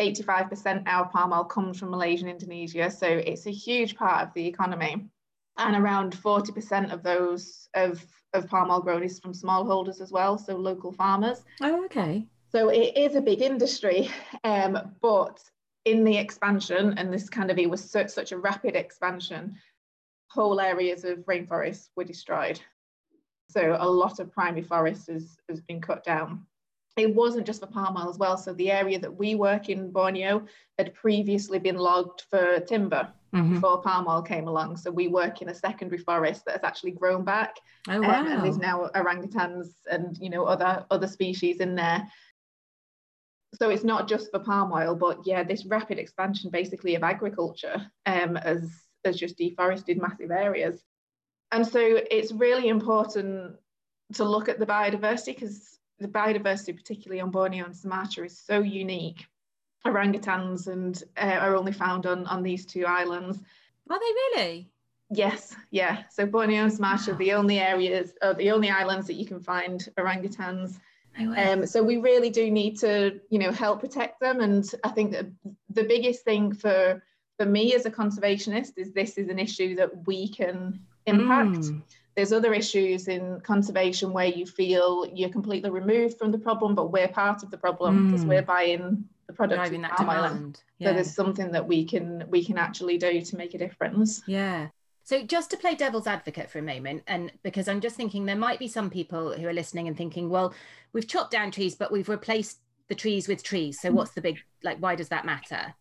85% 0.00 0.84
now 0.84 1.04
of 1.04 1.12
palm 1.12 1.32
oil 1.32 1.44
comes 1.44 1.78
from 1.78 1.90
Malaysia 1.90 2.26
and 2.26 2.32
Indonesia, 2.32 2.90
so 2.90 3.06
it's 3.06 3.46
a 3.46 3.52
huge 3.52 3.94
part 3.94 4.26
of 4.26 4.34
the 4.34 4.44
economy. 4.44 5.06
And 5.56 5.76
around 5.76 6.16
40% 6.16 6.92
of 6.92 7.04
those 7.04 7.68
of 7.74 8.04
of 8.34 8.48
palm 8.48 8.72
oil 8.72 8.80
grown 8.80 9.04
is 9.04 9.20
from 9.20 9.34
smallholders 9.34 10.00
as 10.00 10.10
well, 10.10 10.36
so 10.36 10.56
local 10.56 10.90
farmers. 10.90 11.44
Oh, 11.62 11.84
okay. 11.84 12.26
So 12.50 12.70
it 12.70 12.96
is 12.96 13.14
a 13.14 13.20
big 13.20 13.42
industry, 13.42 14.10
um, 14.44 14.94
but 15.00 15.42
in 15.84 16.04
the 16.04 16.16
expansion, 16.16 16.94
and 16.96 17.12
this 17.12 17.28
kind 17.28 17.50
of 17.50 17.58
it 17.58 17.68
was 17.68 17.90
such, 17.90 18.10
such 18.10 18.32
a 18.32 18.38
rapid 18.38 18.74
expansion, 18.74 19.56
whole 20.30 20.60
areas 20.60 21.04
of 21.04 21.18
rainforest 21.20 21.88
were 21.96 22.04
destroyed. 22.04 22.60
So 23.50 23.76
a 23.78 23.88
lot 23.88 24.20
of 24.20 24.30
primary 24.30 24.62
forest 24.62 25.08
has, 25.08 25.38
has 25.48 25.60
been 25.62 25.80
cut 25.80 26.04
down. 26.04 26.46
It 26.98 27.14
wasn't 27.14 27.46
just 27.46 27.60
for 27.60 27.66
palm 27.66 27.96
oil 27.96 28.10
as 28.10 28.18
well. 28.18 28.36
So 28.36 28.52
the 28.54 28.72
area 28.72 28.98
that 28.98 29.16
we 29.16 29.34
work 29.36 29.68
in 29.68 29.90
Borneo 29.90 30.44
had 30.78 30.94
previously 30.94 31.58
been 31.58 31.76
logged 31.76 32.24
for 32.28 32.60
timber 32.60 33.08
mm-hmm. 33.32 33.54
before 33.54 33.80
palm 33.80 34.06
oil 34.08 34.20
came 34.20 34.48
along. 34.48 34.76
So 34.76 34.90
we 34.90 35.06
work 35.08 35.40
in 35.40 35.48
a 35.48 35.54
secondary 35.54 36.02
forest 36.02 36.44
that 36.44 36.52
has 36.52 36.64
actually 36.64 36.90
grown 36.90 37.24
back. 37.24 37.56
Oh 37.88 38.00
wow! 38.00 38.20
Um, 38.20 38.26
and 38.26 38.44
there's 38.44 38.58
now 38.58 38.90
orangutans 38.94 39.68
and 39.90 40.18
you 40.18 40.28
know 40.28 40.44
other 40.44 40.84
other 40.90 41.06
species 41.06 41.60
in 41.60 41.76
there 41.76 42.06
so 43.54 43.70
it's 43.70 43.84
not 43.84 44.08
just 44.08 44.30
for 44.30 44.38
palm 44.38 44.72
oil, 44.72 44.94
but 44.94 45.20
yeah, 45.24 45.42
this 45.42 45.64
rapid 45.64 45.98
expansion 45.98 46.50
basically 46.50 46.94
of 46.94 47.02
agriculture 47.02 47.90
um, 48.06 48.36
has 48.36 48.70
just 49.14 49.38
deforested 49.38 49.98
massive 50.00 50.30
areas. 50.30 50.82
And 51.50 51.66
so 51.66 51.80
it's 51.80 52.32
really 52.32 52.68
important 52.68 53.56
to 54.14 54.24
look 54.24 54.48
at 54.48 54.58
the 54.58 54.66
biodiversity 54.66 55.34
because 55.34 55.78
the 55.98 56.08
biodiversity, 56.08 56.76
particularly 56.76 57.20
on 57.20 57.30
Borneo 57.30 57.64
and 57.64 57.76
Sumatra, 57.76 58.26
is 58.26 58.38
so 58.38 58.60
unique. 58.60 59.24
Orangutans 59.86 60.66
and 60.66 61.02
uh, 61.16 61.38
are 61.40 61.56
only 61.56 61.72
found 61.72 62.04
on, 62.04 62.26
on 62.26 62.42
these 62.42 62.66
two 62.66 62.84
islands. 62.84 63.38
Are 63.88 63.98
they 63.98 64.40
really? 64.40 64.70
Yes, 65.10 65.56
yeah. 65.70 66.02
So 66.10 66.26
Borneo 66.26 66.64
and 66.64 66.72
Sumatra 66.72 67.14
are 67.14 67.16
the 67.16 67.32
only 67.32 67.58
areas, 67.60 68.12
or 68.20 68.34
the 68.34 68.50
only 68.50 68.68
islands 68.68 69.06
that 69.06 69.14
you 69.14 69.24
can 69.24 69.40
find 69.40 69.88
orangutans. 69.96 70.78
Um, 71.18 71.66
so 71.66 71.82
we 71.82 71.96
really 71.96 72.30
do 72.30 72.50
need 72.50 72.78
to, 72.80 73.20
you 73.30 73.38
know, 73.38 73.52
help 73.52 73.80
protect 73.80 74.20
them. 74.20 74.40
And 74.40 74.64
I 74.84 74.90
think 74.90 75.12
that 75.12 75.26
the 75.70 75.84
biggest 75.84 76.24
thing 76.24 76.52
for 76.52 77.02
for 77.38 77.46
me 77.46 77.74
as 77.74 77.86
a 77.86 77.90
conservationist 77.90 78.72
is 78.76 78.92
this 78.92 79.16
is 79.16 79.28
an 79.28 79.38
issue 79.38 79.76
that 79.76 80.06
we 80.06 80.28
can 80.28 80.80
impact. 81.06 81.58
Mm. 81.58 81.82
There's 82.16 82.32
other 82.32 82.52
issues 82.52 83.06
in 83.06 83.40
conservation 83.42 84.12
where 84.12 84.26
you 84.26 84.44
feel 84.44 85.06
you're 85.14 85.28
completely 85.28 85.70
removed 85.70 86.18
from 86.18 86.32
the 86.32 86.38
problem, 86.38 86.74
but 86.74 86.90
we're 86.90 87.06
part 87.08 87.44
of 87.44 87.50
the 87.52 87.58
problem 87.58 88.08
because 88.08 88.24
mm. 88.24 88.28
we're 88.28 88.42
buying 88.42 89.04
the 89.28 89.32
product. 89.32 89.58
Driving 89.58 89.82
that 89.82 89.96
demand. 89.96 90.60
Yeah. 90.78 90.88
So 90.88 90.94
there's 90.94 91.14
something 91.14 91.52
that 91.52 91.66
we 91.66 91.84
can 91.84 92.24
we 92.28 92.44
can 92.44 92.58
actually 92.58 92.98
do 92.98 93.20
to 93.20 93.36
make 93.36 93.54
a 93.54 93.58
difference. 93.58 94.22
Yeah. 94.26 94.68
So, 95.08 95.22
just 95.22 95.48
to 95.52 95.56
play 95.56 95.74
devil's 95.74 96.06
advocate 96.06 96.50
for 96.50 96.58
a 96.58 96.62
moment, 96.62 97.02
and 97.06 97.32
because 97.42 97.66
I'm 97.66 97.80
just 97.80 97.96
thinking 97.96 98.26
there 98.26 98.36
might 98.36 98.58
be 98.58 98.68
some 98.68 98.90
people 98.90 99.32
who 99.32 99.48
are 99.48 99.54
listening 99.54 99.88
and 99.88 99.96
thinking, 99.96 100.28
well, 100.28 100.52
we've 100.92 101.08
chopped 101.08 101.30
down 101.30 101.50
trees, 101.50 101.74
but 101.74 101.90
we've 101.90 102.10
replaced 102.10 102.58
the 102.88 102.94
trees 102.94 103.26
with 103.26 103.42
trees. 103.42 103.80
So, 103.80 103.90
what's 103.90 104.10
the 104.10 104.20
big, 104.20 104.36
like, 104.62 104.76
why 104.80 104.96
does 104.96 105.08
that 105.08 105.24
matter? 105.24 105.72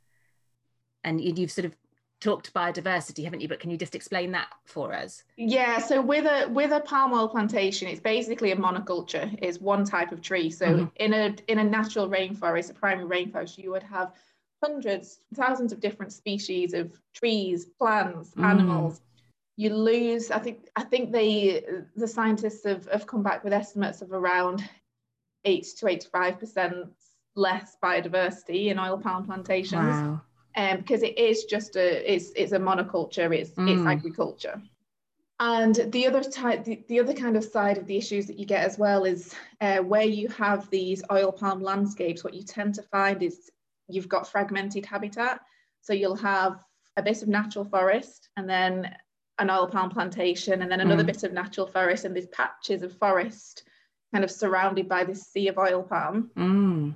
And 1.04 1.20
you've 1.20 1.52
sort 1.52 1.66
of 1.66 1.76
talked 2.22 2.54
biodiversity, 2.54 3.26
haven't 3.26 3.42
you? 3.42 3.50
But 3.50 3.60
can 3.60 3.70
you 3.70 3.76
just 3.76 3.96
explain 3.96 4.32
that 4.32 4.48
for 4.64 4.94
us? 4.94 5.26
Yeah. 5.36 5.80
So 5.80 6.02
with 6.02 6.24
a 6.24 6.48
with 6.48 6.72
a 6.72 6.80
palm 6.80 7.12
oil 7.12 7.28
plantation, 7.28 7.90
it's 7.90 8.00
basically 8.00 8.54
a 8.54 8.56
monoculture. 8.56 9.38
It's 9.42 9.60
one 9.60 9.84
type 9.84 10.14
of 10.14 10.22
tree. 10.22 10.50
So 10.50 10.68
mm-hmm. 10.68 10.86
in 10.96 11.14
a 11.14 11.36
in 11.50 11.60
a 11.60 11.66
natural 11.66 12.08
rainforest, 12.08 12.72
a 12.72 12.76
primary 12.76 13.26
rainforest, 13.26 13.58
you 13.58 13.72
would 13.72 13.84
have 13.84 14.14
hundreds, 14.64 15.20
thousands 15.36 15.74
of 15.74 15.82
different 15.82 16.14
species 16.14 16.74
of 16.74 16.98
trees, 17.14 17.66
plants, 17.78 18.32
mm. 18.34 18.46
animals 18.46 19.02
you 19.58 19.74
lose 19.74 20.32
i 20.32 20.40
think 20.40 20.70
i 20.76 20.84
think 20.84 21.12
they 21.12 21.64
the 21.96 22.08
scientists 22.08 22.64
have, 22.64 22.88
have 22.88 23.06
come 23.06 23.24
back 23.24 23.44
with 23.44 23.52
estimates 23.52 24.02
of 24.02 24.14
around 24.14 24.64
8 25.44 25.66
to 25.80 25.88
85 25.88 26.40
percent 26.40 26.76
less 27.36 27.76
biodiversity 27.84 28.68
in 28.68 28.80
oil 28.80 28.98
palm 28.98 29.26
plantations 29.26 29.74
wow. 29.74 30.22
um, 30.56 30.78
because 30.78 31.04
it 31.04 31.18
is 31.18 31.44
just 31.46 31.76
a 31.76 32.14
it's 32.14 32.32
it's 32.36 32.54
a 32.54 32.60
monoculture 32.60 33.36
it's 33.36 33.52
mm. 33.52 33.70
it's 33.70 33.86
agriculture 33.86 34.62
and 35.40 35.76
the 35.92 36.08
other 36.08 36.24
type 36.24 36.64
the, 36.64 36.84
the 36.88 37.00
other 37.00 37.14
kind 37.14 37.36
of 37.38 37.44
side 37.44 37.78
of 37.78 37.86
the 37.86 37.98
issues 37.98 38.26
that 38.26 38.40
you 38.40 38.46
get 38.46 38.64
as 38.64 38.78
well 38.78 39.06
is 39.06 39.36
uh, 39.62 39.78
where 39.78 40.04
you 40.04 40.28
have 40.30 40.70
these 40.70 41.04
oil 41.12 41.32
palm 41.32 41.62
landscapes 41.62 42.24
what 42.24 42.34
you 42.34 42.42
tend 42.42 42.74
to 42.74 42.82
find 42.84 43.22
is 43.22 43.52
you've 43.88 44.10
got 44.10 44.28
fragmented 44.28 44.86
habitat 44.86 45.40
so 45.82 45.94
you'll 45.94 46.16
have 46.16 46.64
a 46.98 47.04
bit 47.04 47.22
of 47.22 47.28
natural 47.28 47.64
forest 47.64 48.30
and 48.36 48.50
then 48.50 48.96
an 49.40 49.50
oil 49.50 49.68
palm 49.68 49.90
plantation 49.90 50.62
and 50.62 50.72
then 50.72 50.80
another 50.80 51.04
mm. 51.04 51.08
bit 51.08 51.24
of 51.24 51.34
natural 51.34 51.68
forest 51.68 52.06
and 52.06 52.16
these 52.16 52.28
patches 52.28 52.82
of 52.82 52.98
forest 52.98 53.64
kind 54.12 54.24
of 54.24 54.32
surrounded 54.32 54.88
by 54.88 55.04
this 55.04 55.24
sea 55.24 55.48
of 55.48 55.58
oil 55.58 55.84
palm. 55.84 56.32
Mm. 56.36 56.96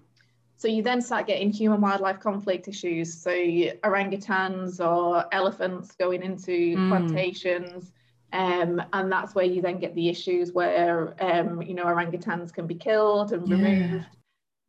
So 0.57 0.67
you 0.67 0.83
then 0.83 1.01
start 1.01 1.27
getting 1.27 1.51
human 1.51 1.81
wildlife 1.81 2.19
conflict 2.19 2.67
issues. 2.67 3.21
So 3.21 3.31
orangutans 3.31 4.79
or 4.79 5.25
elephants 5.33 5.95
going 5.95 6.23
into 6.23 6.77
mm. 6.77 6.89
plantations. 6.89 7.91
Um, 8.33 8.81
and 8.93 9.11
that's 9.11 9.35
where 9.35 9.45
you 9.45 9.61
then 9.61 9.79
get 9.79 9.93
the 9.95 10.07
issues 10.07 10.53
where 10.53 11.15
um, 11.21 11.61
you 11.61 11.73
know 11.73 11.83
orangutans 11.83 12.53
can 12.53 12.65
be 12.65 12.75
killed 12.75 13.33
and 13.33 13.45
yeah. 13.47 13.55
removed 13.55 14.05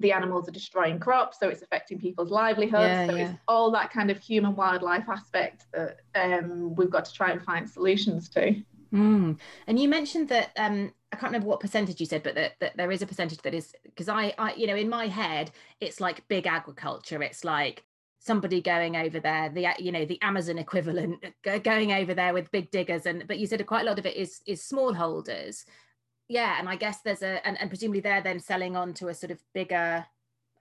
the 0.02 0.12
animals 0.12 0.48
are 0.48 0.52
destroying 0.52 0.98
crops, 0.98 1.38
so 1.38 1.48
it's 1.48 1.62
affecting 1.62 1.98
people's 1.98 2.30
livelihoods. 2.30 2.74
Yeah, 2.74 3.06
so 3.06 3.14
yeah. 3.14 3.30
it's 3.30 3.38
all 3.48 3.70
that 3.70 3.90
kind 3.90 4.10
of 4.10 4.18
human 4.18 4.54
wildlife 4.54 5.08
aspect 5.08 5.66
that 5.72 6.00
um, 6.14 6.74
we've 6.74 6.90
got 6.90 7.04
to 7.06 7.12
try 7.12 7.30
and 7.30 7.42
find 7.42 7.68
solutions 7.68 8.28
to. 8.30 8.54
Mm. 8.92 9.38
And 9.66 9.78
you 9.78 9.88
mentioned 9.88 10.28
that 10.28 10.50
um, 10.56 10.92
I 11.12 11.16
can't 11.16 11.30
remember 11.32 11.48
what 11.48 11.60
percentage 11.60 11.98
you 12.00 12.06
said, 12.06 12.22
but 12.22 12.34
that, 12.34 12.52
that 12.60 12.76
there 12.76 12.90
is 12.90 13.00
a 13.00 13.06
percentage 13.06 13.38
that 13.38 13.54
is 13.54 13.74
because 13.84 14.08
I, 14.08 14.34
I, 14.38 14.52
you 14.54 14.66
know, 14.66 14.76
in 14.76 14.88
my 14.88 15.08
head, 15.08 15.50
it's 15.80 16.00
like 16.00 16.26
big 16.28 16.46
agriculture. 16.46 17.22
It's 17.22 17.44
like 17.44 17.84
somebody 18.18 18.60
going 18.60 18.96
over 18.96 19.18
there, 19.18 19.48
the 19.48 19.68
you 19.78 19.92
know 19.92 20.04
the 20.04 20.20
Amazon 20.22 20.58
equivalent, 20.58 21.24
going 21.64 21.92
over 21.92 22.12
there 22.14 22.34
with 22.34 22.50
big 22.50 22.70
diggers. 22.70 23.06
And 23.06 23.26
but 23.26 23.38
you 23.38 23.46
said 23.46 23.64
quite 23.66 23.82
a 23.82 23.88
lot 23.88 23.98
of 23.98 24.06
it 24.06 24.16
is 24.16 24.40
is 24.46 24.62
smallholders 24.62 25.64
yeah 26.28 26.56
and 26.58 26.68
i 26.68 26.76
guess 26.76 27.00
there's 27.00 27.22
a 27.22 27.46
and, 27.46 27.60
and 27.60 27.70
presumably 27.70 28.00
they're 28.00 28.22
then 28.22 28.40
selling 28.40 28.76
on 28.76 28.92
to 28.94 29.08
a 29.08 29.14
sort 29.14 29.30
of 29.30 29.42
bigger 29.52 30.04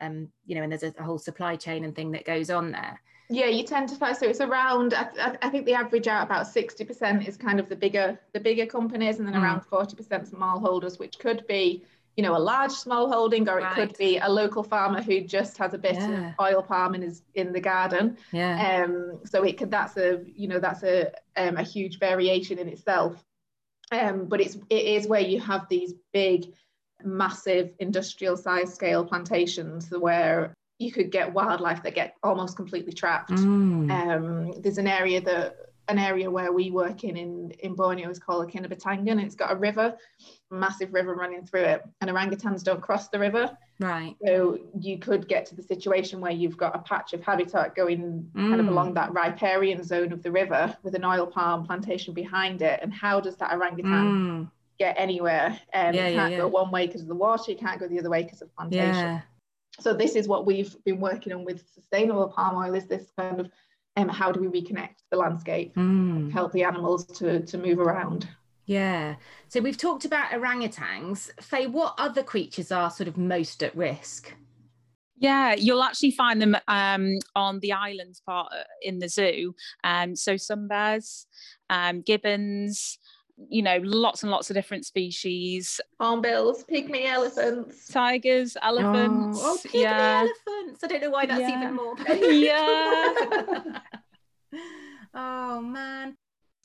um 0.01 0.27
you 0.45 0.55
know 0.55 0.63
and 0.63 0.71
there's 0.71 0.83
a, 0.83 0.93
a 0.99 1.03
whole 1.03 1.19
supply 1.19 1.55
chain 1.55 1.83
and 1.83 1.95
thing 1.95 2.11
that 2.11 2.25
goes 2.25 2.49
on 2.49 2.71
there 2.71 2.99
yeah 3.29 3.47
you 3.47 3.63
tend 3.63 3.87
to 3.87 3.95
find 3.95 4.15
so 4.15 4.27
it's 4.27 4.41
around 4.41 4.93
I, 4.93 5.37
I, 5.41 5.49
think 5.49 5.65
the 5.65 5.73
average 5.73 6.07
out 6.07 6.25
about 6.25 6.47
60% 6.47 7.27
is 7.27 7.37
kind 7.37 7.59
of 7.59 7.69
the 7.69 7.75
bigger 7.75 8.19
the 8.33 8.39
bigger 8.39 8.65
companies 8.65 9.19
and 9.19 9.27
then 9.27 9.35
mm. 9.35 9.41
around 9.41 9.61
40% 9.61 10.27
small 10.27 10.59
holders 10.59 10.99
which 10.99 11.17
could 11.17 11.45
be 11.47 11.85
you 12.17 12.23
know 12.23 12.35
a 12.35 12.39
large 12.39 12.71
small 12.71 13.09
holding 13.09 13.47
or 13.47 13.59
it 13.59 13.63
right. 13.63 13.73
could 13.73 13.97
be 13.97 14.17
a 14.17 14.29
local 14.29 14.63
farmer 14.63 15.01
who 15.01 15.21
just 15.21 15.57
has 15.57 15.73
a 15.73 15.77
bit 15.77 15.95
yeah. 15.95 16.29
of 16.29 16.33
oil 16.41 16.61
palm 16.61 16.93
in 16.93 17.01
his 17.01 17.23
in 17.35 17.53
the 17.53 17.59
garden 17.59 18.17
yeah 18.33 18.83
um 18.83 19.19
so 19.25 19.43
it 19.43 19.57
could 19.57 19.71
that's 19.71 19.95
a 19.97 20.21
you 20.35 20.47
know 20.47 20.59
that's 20.59 20.83
a 20.83 21.09
um, 21.37 21.55
a 21.57 21.63
huge 21.63 21.99
variation 21.99 22.59
in 22.59 22.67
itself 22.67 23.23
um, 23.91 24.25
but 24.25 24.41
it's 24.41 24.57
it 24.69 24.85
is 24.85 25.07
where 25.07 25.21
you 25.21 25.39
have 25.39 25.67
these 25.69 25.93
big, 26.13 26.53
massive 27.03 27.73
industrial 27.79 28.37
size 28.37 28.73
scale 28.73 29.05
plantations 29.05 29.89
where 29.91 30.53
you 30.79 30.91
could 30.91 31.11
get 31.11 31.33
wildlife 31.33 31.83
that 31.83 31.93
get 31.93 32.15
almost 32.23 32.55
completely 32.55 32.93
trapped. 32.93 33.31
Mm. 33.31 33.91
Um, 33.91 34.61
there's 34.61 34.77
an 34.79 34.87
area 34.87 35.21
that 35.21 35.55
an 35.87 35.99
area 35.99 36.29
where 36.29 36.51
we 36.51 36.71
work 36.71 37.03
in 37.03 37.17
in, 37.17 37.51
in 37.59 37.75
Borneo 37.75 38.09
is 38.09 38.19
called 38.19 38.51
Kinabatangan, 38.51 39.23
it's 39.23 39.35
got 39.35 39.51
a 39.51 39.55
river, 39.55 39.95
massive 40.49 40.93
river 40.93 41.13
running 41.13 41.45
through 41.45 41.63
it, 41.63 41.83
and 41.99 42.09
orangutans 42.09 42.63
don't 42.63 42.81
cross 42.81 43.09
the 43.09 43.19
river. 43.19 43.55
Right. 43.81 44.15
So 44.23 44.59
you 44.79 44.99
could 44.99 45.27
get 45.27 45.47
to 45.47 45.55
the 45.55 45.63
situation 45.63 46.21
where 46.21 46.31
you've 46.31 46.55
got 46.55 46.75
a 46.75 46.79
patch 46.79 47.13
of 47.13 47.23
habitat 47.23 47.75
going 47.75 48.29
mm. 48.35 48.49
kind 48.49 48.59
of 48.59 48.67
mm. 48.67 48.69
along 48.69 48.93
that 48.93 49.11
riparian 49.11 49.83
zone 49.83 50.13
of 50.13 50.21
the 50.21 50.31
river 50.31 50.77
with 50.83 50.93
an 50.93 51.03
oil 51.03 51.25
palm 51.25 51.65
plantation 51.65 52.13
behind 52.13 52.61
it, 52.61 52.79
and 52.83 52.93
how 52.93 53.19
does 53.19 53.37
that 53.37 53.51
orangutan 53.51 53.91
mm. 53.91 54.51
get 54.77 54.95
anywhere? 54.99 55.59
Um, 55.73 55.95
yeah, 55.95 56.07
it 56.07 56.15
can't 56.15 56.15
yeah, 56.15 56.27
yeah. 56.27 56.37
go 56.37 56.47
one 56.47 56.69
way 56.69 56.85
because 56.85 57.01
of 57.01 57.07
the 57.07 57.15
water, 57.15 57.51
it 57.51 57.59
can't 57.59 57.79
go 57.79 57.87
the 57.87 57.99
other 57.99 58.09
way 58.11 58.21
because 58.21 58.43
of 58.43 58.49
the 58.49 58.53
plantation. 58.55 58.93
Yeah. 58.93 59.21
So 59.79 59.93
this 59.95 60.15
is 60.15 60.27
what 60.27 60.45
we've 60.45 60.75
been 60.83 60.99
working 60.99 61.33
on 61.33 61.43
with 61.43 61.63
sustainable 61.73 62.27
palm 62.27 62.55
oil 62.63 62.75
is 62.75 62.85
this 62.85 63.11
kind 63.17 63.39
of 63.39 63.49
um, 63.97 64.09
how 64.09 64.31
do 64.31 64.39
we 64.39 64.61
reconnect 64.61 64.97
the 65.09 65.17
landscape, 65.17 65.75
mm. 65.75 66.31
help 66.31 66.51
the 66.51 66.63
animals 66.63 67.05
to, 67.05 67.41
to 67.45 67.57
move 67.57 67.79
around. 67.79 68.27
Yeah. 68.65 69.15
So 69.47 69.59
we've 69.59 69.77
talked 69.77 70.05
about 70.05 70.31
orangutans. 70.31 71.29
Faye, 71.41 71.67
what 71.67 71.95
other 71.97 72.23
creatures 72.23 72.71
are 72.71 72.89
sort 72.89 73.07
of 73.07 73.17
most 73.17 73.63
at 73.63 73.75
risk? 73.75 74.33
Yeah, 75.17 75.53
you'll 75.53 75.83
actually 75.83 76.11
find 76.11 76.41
them 76.41 76.57
um, 76.67 77.19
on 77.35 77.59
the 77.59 77.73
islands 77.73 78.21
part 78.25 78.51
uh, 78.51 78.63
in 78.81 78.97
the 78.97 79.07
zoo. 79.07 79.53
Um, 79.83 80.15
so 80.15 80.35
some 80.35 80.67
bears, 80.67 81.27
um, 81.69 82.01
gibbons, 82.01 82.97
you 83.49 83.61
know, 83.61 83.79
lots 83.83 84.23
and 84.23 84.31
lots 84.31 84.49
of 84.49 84.55
different 84.55 84.85
species. 84.85 85.79
Hornbills, 85.99 86.63
pygmy 86.63 87.05
elephants. 87.05 87.87
Tigers, 87.87 88.57
elephants. 88.61 89.39
Oh, 89.41 89.57
oh 89.63 89.67
pygmy 89.67 89.81
yeah. 89.81 90.25
elephants. 90.47 90.83
I 90.83 90.87
don't 90.87 91.01
know 91.01 91.09
why 91.11 91.25
that's 91.27 91.39
Yeah. 91.39 91.61
even 91.61 91.75
more. 91.75 91.95
Yeah. 92.31 93.79
oh 95.13 95.61
man. 95.61 96.17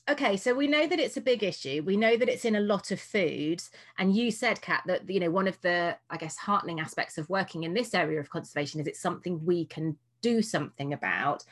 Okay, 0.09 0.37
so 0.37 0.53
we 0.53 0.67
know 0.67 0.87
that 0.87 1.01
it's 1.01 1.17
a 1.17 1.21
big 1.21 1.43
issue. 1.43 1.83
We 1.85 1.97
know 1.97 2.15
that 2.15 2.29
it's 2.29 2.45
in 2.45 2.55
a 2.55 2.61
lot 2.61 2.91
of 2.91 3.01
foods. 3.01 3.69
And 3.97 4.15
you 4.15 4.31
said, 4.31 4.61
Kat, 4.61 4.83
that 4.85 5.09
you 5.09 5.19
know 5.19 5.29
one 5.29 5.47
of 5.47 5.59
the, 5.61 5.97
I 6.09 6.17
guess, 6.17 6.37
heartening 6.37 6.79
aspects 6.79 7.17
of 7.17 7.29
working 7.29 7.63
in 7.63 7.73
this 7.73 7.93
area 7.93 8.19
of 8.19 8.29
conservation 8.29 8.79
is 8.79 8.87
it's 8.87 9.01
something 9.01 9.45
we 9.45 9.65
can 9.65 9.97
do 10.21 10.41
something 10.41 10.93
about. 10.93 11.43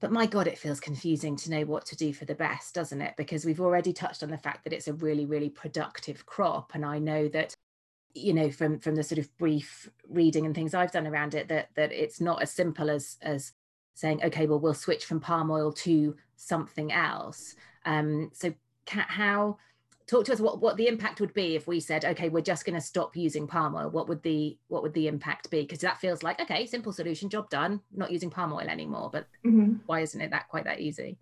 But 0.00 0.12
my 0.12 0.26
God, 0.26 0.48
it 0.48 0.58
feels 0.58 0.80
confusing 0.80 1.34
to 1.36 1.50
know 1.50 1.64
what 1.64 1.86
to 1.86 1.96
do 1.96 2.12
for 2.12 2.26
the 2.26 2.34
best, 2.34 2.74
doesn't 2.74 3.00
it? 3.00 3.14
Because 3.16 3.46
we've 3.46 3.60
already 3.60 3.94
touched 3.94 4.22
on 4.22 4.30
the 4.30 4.36
fact 4.36 4.64
that 4.64 4.72
it's 4.74 4.88
a 4.88 4.94
really, 4.94 5.24
really 5.24 5.48
productive 5.48 6.26
crop. 6.26 6.72
And 6.74 6.84
I 6.84 6.98
know 6.98 7.28
that, 7.28 7.54
you 8.12 8.34
know, 8.34 8.50
from 8.50 8.80
from 8.80 8.96
the 8.96 9.02
sort 9.02 9.18
of 9.18 9.34
brief 9.38 9.88
reading 10.10 10.44
and 10.44 10.54
things 10.54 10.74
I've 10.74 10.92
done 10.92 11.06
around 11.06 11.34
it, 11.34 11.48
that 11.48 11.70
that 11.76 11.90
it's 11.92 12.20
not 12.20 12.42
as 12.42 12.52
simple 12.52 12.90
as 12.90 13.16
as 13.22 13.52
saying, 13.94 14.22
okay, 14.24 14.46
well, 14.46 14.60
we'll 14.60 14.74
switch 14.74 15.04
from 15.04 15.20
palm 15.20 15.50
oil 15.50 15.72
to 15.72 16.16
something 16.36 16.92
else. 16.92 17.54
Um, 17.84 18.30
so 18.32 18.54
Kat, 18.86 19.06
how 19.08 19.58
talk 20.06 20.24
to 20.26 20.32
us 20.32 20.40
what, 20.40 20.60
what 20.60 20.76
the 20.76 20.88
impact 20.88 21.20
would 21.20 21.32
be 21.34 21.54
if 21.54 21.66
we 21.66 21.80
said, 21.80 22.04
okay, 22.04 22.28
we're 22.28 22.40
just 22.40 22.64
going 22.64 22.74
to 22.74 22.80
stop 22.80 23.16
using 23.16 23.46
palm 23.46 23.74
oil. 23.74 23.90
What 23.90 24.08
would 24.08 24.22
the 24.22 24.58
what 24.68 24.82
would 24.82 24.94
the 24.94 25.08
impact 25.08 25.50
be? 25.50 25.62
Because 25.62 25.80
that 25.80 25.98
feels 25.98 26.22
like 26.22 26.40
okay, 26.40 26.66
simple 26.66 26.92
solution, 26.92 27.28
job 27.28 27.48
done, 27.50 27.80
not 27.94 28.10
using 28.10 28.30
palm 28.30 28.52
oil 28.52 28.68
anymore. 28.68 29.10
But 29.12 29.28
Mhm. 29.44 29.80
why 29.86 30.00
isn't 30.00 30.20
it 30.20 30.30
that 30.30 30.48
quite 30.48 30.64
that 30.64 30.80
easy? 30.80 31.18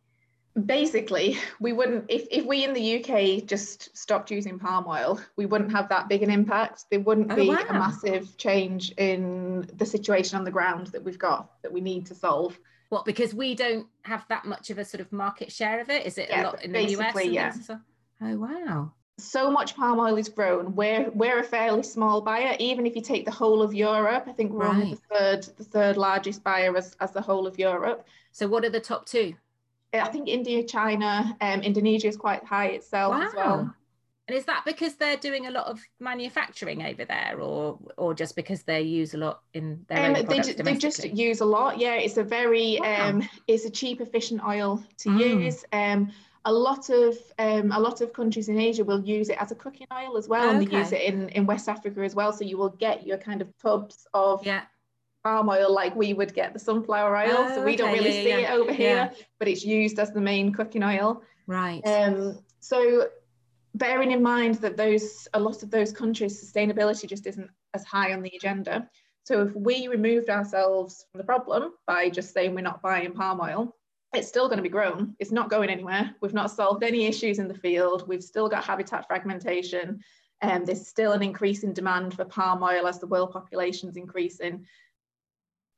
Basically, 0.66 1.38
we 1.60 1.72
wouldn't, 1.72 2.06
if, 2.08 2.26
if 2.30 2.44
we 2.44 2.64
in 2.64 2.72
the 2.72 2.96
UK 3.04 3.46
just 3.46 3.96
stopped 3.96 4.30
using 4.32 4.58
palm 4.58 4.84
oil, 4.88 5.20
we 5.36 5.46
wouldn't 5.46 5.70
have 5.70 5.88
that 5.90 6.08
big 6.08 6.22
an 6.24 6.30
impact. 6.30 6.86
There 6.90 7.00
wouldn't 7.00 7.30
Oh, 7.30 7.36
be 7.36 7.48
wow. 7.48 7.64
a 7.68 7.72
massive 7.72 8.36
change 8.36 8.90
in 8.92 9.70
the 9.76 9.86
situation 9.86 10.38
on 10.38 10.44
the 10.44 10.50
ground 10.50 10.88
that 10.88 11.04
we've 11.04 11.18
got 11.18 11.50
that 11.62 11.72
we 11.72 11.80
need 11.80 12.06
to 12.06 12.14
solve. 12.14 12.58
What 12.88 13.04
because 13.04 13.32
we 13.32 13.54
don't 13.54 13.86
have 14.02 14.26
that 14.28 14.44
much 14.44 14.70
of 14.70 14.78
a 14.78 14.84
sort 14.84 15.00
of 15.00 15.12
market 15.12 15.52
share 15.52 15.80
of 15.80 15.88
it? 15.88 16.04
Is 16.04 16.18
it 16.18 16.28
a 16.32 16.42
lot 16.42 16.64
in 16.64 16.72
the 16.72 16.82
US? 16.98 17.24
yeah. 17.26 17.54
Oh 18.20 18.36
wow. 18.36 18.92
so 19.18 19.50
much 19.50 19.76
palm 19.76 20.00
oil 20.00 20.16
is 20.16 20.28
grown. 20.28 20.74
We're 20.74 21.08
we're 21.12 21.38
a 21.38 21.44
fairly 21.44 21.84
small 21.84 22.20
buyer. 22.20 22.56
Even 22.58 22.86
if 22.86 22.96
you 22.96 23.02
take 23.02 23.24
the 23.24 23.30
whole 23.30 23.62
of 23.62 23.72
Europe, 23.72 24.24
I 24.26 24.32
think 24.32 24.50
we're 24.50 24.66
only 24.66 24.94
the 24.94 25.00
third 25.14 25.42
the 25.56 25.64
third 25.64 25.96
largest 25.96 26.42
buyer 26.42 26.76
as, 26.76 26.96
as 26.98 27.12
the 27.12 27.20
whole 27.20 27.46
of 27.46 27.56
Europe. 27.60 28.04
So 28.32 28.48
what 28.48 28.64
are 28.64 28.70
the 28.70 28.80
top 28.80 29.06
two? 29.06 29.34
I 29.92 30.08
think 30.08 30.28
India, 30.28 30.62
China, 30.64 31.36
um, 31.40 31.62
Indonesia 31.62 32.08
is 32.08 32.16
quite 32.16 32.44
high 32.44 32.68
itself 32.68 33.16
as 33.22 33.34
well. 33.34 33.74
And 34.28 34.36
is 34.36 34.44
that 34.44 34.62
because 34.64 34.94
they're 34.94 35.16
doing 35.16 35.46
a 35.46 35.50
lot 35.50 35.66
of 35.66 35.80
manufacturing 35.98 36.82
over 36.84 37.04
there, 37.04 37.40
or 37.40 37.80
or 37.96 38.14
just 38.14 38.36
because 38.36 38.62
they 38.62 38.82
use 38.82 39.12
a 39.14 39.18
lot 39.18 39.40
in 39.54 39.84
their 39.88 39.98
Um, 39.98 40.04
own 40.04 40.14
they, 40.14 40.22
products 40.22 40.54
they 40.54 40.76
just 40.76 41.04
use 41.04 41.40
a 41.40 41.44
lot. 41.44 41.78
Yeah, 41.78 41.94
it's 41.94 42.16
a 42.16 42.22
very 42.22 42.78
Wow. 42.80 43.08
um, 43.08 43.28
it's 43.48 43.64
a 43.64 43.70
cheap, 43.70 44.00
efficient 44.00 44.40
oil 44.46 44.84
to 44.98 45.08
Mm. 45.10 45.44
use. 45.44 45.64
Um, 45.72 46.12
a 46.44 46.52
lot 46.52 46.90
of 46.90 47.16
um, 47.38 47.72
a 47.72 47.80
lot 47.80 48.00
of 48.00 48.12
countries 48.12 48.48
in 48.48 48.58
Asia 48.58 48.84
will 48.84 49.02
use 49.04 49.28
it 49.28 49.38
as 49.42 49.50
a 49.50 49.56
cooking 49.56 49.88
oil 49.92 50.16
as 50.16 50.28
well, 50.28 50.50
and 50.50 50.62
they 50.62 50.76
use 50.78 50.92
it 50.92 51.02
in 51.02 51.28
in 51.30 51.44
West 51.46 51.68
Africa 51.68 52.00
as 52.02 52.14
well. 52.14 52.32
So 52.32 52.44
you 52.44 52.56
will 52.56 52.70
get 52.70 53.04
your 53.04 53.18
kind 53.18 53.42
of 53.42 53.48
tubs 53.58 54.06
of 54.14 54.46
Yeah. 54.46 54.62
Palm 55.24 55.48
oil 55.48 55.72
like 55.72 55.94
we 55.94 56.12
would 56.14 56.34
get 56.34 56.52
the 56.52 56.58
sunflower 56.58 57.16
oil. 57.16 57.48
so 57.48 57.60
Oh, 57.60 57.64
we 57.64 57.76
don't 57.76 57.92
really 57.92 58.16
yeah, 58.16 58.22
see 58.22 58.28
yeah, 58.42 58.54
it 58.54 58.58
over 58.58 58.72
here, 58.72 59.12
but 59.38 59.48
it's 59.48 59.64
used 59.64 59.98
as 59.98 60.12
the 60.12 60.20
main 60.20 60.52
cooking 60.52 60.82
oil. 60.82 61.22
Right. 61.46 61.80
Um, 61.86 62.38
so 62.60 63.08
bearing 63.74 64.10
in 64.12 64.22
mind 64.22 64.56
that 64.56 64.76
those 64.76 65.28
a 65.34 65.40
lot 65.40 65.62
of 65.62 65.70
those 65.70 65.92
countries 65.92 66.42
sustainability 66.42 67.08
just 67.08 67.26
isn't 67.26 67.50
as 67.74 67.84
high 67.84 68.12
on 68.12 68.22
the 68.22 68.32
agenda. 68.34 68.88
So 69.24 69.42
if 69.42 69.54
we 69.54 69.88
removed 69.88 70.30
ourselves 70.30 71.06
from 71.12 71.18
the 71.18 71.24
problem 71.24 71.72
by 71.86 72.08
just 72.08 72.32
saying 72.32 72.54
we're 72.54 72.62
not 72.62 72.82
buying 72.82 73.12
palm 73.12 73.40
oil, 73.40 73.76
it's 74.14 74.28
still 74.28 74.48
going 74.48 74.56
to 74.56 74.62
be 74.62 74.68
grown. 74.68 75.14
It's 75.20 75.30
not 75.30 75.50
going 75.50 75.70
anywhere. 75.70 76.14
We've 76.20 76.34
not 76.34 76.50
solved 76.50 76.82
any 76.82 77.06
issues 77.06 77.38
in 77.38 77.46
the 77.46 77.54
field. 77.54 78.08
We've 78.08 78.24
still 78.24 78.48
got 78.48 78.64
habitat 78.64 79.06
fragmentation. 79.06 80.00
And 80.42 80.66
there's 80.66 80.88
still 80.88 81.12
an 81.12 81.22
increase 81.22 81.64
in 81.64 81.74
demand 81.74 82.14
for 82.14 82.24
palm 82.24 82.62
oil 82.62 82.86
as 82.86 82.98
the 82.98 83.06
world 83.06 83.30
population's 83.30 83.96
increasing. 83.96 84.64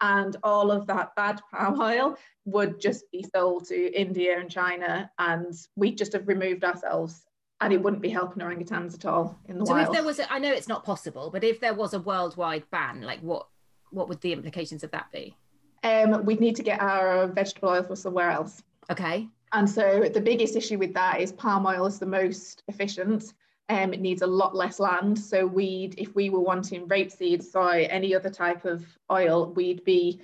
And 0.02 0.36
all 0.42 0.70
of 0.70 0.86
that 0.88 1.14
bad 1.16 1.40
palm 1.50 1.80
oil 1.80 2.18
would 2.44 2.80
just 2.80 3.10
be 3.10 3.24
sold 3.34 3.66
to 3.68 3.98
India 3.98 4.38
and 4.38 4.50
China, 4.50 5.10
and 5.18 5.54
we'd 5.76 5.96
just 5.96 6.12
have 6.12 6.28
removed 6.28 6.64
ourselves, 6.64 7.24
and 7.60 7.72
it 7.72 7.80
wouldn't 7.82 8.02
be 8.02 8.10
helping 8.10 8.42
orangutans 8.42 8.94
at 8.94 9.06
all 9.06 9.38
in 9.46 9.56
the 9.56 9.60
world. 9.60 9.68
so 9.68 9.74
wild. 9.74 9.86
if 9.86 9.92
there 9.94 10.04
was, 10.04 10.18
a, 10.18 10.30
I 10.30 10.38
know 10.38 10.52
it's 10.52 10.68
not 10.68 10.84
possible, 10.84 11.30
but 11.30 11.44
if 11.44 11.60
there 11.60 11.72
was 11.72 11.94
a 11.94 12.00
worldwide 12.00 12.64
ban, 12.70 13.00
like 13.00 13.20
what 13.20 13.46
what 13.90 14.08
would 14.08 14.20
the 14.20 14.32
implications 14.32 14.82
of 14.82 14.90
that 14.90 15.10
be? 15.12 15.36
um, 15.84 16.24
we'd 16.24 16.40
need 16.40 16.56
to 16.56 16.62
get 16.62 16.80
our 16.80 17.26
vegetable 17.26 17.70
oil 17.70 17.82
from 17.82 17.96
somewhere 17.96 18.30
else. 18.30 18.62
Okay. 18.90 19.28
And 19.52 19.68
so 19.68 20.08
the 20.12 20.20
biggest 20.20 20.56
issue 20.56 20.78
with 20.78 20.94
that 20.94 21.20
is 21.20 21.32
palm 21.32 21.66
oil 21.66 21.86
is 21.86 21.98
the 21.98 22.06
most 22.06 22.62
efficient. 22.68 23.34
Um, 23.72 23.94
it 23.94 24.00
needs 24.00 24.20
a 24.20 24.26
lot 24.26 24.54
less 24.54 24.78
land. 24.78 25.18
So 25.18 25.46
we'd, 25.46 25.94
if 25.96 26.14
we 26.14 26.28
were 26.28 26.40
wanting 26.52 26.86
rapeseed, 26.88 27.42
soy, 27.42 27.86
any 27.88 28.14
other 28.14 28.28
type 28.28 28.66
of 28.66 28.84
oil, 29.10 29.50
we'd 29.56 29.82
be 29.84 30.20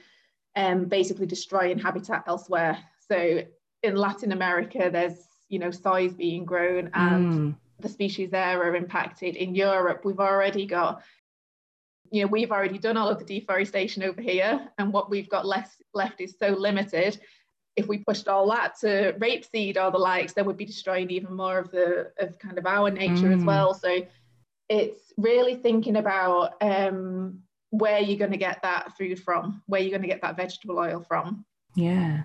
um, 0.54 0.84
basically 0.84 1.24
destroying 1.26 1.78
habitat 1.78 2.24
elsewhere. 2.26 2.76
So 3.08 3.42
in 3.82 3.96
Latin 3.96 4.32
America, 4.32 4.90
there's 4.92 5.18
you 5.48 5.58
know 5.58 5.70
soy's 5.70 6.12
being 6.12 6.44
grown 6.44 6.90
and 6.92 7.32
Mm. 7.32 7.56
the 7.80 7.88
species 7.88 8.28
there 8.30 8.62
are 8.62 8.76
impacted. 8.76 9.34
In 9.34 9.54
Europe, 9.54 10.04
we've 10.04 10.20
already 10.20 10.66
got, 10.66 11.02
you 12.10 12.20
know, 12.20 12.28
we've 12.28 12.52
already 12.52 12.78
done 12.78 12.98
all 12.98 13.08
of 13.08 13.18
the 13.18 13.24
deforestation 13.24 14.02
over 14.02 14.20
here, 14.20 14.68
and 14.76 14.92
what 14.92 15.08
we've 15.08 15.30
got 15.30 15.46
left 15.46 15.80
left 15.94 16.20
is 16.20 16.36
so 16.38 16.48
limited. 16.48 17.18
If 17.78 17.86
we 17.86 17.98
pushed 17.98 18.26
all 18.26 18.48
that 18.50 18.78
to 18.80 19.12
rapeseed 19.18 19.76
or 19.76 19.90
the 19.92 19.98
likes, 19.98 20.32
then 20.32 20.44
we'd 20.46 20.56
be 20.56 20.64
destroying 20.64 21.10
even 21.10 21.32
more 21.34 21.58
of 21.58 21.70
the 21.70 22.10
of 22.18 22.38
kind 22.40 22.58
of 22.58 22.66
our 22.66 22.90
nature 22.90 23.30
as 23.32 23.42
Mm. 23.42 23.46
well. 23.46 23.72
So 23.72 24.04
it's 24.68 25.12
really 25.16 25.54
thinking 25.54 25.96
about 25.96 26.54
um, 26.60 27.40
where 27.70 28.00
you're 28.00 28.18
going 28.18 28.32
to 28.32 28.36
get 28.36 28.60
that 28.62 28.96
food 28.98 29.22
from, 29.22 29.62
where 29.66 29.80
you're 29.80 29.90
going 29.90 30.02
to 30.02 30.08
get 30.08 30.22
that 30.22 30.36
vegetable 30.36 30.78
oil 30.78 31.00
from. 31.00 31.44
Yeah. 31.76 32.24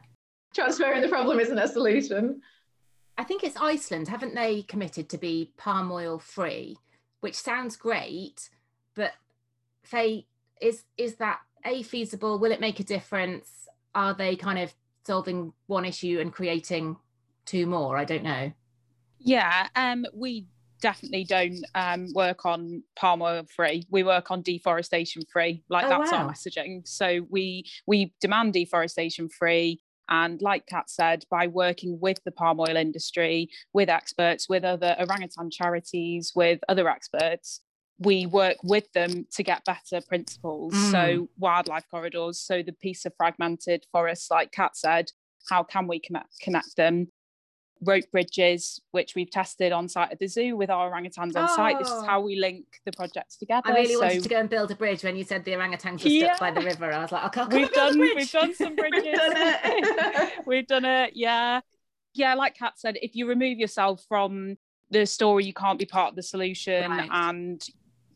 Transferring 0.56 1.02
the 1.02 1.08
problem 1.08 1.40
isn't 1.40 1.58
a 1.58 1.68
solution. 1.68 2.42
I 3.18 3.24
think 3.24 3.44
it's 3.44 3.58
Iceland, 3.58 4.08
haven't 4.08 4.34
they 4.34 4.64
committed 4.64 5.08
to 5.10 5.20
be 5.20 5.52
palm 5.58 5.92
oil 5.92 6.18
free? 6.18 6.78
Which 7.22 7.36
sounds 7.36 7.76
great, 7.76 8.50
but 8.96 9.12
Faye, 9.84 10.26
is 10.60 10.84
is 10.98 11.16
that 11.16 11.40
a 11.66 11.84
feasible? 11.84 12.40
Will 12.40 12.52
it 12.52 12.60
make 12.60 12.80
a 12.80 12.84
difference? 12.84 13.68
Are 13.96 14.16
they 14.16 14.36
kind 14.36 14.58
of 14.58 14.74
solving 15.06 15.54
one 15.68 15.86
issue 15.86 16.20
and 16.20 16.32
creating 16.32 16.98
two 17.46 17.66
more? 17.66 17.98
I 17.98 18.06
don't 18.06 18.24
know. 18.24 18.52
Yeah, 19.20 19.68
um, 19.76 20.06
we 20.14 20.48
definitely 20.82 21.24
don't 21.24 21.64
um, 21.76 22.08
work 22.14 22.46
on 22.46 22.84
palm 22.96 23.22
oil 23.22 23.44
free. 23.56 23.88
We 23.90 24.04
work 24.04 24.32
on 24.32 24.42
deforestation 24.42 25.24
free. 25.32 25.64
Like 25.70 25.86
Oh, 25.86 25.90
that's 25.90 26.12
wow. 26.12 26.26
our 26.26 26.32
messaging. 26.32 26.86
So 26.88 27.26
we 27.30 27.66
we 27.88 28.14
demand 28.20 28.54
deforestation 28.54 29.30
free. 29.30 29.82
And 30.10 30.42
like 30.42 30.66
Kat 30.68 30.90
said, 30.90 31.24
by 31.32 31.48
working 31.48 31.98
with 32.02 32.22
the 32.26 32.32
palm 32.32 32.60
oil 32.60 32.76
industry, 32.76 33.50
with 33.72 33.88
experts, 33.88 34.50
with 34.50 34.66
other 34.66 34.96
orangutan 35.00 35.50
charities, 35.50 36.34
with 36.36 36.60
other 36.68 36.90
experts, 36.90 37.62
we 38.00 38.26
work 38.26 38.58
with 38.64 38.92
them 38.94 39.28
to 39.34 39.44
get 39.44 39.64
better 39.66 40.02
principles. 40.08 40.74
Mm. 40.74 40.92
So 40.92 41.30
wildlife 41.38 41.86
corridors, 41.90 42.40
so 42.40 42.62
the 42.64 42.74
piece 42.74 43.06
of 43.06 43.14
fragmented 43.18 43.86
forests, 43.92 44.30
like 44.32 44.52
Kat 44.52 44.76
said, 44.76 45.12
how 45.50 45.64
can 45.64 45.88
we 45.88 46.00
connect, 46.00 46.76
them? 46.76 47.08
Rope 47.86 48.06
bridges, 48.14 48.80
which 48.92 49.14
we've 49.14 49.30
tested 49.30 49.74
on 49.74 49.90
site 49.90 50.10
at 50.12 50.20
the 50.20 50.28
zoo 50.28 50.56
with 50.56 50.70
our 50.70 50.90
orangutans 50.90 51.36
on 51.36 51.50
site. 51.50 51.78
This 51.80 51.90
is 51.90 51.94
Oh. 51.94 52.06
how 52.06 52.22
we 52.22 52.38
link 52.38 52.66
the 52.86 52.94
projects 52.94 53.36
together. 53.36 53.70
I 53.70 53.74
really 53.74 53.94
so 53.96 54.00
wanted 54.00 54.24
to 54.24 54.30
go 54.30 54.40
and 54.40 54.50
build 54.50 54.72
a 54.72 54.76
bridge 54.76 55.04
when 55.04 55.18
you 55.18 55.26
said 55.26 55.44
the 55.44 55.52
orangutans 55.52 56.02
were 56.02 56.10
Yeah. 56.10 56.36
stuck 56.36 56.40
by 56.40 56.52
the 56.52 56.66
river. 56.66 56.94
I 56.94 57.02
was 57.02 57.12
like, 57.12 57.24
I 57.26 57.30
can't. 57.30 57.52
we've 57.52 57.72
done 57.74 58.00
we've 58.00 58.32
done 58.32 58.54
some 58.62 58.76
bridges. 58.78 59.04
We've 59.04 59.16
done 59.18 59.34
it. 59.36 60.32
we've 60.48 60.68
done 60.68 60.86
it. 60.86 61.12
Yeah, 61.16 61.60
yeah. 62.14 62.36
Like 62.36 62.56
Kat 62.58 62.74
said, 62.80 62.98
if 63.02 63.16
you 63.18 63.28
remove 63.28 63.60
yourself 63.60 64.06
from 64.08 64.58
the 64.90 65.06
story, 65.06 65.44
you 65.44 65.54
can't 65.54 65.78
be 65.78 65.86
part 65.86 66.12
of 66.12 66.16
the 66.16 66.24
solution. 66.24 66.90
Right. 66.90 67.10
And 67.12 67.62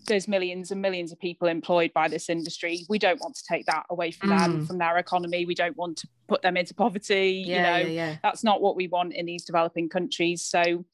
there's 0.07 0.27
millions 0.27 0.71
and 0.71 0.81
millions 0.81 1.11
of 1.11 1.19
people 1.19 1.47
employed 1.47 1.91
by 1.93 2.07
this 2.07 2.29
industry. 2.29 2.85
We 2.89 2.97
don't 2.97 3.19
want 3.19 3.35
to 3.35 3.43
take 3.47 3.65
that 3.67 3.85
away 3.89 4.11
from 4.11 4.29
them, 4.29 4.61
Mm. 4.61 4.67
from 4.67 4.77
their 4.77 4.97
economy. 4.97 5.45
We 5.45 5.53
don't 5.53 5.77
want 5.77 5.97
to 5.97 6.07
put 6.27 6.41
them 6.41 6.57
into 6.57 6.73
poverty. 6.73 7.43
Yeah, 7.45 7.55
you 7.55 7.61
know, 7.61 7.89
yeah, 7.89 8.09
yeah. 8.11 8.17
that's 8.23 8.43
not 8.43 8.61
what 8.61 8.75
we 8.75 8.87
want 8.87 9.13
in 9.13 9.25
these 9.25 9.43
developing 9.43 9.89
countries. 9.89 10.43
So 10.43 10.85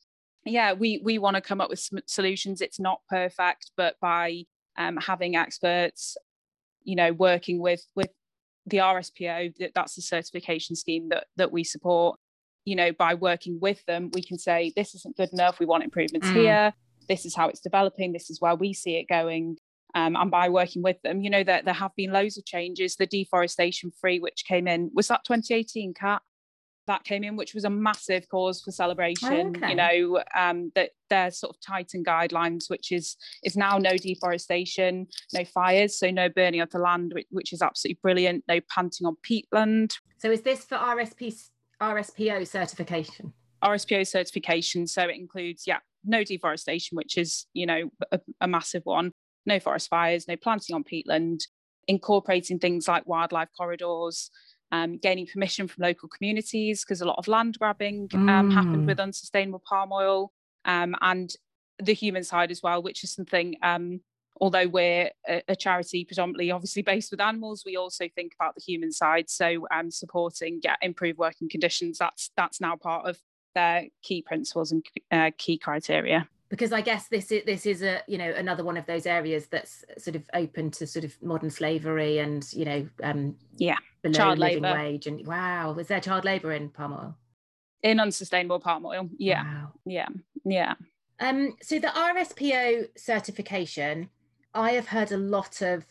yeah, 0.45 0.73
we 0.73 0.99
we 1.03 1.19
want 1.19 1.35
to 1.35 1.41
come 1.41 1.61
up 1.61 1.69
with 1.69 1.87
solutions. 2.07 2.61
It's 2.61 2.79
not 2.79 3.01
perfect, 3.09 3.71
but 3.77 3.99
by 4.01 4.43
um, 4.77 4.97
having 4.97 5.35
experts, 5.35 6.17
you 6.83 6.95
know, 6.95 7.13
working 7.13 7.59
with 7.59 7.85
with 7.95 8.09
the 8.65 8.77
RSPO, 8.77 9.57
that, 9.57 9.71
that's 9.75 9.95
the 9.95 10.01
certification 10.01 10.75
scheme 10.75 11.09
that 11.09 11.27
that 11.37 11.51
we 11.51 11.63
support. 11.63 12.19
You 12.65 12.75
know, 12.77 12.91
by 12.93 13.13
working 13.13 13.59
with 13.61 13.85
them, 13.85 14.09
we 14.13 14.23
can 14.23 14.37
say 14.37 14.71
this 14.75 14.95
isn't 14.95 15.17
good 15.17 15.33
enough. 15.33 15.59
We 15.59 15.65
want 15.65 15.83
improvements 15.83 16.27
mm. 16.27 16.35
here. 16.35 16.73
This 17.07 17.25
is 17.25 17.35
how 17.35 17.49
it's 17.49 17.59
developing. 17.59 18.13
This 18.13 18.29
is 18.29 18.41
where 18.41 18.55
we 18.55 18.73
see 18.73 18.95
it 18.97 19.07
going. 19.07 19.57
Um, 19.95 20.15
and 20.15 20.31
by 20.31 20.49
working 20.49 20.81
with 20.81 21.01
them, 21.03 21.21
you 21.21 21.29
know 21.29 21.43
that 21.43 21.65
there 21.65 21.73
have 21.73 21.95
been 21.95 22.11
loads 22.11 22.37
of 22.37 22.45
changes. 22.45 22.95
The 22.95 23.05
deforestation 23.05 23.91
free, 24.01 24.19
which 24.19 24.43
came 24.47 24.67
in, 24.67 24.89
was 24.93 25.07
that 25.07 25.21
2018, 25.25 25.93
Kat? 25.93 26.21
that 26.87 27.03
came 27.03 27.23
in, 27.23 27.35
which 27.35 27.53
was 27.53 27.63
a 27.63 27.69
massive 27.69 28.27
cause 28.29 28.61
for 28.61 28.71
celebration. 28.71 29.55
Okay. 29.55 29.69
You 29.69 29.75
know, 29.75 30.23
um, 30.35 30.71
that 30.75 30.91
their 31.09 31.31
sort 31.31 31.55
of 31.55 31.61
Titan 31.61 32.03
guidelines, 32.03 32.69
which 32.69 32.91
is 32.91 33.15
is 33.43 33.55
now 33.55 33.77
no 33.77 33.97
deforestation, 33.97 35.07
no 35.33 35.45
fires, 35.45 35.97
so 35.97 36.11
no 36.11 36.29
burning 36.29 36.61
of 36.61 36.69
the 36.71 36.79
land, 36.79 37.13
which, 37.13 37.27
which 37.29 37.53
is 37.53 37.61
absolutely 37.61 37.99
brilliant. 38.01 38.43
No 38.47 38.59
panting 38.69 39.07
on 39.07 39.17
peatland. 39.27 39.93
So 40.17 40.31
is 40.31 40.41
this 40.41 40.65
for 40.65 40.77
RSP 40.77 41.49
RSPO 41.81 42.47
certification? 42.47 43.33
RSPO 43.63 44.07
certification. 44.07 44.87
So 44.87 45.03
it 45.03 45.15
includes, 45.15 45.63
yeah, 45.65 45.79
no 46.03 46.23
deforestation, 46.23 46.95
which 46.95 47.17
is 47.17 47.45
you 47.53 47.65
know 47.65 47.89
a, 48.11 48.19
a 48.41 48.47
massive 48.47 48.83
one. 48.85 49.11
No 49.45 49.59
forest 49.59 49.89
fires, 49.89 50.27
no 50.27 50.37
planting 50.37 50.73
on 50.73 50.83
peatland, 50.83 51.41
incorporating 51.87 52.59
things 52.59 52.87
like 52.87 53.05
wildlife 53.05 53.49
corridors 53.57 54.31
um, 54.73 54.97
gaining 54.97 55.27
permission 55.27 55.67
from 55.67 55.83
local 55.83 56.09
communities 56.09 56.83
because 56.83 56.99
a 56.99 57.05
lot 57.05 57.19
of 57.19 57.27
land 57.27 57.57
grabbing 57.59 58.09
um, 58.13 58.27
mm. 58.27 58.53
happened 58.53 58.87
with 58.87 58.99
unsustainable 58.99 59.61
palm 59.69 59.91
oil 59.93 60.33
um, 60.65 60.95
and 61.01 61.35
the 61.77 61.93
human 61.93 62.23
side 62.23 62.49
as 62.49 62.63
well, 62.63 62.81
which 62.81 63.03
is 63.03 63.13
something. 63.13 63.55
Um, 63.61 64.01
although 64.41 64.67
we're 64.67 65.11
a, 65.29 65.43
a, 65.47 65.55
charity 65.55 66.03
predominantly 66.05 66.49
obviously 66.49 66.81
based 66.81 67.11
with 67.11 67.21
animals, 67.21 67.61
we 67.63 67.77
also 67.77 68.09
think 68.15 68.33
about 68.39 68.55
the 68.55 68.63
human 68.65 68.91
side. 68.91 69.29
So 69.29 69.67
um, 69.71 69.91
supporting 69.91 70.59
get 70.59 70.79
improved 70.81 71.19
working 71.19 71.49
conditions 71.49 71.99
that's 71.99 72.31
that's 72.35 72.59
now 72.59 72.75
part 72.75 73.07
of 73.07 73.19
their 73.53 73.87
key 74.01 74.21
principles 74.21 74.71
and 74.71 74.85
uh, 75.11 75.31
key 75.37 75.57
criteria. 75.57 76.27
Because 76.49 76.71
I 76.71 76.81
guess 76.81 77.07
this 77.07 77.31
is 77.31 77.43
this 77.45 77.65
is 77.65 77.81
a 77.81 78.01
you 78.07 78.17
know 78.17 78.31
another 78.31 78.63
one 78.63 78.77
of 78.77 78.85
those 78.85 79.07
areas 79.07 79.47
that's 79.47 79.83
sort 79.97 80.15
of 80.15 80.23
open 80.33 80.69
to 80.71 80.85
sort 80.85 81.03
of 81.03 81.19
modern 81.21 81.49
slavery 81.49 82.19
and 82.19 82.47
you 82.53 82.65
know 82.65 82.87
um 83.01 83.35
yeah. 83.57 83.77
below 84.03 84.13
child 84.13 84.39
living 84.39 84.61
labor. 84.61 84.77
wage 84.77 85.07
and 85.07 85.25
wow 85.25 85.73
is 85.73 85.87
there 85.87 85.99
child 85.99 86.25
labor 86.25 86.51
in 86.51 86.69
palm 86.69 86.93
oil? 86.93 87.17
In 87.81 87.99
unsustainable 87.99 88.59
palm 88.59 88.85
oil. 88.85 89.09
Yeah. 89.17 89.43
Wow. 89.43 89.71
yeah. 89.85 90.07
Yeah. 90.45 90.75
Um 91.19 91.55
so 91.63 91.79
the 91.79 91.87
RSPO 91.87 92.99
certification 92.99 94.09
I 94.53 94.73
have 94.73 94.87
heard 94.87 95.11
a 95.11 95.17
lot 95.17 95.63
of 95.63 95.85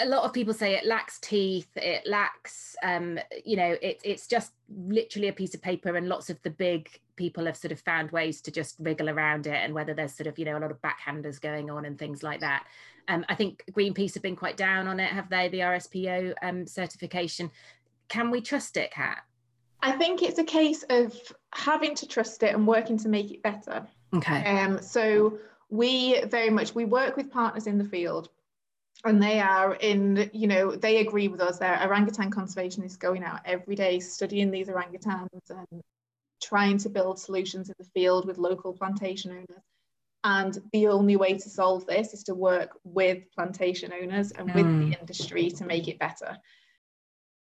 a 0.00 0.06
lot 0.06 0.24
of 0.24 0.32
people 0.32 0.54
say 0.54 0.74
it 0.74 0.86
lacks 0.86 1.18
teeth 1.18 1.68
it 1.76 2.06
lacks 2.06 2.76
um 2.82 3.18
you 3.44 3.56
know 3.56 3.76
it, 3.82 4.00
it's 4.04 4.26
just 4.26 4.52
literally 4.68 5.28
a 5.28 5.32
piece 5.32 5.54
of 5.54 5.62
paper 5.62 5.96
and 5.96 6.08
lots 6.08 6.30
of 6.30 6.40
the 6.42 6.50
big 6.50 6.88
people 7.16 7.46
have 7.46 7.56
sort 7.56 7.72
of 7.72 7.80
found 7.80 8.10
ways 8.10 8.40
to 8.40 8.50
just 8.50 8.76
wriggle 8.78 9.08
around 9.08 9.46
it 9.46 9.54
and 9.54 9.74
whether 9.74 9.94
there's 9.94 10.14
sort 10.14 10.26
of 10.26 10.38
you 10.38 10.44
know 10.44 10.56
a 10.56 10.60
lot 10.60 10.70
of 10.70 10.80
backhanders 10.82 11.40
going 11.40 11.70
on 11.70 11.84
and 11.84 11.98
things 11.98 12.22
like 12.22 12.40
that. 12.40 12.66
Um, 13.08 13.24
i 13.28 13.34
think 13.34 13.62
greenpeace 13.70 14.14
have 14.14 14.22
been 14.22 14.34
quite 14.34 14.56
down 14.56 14.88
on 14.88 14.98
it 14.98 15.10
have 15.10 15.30
they 15.30 15.48
the 15.48 15.60
rspo 15.60 16.34
um, 16.42 16.66
certification? 16.66 17.50
Can 18.08 18.30
we 18.30 18.40
trust 18.40 18.76
it 18.76 18.90
kat? 18.90 19.18
I 19.82 19.92
think 19.92 20.22
it's 20.22 20.38
a 20.38 20.44
case 20.44 20.84
of 20.90 21.14
having 21.52 21.94
to 21.96 22.06
trust 22.06 22.42
it 22.42 22.54
and 22.54 22.66
working 22.66 22.96
to 22.98 23.08
make 23.08 23.30
it 23.30 23.42
better. 23.42 23.86
Okay. 24.14 24.44
Um, 24.44 24.80
so 24.80 25.38
we 25.70 26.22
very 26.24 26.50
much 26.50 26.74
we 26.74 26.84
work 26.84 27.16
with 27.16 27.30
partners 27.30 27.66
in 27.66 27.78
the 27.78 27.84
field 27.84 28.30
and 29.04 29.22
they 29.22 29.40
are 29.40 29.74
in 29.74 30.30
you 30.32 30.46
know 30.46 30.74
they 30.74 30.98
agree 30.98 31.28
with 31.28 31.40
us 31.40 31.58
their 31.58 31.80
orangutan 31.82 32.30
conservation 32.30 32.82
is 32.82 32.96
going 32.96 33.22
out 33.22 33.40
every 33.44 33.74
day 33.74 34.00
studying 34.00 34.50
these 34.50 34.68
orangutans 34.68 35.28
and 35.50 35.82
trying 36.42 36.78
to 36.78 36.88
build 36.88 37.18
solutions 37.18 37.68
in 37.68 37.74
the 37.78 37.84
field 37.84 38.26
with 38.26 38.38
local 38.38 38.72
plantation 38.72 39.30
owners 39.32 39.64
and 40.24 40.58
the 40.72 40.88
only 40.88 41.16
way 41.16 41.34
to 41.34 41.48
solve 41.48 41.86
this 41.86 42.12
is 42.12 42.24
to 42.24 42.34
work 42.34 42.70
with 42.84 43.22
plantation 43.34 43.92
owners 43.92 44.32
and 44.32 44.52
with 44.54 44.66
mm. 44.66 44.90
the 44.90 44.98
industry 44.98 45.50
to 45.50 45.64
make 45.64 45.88
it 45.88 45.98
better 45.98 46.36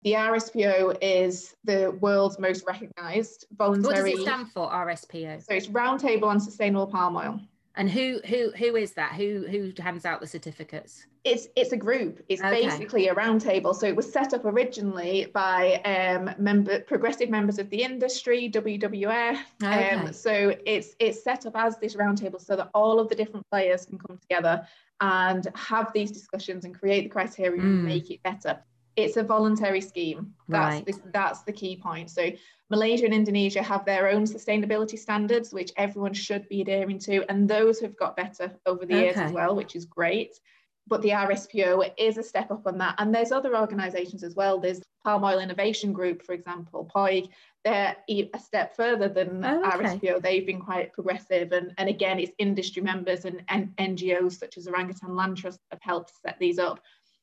the 0.02 0.12
RSPO 0.12 0.96
is 1.02 1.54
the 1.64 1.90
world's 2.00 2.38
most 2.38 2.64
recognised 2.66 3.46
voluntary. 3.52 3.94
What 3.94 4.10
does 4.10 4.20
it 4.20 4.22
stand 4.22 4.50
for, 4.50 4.70
RSPO? 4.70 5.44
So 5.44 5.52
it's 5.52 5.66
Roundtable 5.66 6.24
on 6.24 6.40
Sustainable 6.40 6.86
Palm 6.86 7.16
Oil. 7.16 7.38
And 7.76 7.88
who 7.90 8.20
who 8.26 8.50
who 8.50 8.76
is 8.76 8.92
that? 8.92 9.12
Who 9.12 9.46
who 9.48 9.72
hands 9.80 10.04
out 10.04 10.20
the 10.20 10.26
certificates? 10.26 11.06
It's 11.22 11.48
it's 11.54 11.72
a 11.72 11.76
group. 11.76 12.20
It's 12.28 12.42
okay. 12.42 12.64
basically 12.64 13.08
a 13.08 13.14
roundtable. 13.14 13.74
So 13.74 13.86
it 13.86 13.94
was 13.94 14.12
set 14.12 14.34
up 14.34 14.44
originally 14.44 15.28
by 15.32 15.74
um, 15.84 16.34
member 16.38 16.80
progressive 16.80 17.30
members 17.30 17.58
of 17.58 17.70
the 17.70 17.82
industry, 17.82 18.50
WWF. 18.50 19.38
Okay. 19.62 19.90
Um, 19.90 20.12
so 20.12 20.56
it's 20.66 20.96
it's 20.98 21.22
set 21.22 21.46
up 21.46 21.52
as 21.56 21.78
this 21.78 21.94
roundtable 21.94 22.40
so 22.40 22.56
that 22.56 22.70
all 22.74 22.98
of 22.98 23.08
the 23.08 23.14
different 23.14 23.46
players 23.50 23.86
can 23.86 23.98
come 23.98 24.18
together 24.18 24.66
and 25.00 25.46
have 25.54 25.92
these 25.92 26.10
discussions 26.10 26.64
and 26.64 26.78
create 26.78 27.02
the 27.04 27.08
criteria 27.08 27.60
mm. 27.60 27.64
and 27.64 27.84
make 27.84 28.10
it 28.10 28.22
better. 28.22 28.58
It's 29.04 29.16
a 29.16 29.22
voluntary 29.22 29.80
scheme. 29.80 30.34
That's 30.48 30.76
right. 30.76 30.86
the, 30.86 31.00
that's 31.12 31.42
the 31.42 31.52
key 31.52 31.76
point. 31.76 32.10
So 32.10 32.30
Malaysia 32.70 33.04
and 33.04 33.14
Indonesia 33.14 33.62
have 33.62 33.84
their 33.84 34.08
own 34.08 34.24
sustainability 34.24 34.98
standards, 34.98 35.52
which 35.52 35.72
everyone 35.76 36.14
should 36.14 36.48
be 36.48 36.60
adhering 36.60 36.98
to, 37.00 37.24
and 37.28 37.48
those 37.48 37.80
have 37.80 37.96
got 37.96 38.16
better 38.16 38.52
over 38.64 38.86
the 38.86 38.94
okay. 38.94 39.04
years 39.04 39.16
as 39.16 39.32
well, 39.32 39.54
which 39.56 39.74
is 39.74 39.84
great. 39.84 40.38
But 40.86 41.02
the 41.02 41.10
RSPO 41.10 41.92
is 41.98 42.18
a 42.18 42.22
step 42.22 42.50
up 42.50 42.66
on 42.66 42.78
that. 42.78 42.94
And 42.98 43.14
there's 43.14 43.32
other 43.32 43.56
organisations 43.56 44.24
as 44.24 44.34
well. 44.34 44.58
There's 44.58 44.80
Palm 45.04 45.24
Oil 45.24 45.38
Innovation 45.38 45.92
Group, 45.92 46.22
for 46.22 46.32
example, 46.32 46.88
POIG. 46.92 47.28
They're 47.64 47.96
a 48.08 48.38
step 48.38 48.74
further 48.74 49.08
than 49.08 49.44
oh, 49.44 49.62
okay. 49.66 49.98
RSPO. 49.98 50.22
They've 50.22 50.46
been 50.46 50.60
quite 50.60 50.92
progressive. 50.92 51.52
And, 51.52 51.72
and 51.78 51.88
again, 51.88 52.18
it's 52.18 52.32
industry 52.38 52.82
members 52.82 53.24
and, 53.24 53.42
and 53.48 53.74
NGOs 53.76 54.38
such 54.38 54.56
as 54.56 54.66
Orangutan 54.66 55.14
Land 55.14 55.36
Trust 55.36 55.60
have 55.70 55.80
helped 55.82 56.12
set 56.22 56.38
these 56.38 56.58
up. 56.58 56.80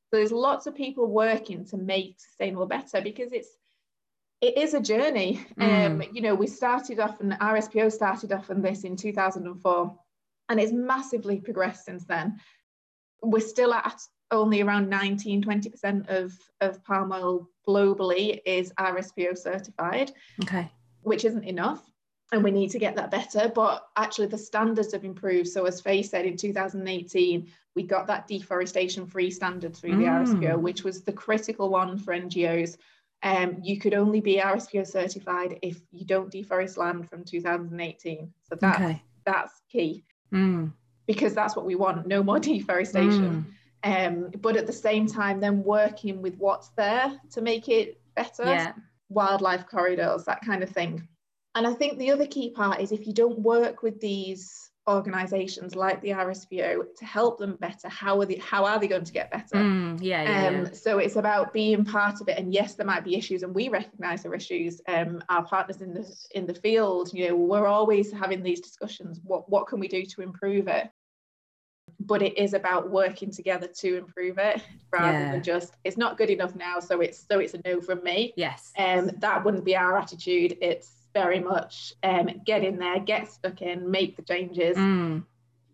So 0.10 0.17
there's 0.17 0.32
lots 0.32 0.67
of 0.67 0.76
people 0.76 1.08
working 1.08 1.65
to 1.65 1.78
make 1.78 2.15
sustainable 2.20 2.65
better 2.65 3.02
because 3.02 3.32
it's 3.32 3.50
it 4.39 4.58
is 4.58 4.74
a 4.74 4.80
journey. 4.80 5.46
Mm. 5.60 5.86
Um, 5.86 6.04
you 6.13 6.22
know, 6.22 6.36
we 6.36 6.48
started 6.48 7.00
off 7.00 7.20
and 7.22 7.34
RSPO 7.34 7.91
started 7.91 8.32
off 8.32 8.50
on 8.50 8.62
this 8.62 8.84
in 8.84 8.96
2004 8.96 9.98
and 10.50 10.60
it's 10.60 10.72
massively 10.72 11.39
progressed 11.39 11.86
since 11.86 12.06
then. 12.06 12.39
We're 13.22 13.39
still 13.39 13.74
at 13.74 14.00
only 14.30 14.62
around 14.62 14.89
19, 14.89 15.43
20% 15.43 16.10
of, 16.10 16.34
of 16.62 16.84
palm 16.84 17.12
oil 17.12 17.50
globally 17.67 18.39
is 18.46 18.72
RSPO 18.80 19.38
certified. 19.38 20.12
Okay. 20.43 20.70
Which 21.02 21.26
isn't 21.26 21.43
enough. 21.43 21.82
And 22.32 22.44
we 22.44 22.52
need 22.52 22.72
to 22.72 22.80
get 22.80 22.96
that 22.98 23.12
better. 23.12 23.50
But 23.54 23.88
actually 23.96 24.28
the 24.28 24.38
standards 24.38 24.92
have 24.92 25.06
improved. 25.06 25.48
So 25.48 25.66
as 25.66 25.80
Faye 25.80 26.04
said 26.04 26.26
in 26.26 26.36
2018, 26.36 27.48
we 27.76 27.84
got 27.84 28.08
that 28.08 28.28
deforestation 28.28 29.08
free 29.08 29.32
standard 29.32 29.76
through 29.76 29.94
mm. 29.94 30.00
the 30.00 30.06
RSPO, 30.06 30.60
which 30.60 30.84
was 30.84 31.04
the 31.04 31.13
critical 31.13 31.70
one 31.70 31.98
for 31.98 32.13
NGOs 32.13 32.78
um, 33.24 33.58
you 33.63 33.80
could 33.80 33.94
only 33.94 34.22
be 34.22 34.38
RSPO 34.38 34.86
certified 34.88 35.60
if 35.62 35.82
you 35.92 36.06
don't 36.06 36.32
deforest 36.32 36.78
land 36.78 37.10
from 37.10 37.24
2018. 37.24 38.32
So 38.44 38.56
that's 38.56 38.80
okay. 38.80 39.02
that's 39.26 39.62
key 39.72 40.04
mm. 40.32 40.72
because 41.08 41.34
that's 41.34 41.56
what 41.56 41.66
we 41.66 41.76
want: 41.76 42.08
no 42.08 42.22
more 42.22 42.40
deforestation. 42.52 43.46
Mm. 43.84 44.08
Um, 44.08 44.32
but 44.40 44.56
at 44.56 44.68
the 44.68 44.74
same 44.74 45.08
time, 45.08 45.40
then 45.40 45.63
working 45.63 46.22
with 46.22 46.36
what's 46.38 46.70
there 46.70 47.20
to 47.32 47.42
make 47.42 47.70
it 47.70 48.00
better. 48.16 48.46
Yeah. 48.46 48.74
Wildlife 49.10 49.68
corridors, 49.68 50.26
that 50.26 50.42
kind 50.42 50.62
of 50.62 50.70
thing. 50.70 51.08
And 51.58 51.65
I 51.65 51.74
think 51.74 51.98
the 51.98 52.12
other 52.12 52.28
key 52.28 52.52
part 52.52 52.80
is 52.82 52.91
if 52.91 53.08
you 53.08 53.13
don't 53.13 53.39
work 53.39 53.82
with 53.82 54.00
these 54.00 54.70
organizations 54.88 55.76
like 55.76 56.00
the 56.02 56.10
RSPO 56.12 56.96
to 56.96 57.06
help 57.06 57.39
them 57.39 57.58
better 57.60 57.89
how 57.89 58.22
are 58.22 58.26
they 58.26 58.36
how 58.36 58.63
are 58.63 58.80
they 58.80 58.88
going 58.88 59.04
to 59.04 59.12
get 59.12 59.32
better? 59.32 59.56
Mm, 59.56 59.98
yeah, 60.00 60.22
yeah, 60.22 60.48
um, 60.48 60.65
yeah, 60.65 60.72
so 60.72 61.00
it's 61.00 61.15
about 61.15 61.52
being 61.52 61.84
part 61.84 62.22
of 62.22 62.30
it. 62.30 62.38
And 62.38 62.54
yes 62.54 62.76
there 62.76 62.86
might 62.86 63.04
be 63.04 63.15
issues 63.15 63.41
and 63.41 63.56
we 63.56 63.70
recognize 63.70 64.22
there 64.22 64.32
are 64.32 64.36
issues. 64.36 64.80
Um, 64.88 65.20
our 65.30 65.43
partners 65.43 65.82
in 65.82 65.96
the 65.96 66.08
in 66.36 66.46
the 66.46 66.54
field 66.54 67.10
you 67.12 67.28
know 67.28 67.36
we're 67.36 67.65
always 67.65 68.12
having 68.12 68.43
these 68.43 68.62
discussions. 68.62 69.20
What 69.24 69.50
what 69.50 69.65
can 69.65 69.80
we 69.80 69.88
do 69.88 70.06
to 70.06 70.22
improve 70.22 70.67
it? 70.67 70.88
But 72.00 72.22
it 72.22 72.38
is 72.38 72.54
about 72.54 72.91
working 72.91 73.32
together 73.32 73.67
to 73.80 73.98
improve 73.98 74.38
it 74.38 74.62
rather 74.93 75.20
yeah. 75.20 75.32
than 75.32 75.43
just 75.43 75.74
it's 75.84 75.98
not 75.98 76.20
good 76.20 76.30
enough 76.30 76.56
now 76.56 76.80
so 76.80 77.02
it's 77.02 77.26
so 77.30 77.39
it's 77.39 77.56
a 77.56 77.62
no 77.65 77.82
from 77.82 78.04
me. 78.04 78.34
Yes. 78.38 78.72
Um 78.78 79.10
that 79.17 79.43
wouldn't 79.43 79.65
be 79.65 79.76
our 79.76 79.98
attitude. 79.98 80.56
It's 80.62 80.96
very 81.21 81.39
much 81.39 81.93
um, 82.03 82.30
get 82.45 82.63
in 82.63 82.77
there, 82.77 82.99
get 82.99 83.32
stuck 83.32 83.62
in, 83.62 83.89
make 83.89 84.15
the 84.15 84.21
changes, 84.21 84.77
mm. 84.77 85.23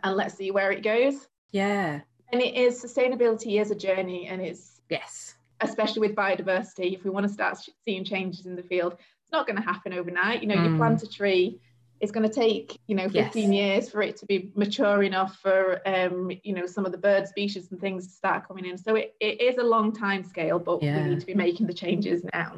and 0.04 0.16
let's 0.16 0.36
see 0.36 0.52
where 0.52 0.72
it 0.72 0.84
goes. 0.84 1.28
Yeah. 1.52 2.02
And 2.32 2.42
it 2.42 2.56
is 2.56 2.82
sustainability 2.84 3.62
is 3.62 3.70
a 3.70 3.76
journey, 3.76 4.28
and 4.28 4.42
it's 4.42 4.82
yes, 4.90 5.36
especially 5.62 6.02
with 6.08 6.16
biodiversity. 6.16 6.94
If 6.94 7.04
we 7.04 7.10
want 7.10 7.28
to 7.28 7.34
start 7.34 7.58
seeing 7.86 8.04
changes 8.06 8.46
in 8.46 8.56
the 8.56 8.64
field, 8.64 8.94
it's 8.94 9.32
not 9.32 9.46
going 9.46 9.58
to 9.58 9.64
happen 9.64 9.94
overnight. 9.94 10.42
You 10.42 10.48
know, 10.48 10.56
mm. 10.56 10.72
you 10.72 10.78
plant 10.78 11.04
a 11.04 11.08
tree, 11.08 11.60
it's 12.04 12.12
going 12.12 12.28
to 12.28 12.34
take 12.34 12.80
you 12.88 12.96
know 12.96 13.08
15 13.08 13.54
yes. 13.54 13.62
years 13.62 13.90
for 13.90 14.02
it 14.02 14.18
to 14.18 14.26
be 14.26 14.52
mature 14.56 15.04
enough 15.04 15.38
for 15.42 15.82
um, 15.88 16.32
you 16.44 16.54
know 16.54 16.66
some 16.66 16.86
of 16.86 16.92
the 16.92 16.98
bird 16.98 17.28
species 17.28 17.72
and 17.72 17.80
things 17.80 18.08
to 18.08 18.14
start 18.14 18.48
coming 18.48 18.66
in 18.66 18.78
so 18.78 18.96
it, 18.96 19.16
it 19.20 19.40
is 19.40 19.58
a 19.58 19.64
long 19.64 19.94
time 19.94 20.24
scale 20.24 20.60
but 20.60 20.84
yeah. 20.84 21.02
we 21.02 21.10
need 21.10 21.20
to 21.20 21.26
be 21.26 21.34
making 21.34 21.66
the 21.66 21.74
changes 21.74 22.22
now 22.34 22.54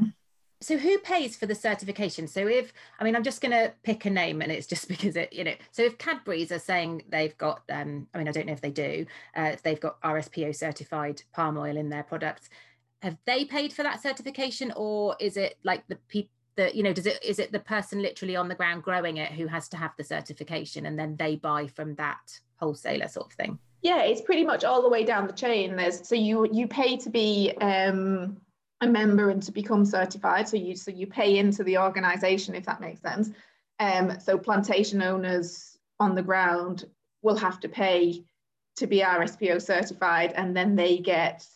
so 0.62 0.78
who 0.78 0.98
pays 1.00 1.36
for 1.36 1.46
the 1.46 1.56
certification? 1.56 2.28
So 2.28 2.48
if 2.48 2.74
i 3.00 3.04
mean 3.04 3.16
i'm 3.16 3.24
just 3.24 3.42
going 3.42 3.52
to 3.52 3.74
pick 3.84 4.06
a 4.06 4.10
name 4.10 4.42
and 4.42 4.52
it's 4.52 4.68
just 4.68 4.88
because 4.94 5.16
it 5.16 5.32
you 5.34 5.44
know 5.44 5.56
so 5.72 5.84
if 5.84 5.98
cadbury's 5.98 6.52
are 6.52 6.60
saying 6.60 7.04
they've 7.10 7.38
got 7.38 7.62
um 7.70 8.08
i 8.14 8.18
mean 8.18 8.28
i 8.28 8.32
don't 8.32 8.48
know 8.48 8.54
if 8.54 8.62
they 8.62 8.72
do 8.72 9.06
uh, 9.36 9.56
they've 9.64 9.80
got 9.80 10.02
rspo 10.02 10.56
certified 10.56 11.22
palm 11.34 11.58
oil 11.58 11.78
in 11.78 11.90
their 11.90 12.04
products 12.04 12.50
have 13.02 13.18
they 13.26 13.46
paid 13.46 13.72
for 13.72 13.84
that 13.84 14.02
certification 14.02 14.74
or 14.76 15.16
is 15.20 15.38
it 15.38 15.58
like 15.64 15.86
the 15.88 15.96
people 16.08 16.32
the 16.56 16.76
you 16.76 16.84
know 16.84 16.94
does 16.94 17.06
it 17.06 17.24
is 17.24 17.40
it 17.40 17.52
the 17.52 17.60
person 17.60 18.02
literally 18.02 18.36
on 18.36 18.48
the 18.48 18.56
ground 18.56 18.84
growing 18.84 19.18
it 19.18 19.32
who 19.32 19.48
has 19.48 19.68
to 19.68 19.78
have 19.78 19.92
the 19.98 20.04
certification 20.04 20.86
and 20.86 20.98
then 20.98 21.16
they 21.18 21.36
buy 21.36 21.68
from 21.68 21.96
that 21.96 22.40
wholesaler 22.58 23.08
sort 23.08 23.28
of 23.28 23.34
thing? 23.34 23.60
Yeah 23.82 24.04
it's 24.04 24.22
pretty 24.22 24.46
much 24.46 24.64
all 24.64 24.82
the 24.82 24.90
way 24.90 25.04
down 25.04 25.28
the 25.28 25.34
chain. 25.34 25.76
There's 25.76 26.08
so 26.08 26.16
you 26.16 26.48
you 26.52 26.68
pay 26.68 26.98
to 26.98 27.10
be 27.10 27.54
um 27.60 28.38
a 28.82 28.88
member 28.88 29.30
and 29.30 29.42
to 29.42 29.52
become 29.52 29.86
certified 29.86 30.48
so 30.48 30.58
you 30.58 30.76
so 30.76 30.92
you 30.92 31.08
pay 31.08 31.38
into 31.38 31.64
the 31.64 31.78
organization 31.78 32.56
if 32.56 32.66
that 32.66 32.82
makes 32.82 33.02
sense 33.02 33.30
um 33.80 34.20
so 34.20 34.38
plantation 34.38 35.02
owners 35.02 35.78
on 36.00 36.14
the 36.14 36.22
ground 36.22 36.86
will 37.22 37.36
have 37.36 37.60
to 37.60 37.70
pay 37.70 38.24
to 38.76 38.88
be 38.88 39.00
RSPO 39.00 39.62
certified 39.62 40.34
and 40.36 40.56
then 40.56 40.76
they 40.76 40.98
get 40.98 41.48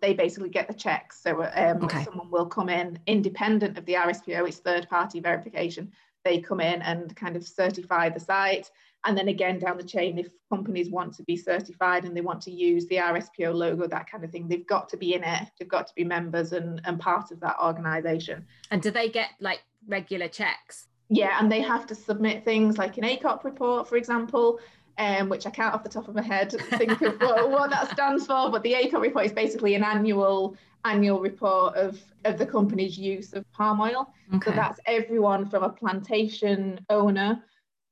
they 0.00 0.12
basically 0.12 0.50
get 0.50 0.68
the 0.68 0.74
checks. 0.74 1.22
So 1.22 1.42
um, 1.42 1.84
okay. 1.84 2.04
someone 2.04 2.30
will 2.30 2.46
come 2.46 2.68
in 2.68 2.98
independent 3.06 3.78
of 3.78 3.86
the 3.86 3.94
RSPO, 3.94 4.46
it's 4.46 4.58
third 4.58 4.88
party 4.88 5.20
verification. 5.20 5.90
They 6.24 6.40
come 6.40 6.60
in 6.60 6.82
and 6.82 7.14
kind 7.16 7.36
of 7.36 7.46
certify 7.46 8.10
the 8.10 8.20
site. 8.20 8.70
And 9.06 9.16
then 9.16 9.28
again, 9.28 9.60
down 9.60 9.76
the 9.76 9.84
chain, 9.84 10.18
if 10.18 10.28
companies 10.50 10.90
want 10.90 11.14
to 11.14 11.22
be 11.22 11.36
certified 11.36 12.04
and 12.04 12.16
they 12.16 12.20
want 12.20 12.42
to 12.42 12.50
use 12.50 12.86
the 12.88 12.96
RSPO 12.96 13.54
logo, 13.54 13.86
that 13.86 14.10
kind 14.10 14.24
of 14.24 14.32
thing, 14.32 14.48
they've 14.48 14.66
got 14.66 14.88
to 14.90 14.96
be 14.96 15.14
in 15.14 15.22
it. 15.22 15.48
They've 15.58 15.68
got 15.68 15.86
to 15.86 15.94
be 15.94 16.02
members 16.02 16.52
and, 16.52 16.80
and 16.84 16.98
part 16.98 17.30
of 17.30 17.38
that 17.40 17.56
organization. 17.62 18.44
And 18.72 18.82
do 18.82 18.90
they 18.90 19.08
get 19.08 19.30
like 19.40 19.60
regular 19.86 20.26
checks? 20.26 20.88
Yeah, 21.08 21.38
and 21.40 21.50
they 21.50 21.60
have 21.60 21.86
to 21.86 21.94
submit 21.94 22.44
things 22.44 22.78
like 22.78 22.98
an 22.98 23.04
ACOP 23.04 23.44
report, 23.44 23.88
for 23.88 23.96
example, 23.96 24.58
um, 24.98 25.28
which 25.28 25.46
I 25.46 25.50
can't 25.50 25.72
off 25.72 25.84
the 25.84 25.88
top 25.88 26.08
of 26.08 26.16
my 26.16 26.22
head 26.22 26.50
think 26.50 27.00
of 27.00 27.20
what, 27.20 27.50
what 27.50 27.70
that 27.70 27.90
stands 27.92 28.26
for, 28.26 28.50
but 28.50 28.64
the 28.64 28.72
ACOP 28.72 29.00
report 29.00 29.26
is 29.26 29.32
basically 29.32 29.74
an 29.76 29.84
annual 29.84 30.56
annual 30.84 31.20
report 31.20 31.74
of, 31.74 32.00
of 32.24 32.38
the 32.38 32.46
company's 32.46 32.96
use 32.96 33.32
of 33.32 33.50
palm 33.52 33.80
oil. 33.80 34.08
Okay. 34.34 34.50
So 34.50 34.56
that's 34.56 34.78
everyone 34.86 35.48
from 35.48 35.64
a 35.64 35.68
plantation 35.68 36.78
owner 36.90 37.42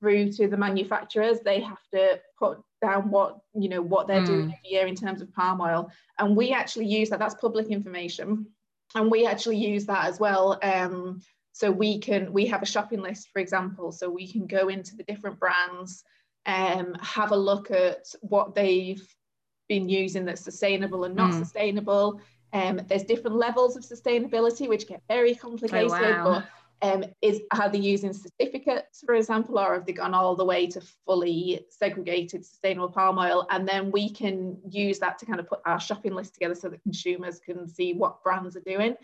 through 0.05 0.33
to 0.33 0.49
the 0.49 0.57
manufacturers. 0.57 1.41
They 1.41 1.61
have 1.61 1.79
to 1.95 2.21
put 2.39 2.59
down 2.83 3.11
what 3.11 3.39
you 3.55 3.71
know 3.71 3.81
what 3.81 4.07
they're 4.07 4.21
mm. 4.21 4.27
doing 4.27 4.43
every 4.43 4.71
year 4.71 4.87
in 4.87 4.95
terms 4.95 5.23
of 5.23 5.33
palm 5.33 5.61
oil, 5.61 5.91
and 6.19 6.37
we 6.37 6.53
actually 6.53 6.87
use 6.87 7.09
that. 7.09 7.19
That's 7.19 7.35
public 7.37 7.69
information, 7.69 8.47
and 8.95 9.11
we 9.11 9.27
actually 9.27 9.57
use 9.57 9.87
that 9.87 10.05
as 10.05 10.21
well. 10.21 10.59
Um, 10.63 11.23
so 11.53 11.71
we 11.71 11.99
can 11.99 12.33
we 12.33 12.45
have 12.47 12.63
a 12.63 12.67
shopping 12.67 13.01
list, 13.01 13.31
for 13.33 13.39
example, 13.39 13.93
so 13.93 14.11
we 14.11 14.31
can 14.31 14.47
go 14.47 14.69
into 14.69 14.95
the 14.97 15.05
different 15.05 15.41
brands 15.41 16.05
um, 16.47 16.95
have 17.01 17.33
a 17.33 17.37
look 17.37 17.71
at 17.71 18.07
what 18.21 18.55
they've 18.55 19.03
been 19.69 19.89
using 19.89 20.27
that's 20.27 20.43
sustainable 20.43 21.05
and 21.05 21.15
not 21.15 21.33
mm. 21.33 21.39
sustainable. 21.39 22.21
Um, 22.53 22.81
there's 22.87 23.05
different 23.05 23.37
levels 23.37 23.77
of 23.77 23.83
sustainability 23.83 24.69
which 24.69 24.87
get 24.87 25.03
very 25.09 25.35
complicated, 25.35 25.91
oh, 25.91 26.01
wow. 26.01 26.25
but 26.25 26.45
um, 26.83 27.05
is 27.23 27.41
are 27.51 27.69
they 27.69 27.79
using 27.79 28.13
certificates, 28.13 29.03
for 29.05 29.15
example, 29.15 29.59
or 29.59 29.75
have 29.75 29.87
they 29.87 29.93
gone 29.93 30.15
all 30.15 30.37
the 30.37 30.45
way 30.45 30.67
to 30.69 30.83
fully 31.07 31.65
segregated 31.71 32.45
sustainable 32.45 32.91
palm 32.91 33.19
oil? 33.19 33.47
And 33.51 33.67
then 33.67 33.91
we 33.91 34.11
can 34.11 34.59
use 34.69 34.99
that 34.99 35.19
to 35.19 35.27
kind 35.27 35.41
of 35.41 35.49
put 35.49 35.61
our 35.65 35.81
shopping 35.81 36.15
list 36.15 36.35
together 36.35 36.55
so 36.55 36.69
that 36.69 36.83
consumers 36.83 37.41
can 37.41 37.69
see 37.69 37.95
what 37.95 38.23
brands 38.23 38.57
are 38.57 38.61
doing. 38.61 38.97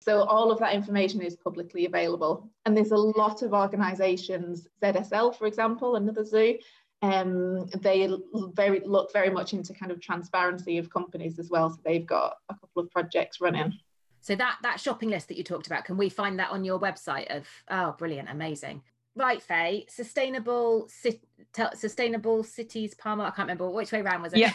So 0.00 0.24
all 0.24 0.50
of 0.50 0.58
that 0.58 0.74
information 0.74 1.22
is 1.22 1.36
publicly 1.36 1.86
available. 1.86 2.50
And 2.66 2.76
there's 2.76 2.90
a 2.90 2.96
lot 2.96 3.42
of 3.42 3.54
organisations, 3.54 4.66
ZSL, 4.82 5.36
for 5.36 5.46
example, 5.46 5.94
another 5.94 6.24
zoo, 6.24 6.58
um, 7.02 7.66
they 7.80 8.08
very 8.54 8.80
look 8.84 9.12
very 9.12 9.30
much 9.30 9.52
into 9.52 9.74
kind 9.74 9.90
of 9.90 10.00
transparency 10.00 10.78
of 10.78 10.88
companies 10.88 11.38
as 11.38 11.50
well. 11.50 11.70
So 11.70 11.78
they've 11.84 12.06
got 12.06 12.36
a 12.48 12.54
couple 12.54 12.82
of 12.82 12.90
projects 12.90 13.40
running. 13.40 13.72
So 14.22 14.36
that 14.36 14.58
that 14.62 14.80
shopping 14.80 15.10
list 15.10 15.28
that 15.28 15.36
you 15.36 15.44
talked 15.44 15.66
about, 15.66 15.84
can 15.84 15.96
we 15.96 16.08
find 16.08 16.38
that 16.38 16.50
on 16.50 16.64
your 16.64 16.80
website? 16.80 17.26
Of 17.36 17.46
oh, 17.68 17.94
brilliant, 17.98 18.30
amazing. 18.30 18.82
Right, 19.14 19.42
Faye, 19.42 19.84
sustainable 19.90 20.88
sustainable 21.74 22.44
cities 22.44 22.94
palm 22.94 23.20
oil. 23.20 23.26
I 23.26 23.30
can't 23.30 23.40
remember 23.40 23.68
which 23.68 23.92
way 23.92 24.00
around 24.00 24.22
was 24.22 24.32
it. 24.32 24.38
Yeah, 24.38 24.52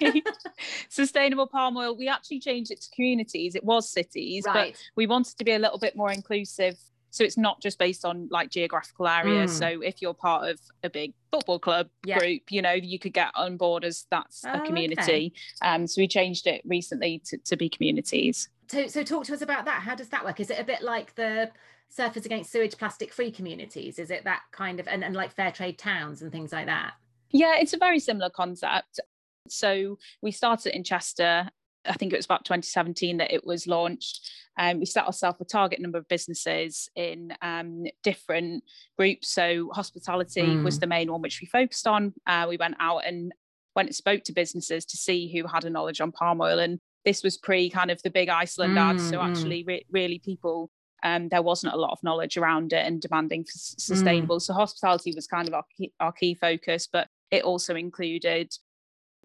sustainable 0.88 1.46
palm 1.46 1.76
oil. 1.76 1.96
We 1.96 2.08
actually 2.08 2.40
changed 2.40 2.72
it 2.72 2.80
to 2.80 2.90
communities. 2.90 3.54
It 3.54 3.62
was 3.62 3.88
cities, 3.88 4.44
right. 4.44 4.72
but 4.72 4.82
we 4.96 5.06
wanted 5.06 5.38
to 5.38 5.44
be 5.44 5.52
a 5.52 5.58
little 5.58 5.78
bit 5.78 5.94
more 5.94 6.10
inclusive. 6.10 6.76
So 7.12 7.24
it's 7.24 7.36
not 7.36 7.60
just 7.60 7.78
based 7.78 8.06
on 8.06 8.26
like 8.30 8.48
geographical 8.48 9.06
area. 9.06 9.44
Mm. 9.44 9.50
So 9.50 9.66
if 9.82 10.00
you're 10.00 10.14
part 10.14 10.48
of 10.48 10.58
a 10.82 10.88
big 10.88 11.12
football 11.30 11.58
club 11.58 11.88
yeah. 12.06 12.18
group, 12.18 12.50
you 12.50 12.62
know, 12.62 12.72
you 12.72 12.98
could 12.98 13.12
get 13.12 13.28
on 13.34 13.58
board 13.58 13.84
as 13.84 14.06
that's 14.10 14.44
oh, 14.46 14.54
a 14.54 14.66
community. 14.66 15.02
Okay. 15.02 15.32
Um, 15.60 15.86
so 15.86 16.00
we 16.00 16.08
changed 16.08 16.46
it 16.46 16.62
recently 16.64 17.20
to, 17.26 17.36
to 17.36 17.56
be 17.56 17.68
communities. 17.68 18.48
So, 18.68 18.86
so 18.86 19.02
talk 19.02 19.24
to 19.26 19.34
us 19.34 19.42
about 19.42 19.66
that. 19.66 19.82
How 19.82 19.94
does 19.94 20.08
that 20.08 20.24
work? 20.24 20.40
Is 20.40 20.48
it 20.48 20.58
a 20.58 20.64
bit 20.64 20.80
like 20.80 21.14
the 21.14 21.50
Surfers 21.94 22.24
Against 22.24 22.50
Sewage 22.50 22.78
plastic 22.78 23.12
free 23.12 23.30
communities? 23.30 23.98
Is 23.98 24.10
it 24.10 24.24
that 24.24 24.40
kind 24.50 24.80
of, 24.80 24.88
and, 24.88 25.04
and 25.04 25.14
like 25.14 25.32
fair 25.32 25.52
trade 25.52 25.76
towns 25.76 26.22
and 26.22 26.32
things 26.32 26.50
like 26.50 26.64
that? 26.64 26.94
Yeah, 27.30 27.56
it's 27.58 27.74
a 27.74 27.78
very 27.78 27.98
similar 27.98 28.30
concept. 28.30 29.00
So 29.48 29.98
we 30.22 30.30
started 30.30 30.74
in 30.74 30.82
Chester. 30.82 31.50
I 31.86 31.94
think 31.94 32.12
it 32.12 32.16
was 32.16 32.26
about 32.26 32.44
2017 32.44 33.18
that 33.18 33.32
it 33.32 33.46
was 33.46 33.66
launched. 33.66 34.30
Um, 34.58 34.80
we 34.80 34.86
set 34.86 35.06
ourselves 35.06 35.40
a 35.40 35.44
target 35.44 35.80
number 35.80 35.98
of 35.98 36.08
businesses 36.08 36.88
in 36.94 37.34
um, 37.42 37.84
different 38.02 38.64
groups. 38.96 39.32
So 39.32 39.70
hospitality 39.72 40.42
mm. 40.42 40.64
was 40.64 40.78
the 40.78 40.86
main 40.86 41.10
one 41.10 41.22
which 41.22 41.40
we 41.40 41.46
focused 41.46 41.86
on. 41.86 42.12
Uh, 42.26 42.46
we 42.48 42.56
went 42.56 42.76
out 42.78 43.06
and 43.06 43.32
went 43.74 43.88
and 43.88 43.96
spoke 43.96 44.22
to 44.24 44.32
businesses 44.32 44.84
to 44.84 44.96
see 44.96 45.32
who 45.32 45.46
had 45.46 45.64
a 45.64 45.70
knowledge 45.70 46.00
on 46.00 46.12
palm 46.12 46.40
oil. 46.40 46.58
And 46.58 46.78
this 47.04 47.22
was 47.22 47.38
pre 47.38 47.70
kind 47.70 47.90
of 47.90 48.02
the 48.02 48.10
big 48.10 48.28
Iceland 48.28 48.76
mm, 48.76 48.80
ad. 48.80 49.00
So 49.00 49.18
mm. 49.18 49.28
actually, 49.28 49.64
re- 49.64 49.86
really, 49.90 50.18
people 50.18 50.70
um, 51.02 51.28
there 51.28 51.42
wasn't 51.42 51.74
a 51.74 51.78
lot 51.78 51.92
of 51.92 52.02
knowledge 52.02 52.36
around 52.36 52.72
it 52.72 52.86
and 52.86 53.00
demanding 53.00 53.44
for 53.44 53.52
sustainable. 53.54 54.36
Mm. 54.36 54.42
So 54.42 54.54
hospitality 54.54 55.12
was 55.14 55.26
kind 55.26 55.48
of 55.48 55.54
our 55.54 55.64
key, 55.76 55.92
our 55.98 56.12
key 56.12 56.34
focus, 56.34 56.88
but 56.90 57.08
it 57.30 57.42
also 57.42 57.74
included 57.74 58.52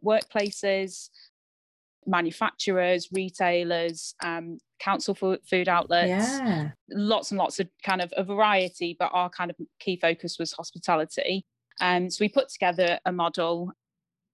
workplaces, 0.04 1.10
manufacturers, 2.08 3.10
retailers, 3.12 4.16
um, 4.24 4.58
council 4.80 5.14
for 5.14 5.38
food 5.50 5.68
outlets, 5.68 6.40
yeah. 6.40 6.70
lots 6.90 7.32
and 7.32 7.38
lots 7.38 7.60
of 7.60 7.68
kind 7.84 8.02
of 8.02 8.12
a 8.16 8.24
variety, 8.24 8.96
but 8.98 9.10
our 9.14 9.30
kind 9.30 9.52
of 9.52 9.58
key 9.80 9.98
focus 10.02 10.38
was 10.40 10.54
hospitality. 10.54 11.46
And 11.80 12.06
um, 12.06 12.10
so 12.10 12.18
we 12.22 12.30
put 12.30 12.50
together 12.50 13.00
a 13.06 13.12
model 13.12 13.72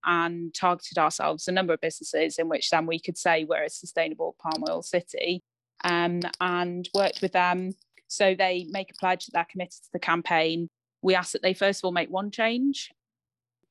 and 0.06 0.54
targeted 0.54 0.98
ourselves 0.98 1.48
a 1.48 1.52
number 1.52 1.74
of 1.74 1.82
businesses 1.82 2.38
in 2.38 2.50
which 2.50 2.70
then 2.70 2.86
we 2.86 3.00
could 3.00 3.18
say 3.18 3.44
we're 3.44 3.64
a 3.64 3.70
sustainable 3.70 4.36
palm 4.42 4.64
oil 4.70 4.82
city 4.82 5.42
um, 5.84 6.22
and 6.40 6.90
worked 6.94 7.22
with 7.22 7.32
them. 7.32 7.72
So 8.08 8.36
they 8.36 8.68
make 8.70 8.92
a 8.92 9.00
pledge 9.00 9.26
that 9.26 9.32
they're 9.34 9.48
committed 9.50 9.82
to 9.84 9.90
the 9.94 10.00
campaign. 10.00 10.70
We 11.02 11.16
ask 11.16 11.32
that 11.32 11.42
they 11.42 11.54
first 11.54 11.82
of 11.82 11.86
all 11.86 11.92
make 11.92 12.10
one 12.10 12.32
change 12.32 12.92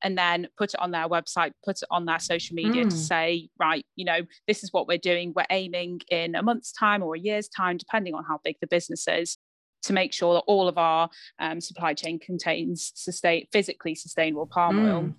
and 0.03 0.17
then 0.17 0.47
put 0.57 0.73
it 0.73 0.79
on 0.79 0.91
their 0.91 1.07
website, 1.07 1.51
put 1.65 1.81
it 1.81 1.87
on 1.89 2.05
their 2.05 2.19
social 2.19 2.55
media 2.55 2.85
mm. 2.85 2.89
to 2.89 2.95
say, 2.95 3.49
right, 3.59 3.85
you 3.95 4.05
know, 4.05 4.19
this 4.47 4.63
is 4.63 4.71
what 4.73 4.87
we're 4.87 4.97
doing. 4.97 5.33
We're 5.35 5.45
aiming 5.49 6.01
in 6.09 6.35
a 6.35 6.43
month's 6.43 6.71
time 6.73 7.01
or 7.01 7.15
a 7.15 7.19
year's 7.19 7.47
time, 7.47 7.77
depending 7.77 8.13
on 8.13 8.23
how 8.27 8.39
big 8.43 8.57
the 8.59 8.67
business 8.67 9.07
is, 9.07 9.37
to 9.83 9.93
make 9.93 10.13
sure 10.13 10.35
that 10.35 10.43
all 10.47 10.67
of 10.67 10.77
our 10.77 11.09
um, 11.39 11.61
supply 11.61 11.93
chain 11.93 12.19
contains 12.19 12.91
sustain- 12.95 13.47
physically 13.51 13.95
sustainable 13.95 14.45
palm 14.45 14.77
mm. 14.77 14.93
oil. 14.93 15.13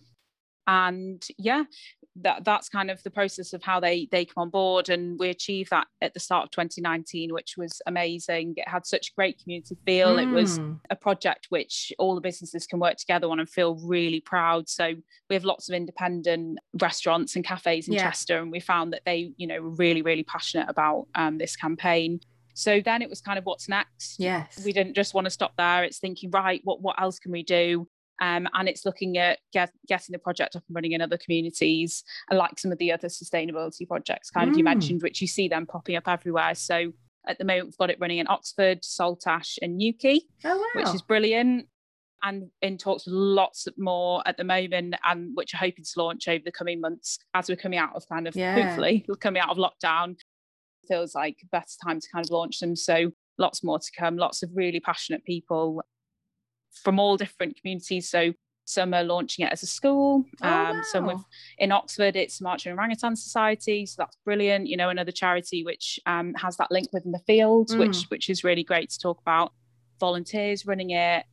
And 0.67 1.25
yeah, 1.39 1.65
that 2.17 2.45
that's 2.45 2.69
kind 2.69 2.91
of 2.91 3.03
the 3.03 3.11
process 3.11 3.53
of 3.53 3.62
how 3.62 3.81
they 3.81 4.07
they 4.12 4.25
come 4.25 4.43
on 4.43 4.51
board 4.51 4.89
and 4.89 5.19
we 5.19 5.31
achieved 5.31 5.71
that 5.71 5.89
at 6.01 6.15
the 6.15 6.21
start 6.21 6.45
of 6.45 6.51
2019 6.53 7.33
which 7.33 7.57
was 7.57 7.83
amazing. 7.87 8.55
It 8.57 8.69
had 8.69 8.87
such 8.87 9.09
a 9.09 9.15
great 9.17 9.43
community 9.43 9.77
feel. 9.85 10.17
Mm. 10.17 10.23
it 10.23 10.35
was 10.35 10.59
mm. 10.59 10.79
a 10.91 10.97
project 10.97 11.47
which 11.49 11.93
all 11.99 12.15
the 12.15 12.21
businesses 12.21 12.67
can 12.67 12.79
work 12.79 12.97
together 12.97 13.29
on 13.29 13.41
and 13.41 13.49
feel 13.49 13.75
really 13.83 14.21
proud. 14.21 14.69
So 14.69 14.95
we 15.29 15.35
have 15.35 15.45
lots 15.45 15.69
of 15.69 15.75
independent 15.75 16.59
restaurants 16.81 17.35
and 17.35 17.45
cafes 17.45 17.89
in 17.89 17.95
yeah. 17.95 18.03
chester 18.03 18.39
and 18.39 18.53
we 18.53 18.61
found 18.61 18.93
that 18.93 19.03
they 19.05 19.33
you 19.37 19.47
know 19.49 19.61
were 19.61 19.71
really 19.71 20.03
really 20.03 20.25
passionate 20.25 20.69
about 20.69 21.09
um, 21.15 21.39
this 21.39 21.57
campaign. 21.57 22.21
So 22.57 22.81
then 22.81 23.03
it 23.03 23.11
was 23.11 23.21
kind 23.21 23.37
of 23.37 23.45
what's 23.45 23.69
next. 23.69 24.21
Yes. 24.21 24.62
We 24.65 24.73
didn't 24.73 24.95
just 24.95 25.12
want 25.12 25.25
to 25.25 25.31
stop 25.31 25.55
there. 25.57 25.83
It's 25.83 25.99
thinking 25.99 26.31
right 26.31 26.61
what 26.62 26.81
what 26.81 27.01
else 27.03 27.19
can 27.19 27.33
we 27.33 27.43
do 27.43 27.89
um, 28.21 28.49
and 28.55 28.69
it's 28.69 28.85
looking 28.85 29.19
at 29.19 29.39
get, 29.53 29.71
getting 29.87 30.12
the 30.12 30.19
project 30.19 30.57
up 30.57 30.62
and 30.69 30.75
running 30.75 30.93
in 30.93 31.01
other 31.01 31.19
communities, 31.19 32.05
and 32.31 32.39
like 32.39 32.59
some 32.59 32.73
of 32.73 32.79
the 32.79 32.93
other 32.93 33.09
sustainability 33.09 33.87
projects, 33.87 34.31
kind 34.31 34.51
of 34.51 34.57
you 34.57 34.62
mm. 34.62 34.73
mentioned, 34.73 35.03
which 35.03 35.21
you 35.21 35.27
see 35.27 35.49
them 35.49 35.67
popping 35.67 35.97
up 35.97 36.07
everywhere. 36.09 36.55
So 36.55 36.93
At 37.27 37.39
the 37.39 37.45
moment, 37.45 37.67
we've 37.67 37.79
got 37.79 37.91
it 37.91 37.99
running 38.01 38.19
in 38.19 38.29
Oxford, 38.29 38.83
Saltash, 38.83 39.59
and 39.62 39.79
Newquay, 39.79 40.21
oh, 40.45 40.57
wow. 40.57 40.83
which 40.83 40.95
is 40.95 41.03
brilliant. 41.03 41.67
And 42.23 42.51
in 42.62 42.79
talks 42.79 43.07
with 43.07 43.15
lots 43.15 43.69
more 43.77 44.23
at 44.27 44.37
the 44.37 44.45
moment, 44.45 44.95
and 45.05 45.33
which 45.35 45.53
are 45.55 45.59
hoping 45.59 45.85
to 45.85 45.93
launch 45.97 46.27
over 46.29 46.43
the 46.45 46.53
coming 46.53 46.81
months 46.81 47.19
as 47.35 47.49
we're 47.49 47.57
coming 47.57 47.79
out 47.79 47.95
of 47.95 48.09
kind 48.09 48.27
of 48.27 48.35
Yeah. 48.35 48.55
hopefully 48.55 49.05
coming 49.21 49.43
out 49.43 49.51
of 49.51 49.59
lockdown. 49.59 50.17
Feels 50.89 51.15
like 51.15 51.39
a 51.43 51.47
better 51.47 51.67
time 51.83 52.01
to 52.01 52.09
kind 52.11 52.25
of 52.25 52.31
launch 52.31 52.61
them. 52.61 52.77
So 52.77 53.12
lots 53.39 53.62
more 53.62 53.79
to 53.79 53.91
come. 53.99 54.17
Lots 54.17 54.43
of 54.43 54.51
really 54.55 54.81
passionate 54.81 55.25
people 55.25 55.83
from 56.83 56.99
all 56.99 57.16
different 57.16 57.57
communities. 57.61 58.09
So 58.09 58.33
some 58.66 58.95
are 58.95 59.05
launching 59.05 59.45
it 59.47 59.53
as 59.53 59.62
a 59.62 59.66
school. 59.66 60.25
Oh, 60.43 60.49
um, 60.49 60.83
Some 60.85 61.07
with 61.07 61.22
in 61.59 61.70
Oxford, 61.70 62.16
it's 62.16 62.41
Marching 62.41 62.72
Orangutan 62.72 63.14
Society, 63.14 63.85
so 63.85 63.97
that's 63.99 64.16
brilliant. 64.25 64.66
You 64.68 64.77
know, 64.79 64.89
another 64.89 65.12
charity 65.12 65.64
which 65.64 66.01
um, 66.07 66.33
has 66.35 66.57
that 66.57 66.70
link 66.70 66.89
within 66.93 67.12
the 67.12 67.18
field, 67.20 67.68
Mm. 67.68 67.79
which 67.79 68.05
which 68.09 68.31
is 68.31 68.43
really 68.43 68.64
great 68.64 68.89
to 68.91 68.99
talk 68.99 69.20
about. 69.20 69.53
Volunteers 70.01 70.64
running 70.66 70.91
it, 70.91 71.25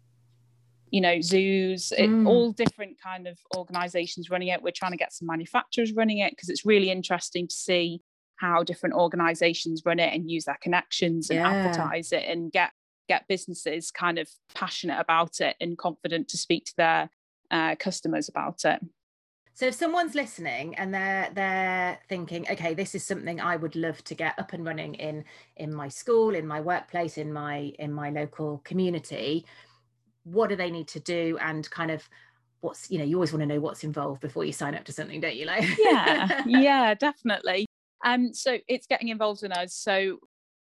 you 0.90 1.00
know, 1.00 1.22
zoos, 1.22 1.94
it, 1.94 2.10
Mm. 2.10 2.28
all 2.28 2.52
different 2.52 3.00
kind 3.02 3.26
of 3.28 3.40
organisations 3.56 4.30
running 4.30 4.50
it. 4.50 4.62
We're 4.62 4.72
trying 4.72 4.92
to 4.92 4.98
get 4.98 5.14
some 5.14 5.28
manufacturers 5.28 5.94
running 5.94 6.18
it 6.18 6.32
because 6.34 6.50
it's 6.50 6.66
really 6.66 6.90
interesting 6.92 7.48
to 7.48 7.56
see 7.56 8.02
how 8.36 8.64
different 8.64 8.96
organisations 8.96 9.84
run 9.86 10.00
it 10.00 10.14
and 10.14 10.30
use 10.30 10.46
their 10.46 10.58
connections 10.62 11.30
and 11.30 11.40
Yeah. 11.40 11.48
advertise 11.50 12.12
it 12.12 12.26
and 12.28 12.52
get 12.52 12.72
get 13.12 13.28
businesses 13.28 13.92
kind 13.92 14.18
of 14.18 14.30
passionate 14.56 15.00
about 15.00 15.42
it 15.42 15.56
and 15.60 15.78
confident 15.78 16.30
to 16.30 16.38
speak 16.38 16.64
to 16.66 16.74
their 16.78 17.10
uh, 17.52 17.76
customers 17.76 18.30
about 18.30 18.64
it. 18.64 18.80
So 19.54 19.66
if 19.68 19.74
someone's 19.74 20.16
listening 20.16 20.76
and 20.76 20.94
they're 20.94 21.30
they're 21.34 22.00
thinking, 22.08 22.48
okay, 22.50 22.74
this 22.74 22.96
is 22.96 23.04
something 23.06 23.42
I 23.42 23.58
would 23.58 23.76
love 23.76 24.02
to 24.06 24.16
get 24.16 24.40
up 24.40 24.54
and 24.54 24.66
running 24.66 24.96
in 24.96 25.26
in 25.58 25.74
my 25.74 25.90
school, 25.90 26.36
in 26.36 26.48
my 26.48 26.62
workplace, 26.62 27.18
in 27.18 27.34
my 27.34 27.74
in 27.78 27.92
my 27.92 28.10
local 28.12 28.62
community, 28.64 29.46
what 30.24 30.50
do 30.50 30.56
they 30.56 30.72
need 30.72 30.88
to 30.90 31.02
do? 31.02 31.38
And 31.42 31.70
kind 31.70 31.92
of 31.92 32.08
what's 32.62 32.90
you 32.90 32.98
know 32.98 33.04
you 33.04 33.18
always 33.18 33.34
want 33.34 33.42
to 33.42 33.54
know 33.54 33.60
what's 33.60 33.84
involved 33.84 34.22
before 34.22 34.46
you 34.46 34.54
sign 34.54 34.74
up 34.74 34.86
to 34.86 34.94
something 34.94 35.20
don't 35.20 35.36
you 35.36 35.46
like? 35.46 35.68
Yeah. 35.78 36.44
Yeah 36.48 36.94
definitely. 36.94 37.66
Um 38.06 38.34
so 38.34 38.58
it's 38.68 38.88
getting 38.88 39.10
involved 39.10 39.44
in 39.44 39.52
us. 39.52 39.74
So 39.74 40.20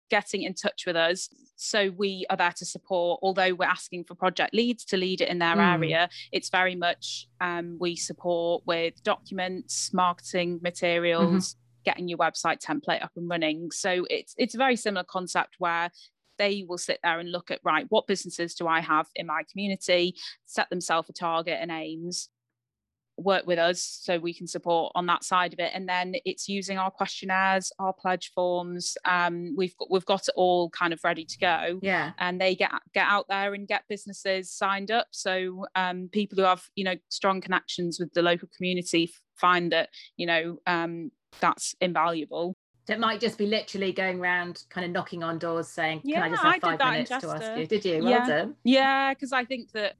getting 0.09 0.43
in 0.43 0.53
touch 0.53 0.85
with 0.85 0.95
us 0.95 1.29
so 1.57 1.89
we 1.97 2.25
are 2.29 2.35
there 2.35 2.51
to 2.57 2.65
support. 2.65 3.19
Although 3.23 3.53
we're 3.53 3.65
asking 3.65 4.03
for 4.03 4.13
project 4.13 4.53
leads 4.53 4.83
to 4.85 4.97
lead 4.97 5.21
it 5.21 5.29
in 5.29 5.39
their 5.39 5.55
Mm. 5.55 5.73
area 5.75 6.09
it's 6.31 6.49
very 6.49 6.75
much 6.75 7.27
um, 7.39 7.77
we 7.79 7.95
support 7.95 8.63
with 8.65 9.01
documents 9.03 9.93
marketing 9.93 10.59
materials 10.61 11.55
getting 11.85 12.07
your 12.07 12.17
website 12.17 12.59
template 12.59 13.03
up 13.03 13.11
and 13.15 13.29
running. 13.29 13.71
So 13.71 14.05
it's 14.09 14.33
it's 14.37 14.55
a 14.55 14.57
very 14.57 14.75
similar 14.75 15.05
concept 15.05 15.55
where 15.59 15.91
they 16.37 16.65
will 16.67 16.77
sit 16.77 16.99
there 17.03 17.19
and 17.19 17.31
look 17.31 17.49
at 17.51 17.59
right 17.63 17.85
what 17.89 18.07
businesses 18.07 18.55
do 18.55 18.67
i 18.67 18.81
have 18.81 19.07
in 19.15 19.25
my 19.25 19.43
community 19.49 20.13
set 20.45 20.69
themselves 20.69 21.09
a 21.09 21.13
target 21.13 21.57
and 21.61 21.71
aims 21.71 22.29
work 23.17 23.45
with 23.47 23.59
us 23.59 23.81
so 24.01 24.17
we 24.19 24.33
can 24.33 24.47
support 24.47 24.91
on 24.95 25.05
that 25.05 25.23
side 25.23 25.53
of 25.53 25.59
it. 25.59 25.71
And 25.73 25.87
then 25.87 26.15
it's 26.25 26.49
using 26.49 26.77
our 26.77 26.91
questionnaires 26.91 27.71
our 27.79 27.93
pledge 27.93 28.31
forms 28.33 28.97
um, 29.05 29.55
we've 29.57 29.75
got 29.77 29.89
we've 29.91 30.05
got 30.05 30.27
it 30.27 30.33
all 30.35 30.69
kind 30.69 30.93
of 30.93 30.99
ready 31.03 31.25
to 31.25 31.37
go. 31.37 31.79
Yeah. 31.81 32.11
And 32.17 32.39
they 32.39 32.55
get 32.55 32.71
get 32.93 33.07
out 33.07 33.25
there 33.29 33.53
and 33.53 33.67
get 33.67 33.83
businesses 33.87 34.51
signed 34.51 34.91
up. 34.91 35.07
So 35.11 35.65
um, 35.75 36.09
people 36.11 36.37
who 36.37 36.43
have 36.43 36.63
you 36.75 36.83
know 36.83 36.95
strong 37.09 37.41
connections 37.41 37.99
with 37.99 38.13
the 38.13 38.21
local 38.21 38.49
community 38.55 39.11
find 39.35 39.71
that 39.71 39.89
you 40.17 40.25
know 40.25 40.57
um, 40.67 41.11
that's 41.39 41.75
invaluable. 41.81 42.55
It 42.87 42.99
might 42.99 43.19
just 43.19 43.39
be 43.39 43.47
literally 43.47 43.91
going 43.93 44.19
around 44.19 44.63
kind 44.69 44.85
of 44.85 44.91
knocking 44.91 45.23
on 45.23 45.39
doors 45.39 45.67
saying 45.67 46.01
can 46.01 46.21
i 46.21 46.27
Yeah, 46.27 46.29
just 46.29 46.45
I 46.45 46.47
have 46.47 46.61
did 46.61 46.79
five 46.79 46.93
minutes 46.93 47.09
to 47.09 47.29
ask 47.31 47.57
you? 47.57 47.65
Did 47.65 47.83
you? 47.85 48.03
Well 48.03 48.11
Yeah. 48.11 48.27
done. 48.27 48.55
Yeah, 48.63 49.13
because 49.13 49.33
I 49.33 49.43
think 49.43 49.71
that 49.71 49.95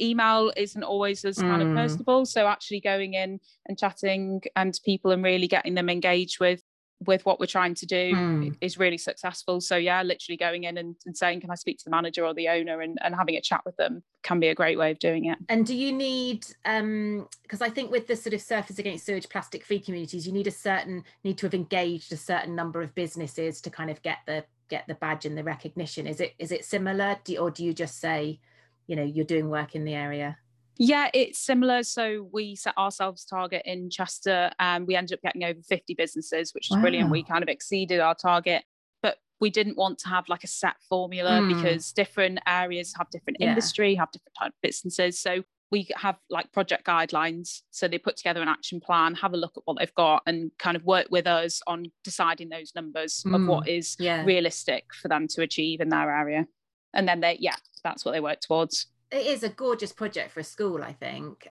email 0.00 0.52
isn't 0.56 0.82
always 0.82 1.24
as 1.24 1.38
kind 1.38 1.62
Mm. 1.62 1.68
of 1.68 1.74
personable. 1.74 2.26
So 2.26 2.46
actually 2.46 2.80
going 2.80 3.14
in 3.14 3.40
and 3.66 3.78
chatting 3.78 4.42
and 4.56 4.74
to 4.74 4.80
people 4.84 5.10
and 5.10 5.22
really 5.22 5.48
getting 5.48 5.74
them 5.74 5.88
engaged 5.88 6.40
with 6.40 6.62
with 7.06 7.26
what 7.26 7.38
we're 7.38 7.44
trying 7.46 7.74
to 7.74 7.84
do 7.84 8.14
Mm. 8.14 8.56
is 8.62 8.78
really 8.78 8.96
successful. 8.96 9.60
So 9.60 9.76
yeah, 9.76 10.02
literally 10.02 10.38
going 10.38 10.64
in 10.64 10.78
and, 10.78 10.96
and 11.04 11.14
saying, 11.14 11.40
Can 11.42 11.50
I 11.50 11.54
speak 11.56 11.76
to 11.78 11.84
the 11.84 11.90
manager 11.90 12.24
or 12.24 12.32
the 12.32 12.48
owner 12.48 12.80
and, 12.80 12.96
and 13.02 13.14
having 13.14 13.34
a 13.34 13.42
chat 13.42 13.60
with 13.66 13.76
them 13.76 14.02
can 14.22 14.40
be 14.40 14.48
a 14.48 14.54
great 14.54 14.78
way 14.78 14.90
of 14.90 14.98
doing 15.00 15.26
it. 15.26 15.36
And 15.50 15.66
do 15.66 15.74
you 15.74 15.92
need 15.92 16.46
um 16.64 17.28
because 17.42 17.60
I 17.60 17.68
think 17.68 17.90
with 17.90 18.06
the 18.06 18.16
sort 18.16 18.32
of 18.32 18.40
Surfers 18.40 18.78
Against 18.78 19.04
Sewage 19.04 19.28
plastic 19.28 19.64
free 19.64 19.80
communities, 19.80 20.26
you 20.26 20.32
need 20.32 20.46
a 20.46 20.52
certain 20.52 21.04
need 21.24 21.36
to 21.38 21.46
have 21.46 21.54
engaged 21.54 22.12
a 22.12 22.16
certain 22.16 22.54
number 22.54 22.80
of 22.80 22.94
businesses 22.94 23.60
to 23.62 23.70
kind 23.70 23.90
of 23.90 24.00
get 24.02 24.18
the 24.26 24.44
get 24.70 24.86
the 24.86 24.94
badge 24.94 25.26
and 25.26 25.36
the 25.36 25.44
recognition. 25.44 26.06
Is 26.06 26.20
it 26.20 26.34
is 26.38 26.52
it 26.52 26.64
similar? 26.64 27.18
Do, 27.24 27.36
or 27.36 27.50
do 27.50 27.64
you 27.64 27.74
just 27.74 28.00
say, 28.00 28.40
you 28.86 28.96
know, 28.96 29.02
you're 29.02 29.24
doing 29.24 29.48
work 29.48 29.74
in 29.74 29.84
the 29.84 29.94
area? 29.94 30.38
Yeah, 30.76 31.08
it's 31.14 31.38
similar. 31.38 31.82
So 31.84 32.28
we 32.32 32.56
set 32.56 32.76
ourselves 32.76 33.24
a 33.24 33.28
target 33.34 33.62
in 33.64 33.90
Chester 33.90 34.50
and 34.58 34.86
we 34.86 34.96
ended 34.96 35.16
up 35.18 35.22
getting 35.22 35.44
over 35.44 35.60
50 35.62 35.94
businesses, 35.94 36.52
which 36.52 36.70
is 36.70 36.76
brilliant. 36.78 37.10
We 37.10 37.22
kind 37.22 37.42
of 37.42 37.48
exceeded 37.48 38.00
our 38.00 38.14
target. 38.14 38.64
But 39.00 39.18
we 39.40 39.50
didn't 39.50 39.76
want 39.76 39.98
to 40.00 40.08
have 40.08 40.28
like 40.28 40.42
a 40.42 40.48
set 40.48 40.74
formula 40.88 41.30
Mm. 41.40 41.54
because 41.56 41.92
different 41.92 42.40
areas 42.46 42.92
have 42.98 43.08
different 43.10 43.36
Yeah. 43.40 43.50
industry, 43.50 43.94
have 43.94 44.10
different 44.10 44.34
type 44.40 44.48
of 44.50 44.60
businesses. 44.62 45.20
So 45.20 45.44
we 45.70 45.88
have 45.96 46.16
like 46.28 46.50
project 46.52 46.84
guidelines. 46.84 47.62
So 47.70 47.86
they 47.86 47.98
put 47.98 48.16
together 48.16 48.42
an 48.42 48.48
action 48.48 48.80
plan, 48.80 49.14
have 49.14 49.32
a 49.32 49.36
look 49.36 49.56
at 49.56 49.62
what 49.66 49.78
they've 49.78 49.94
got, 49.94 50.22
and 50.26 50.50
kind 50.58 50.76
of 50.76 50.84
work 50.84 51.06
with 51.10 51.26
us 51.28 51.62
on 51.68 51.86
deciding 52.02 52.48
those 52.48 52.72
numbers 52.74 53.22
of 53.26 53.32
Mm. 53.40 53.46
what 53.48 53.68
is 53.68 53.96
Yeah. 54.00 54.24
realistic 54.24 54.92
for 54.92 55.06
them 55.08 55.28
to 55.28 55.42
achieve 55.42 55.80
in 55.80 55.88
their 55.88 56.10
area. 56.14 56.46
And 56.94 57.06
then 57.08 57.20
they, 57.20 57.36
yeah, 57.40 57.56
that's 57.82 58.04
what 58.04 58.12
they 58.12 58.20
work 58.20 58.40
towards. 58.40 58.86
it 59.10 59.26
is 59.26 59.42
a 59.42 59.48
gorgeous 59.50 59.92
project 59.92 60.30
for 60.32 60.40
a 60.40 60.44
school 60.44 60.82
i 60.82 60.92
think. 60.92 61.48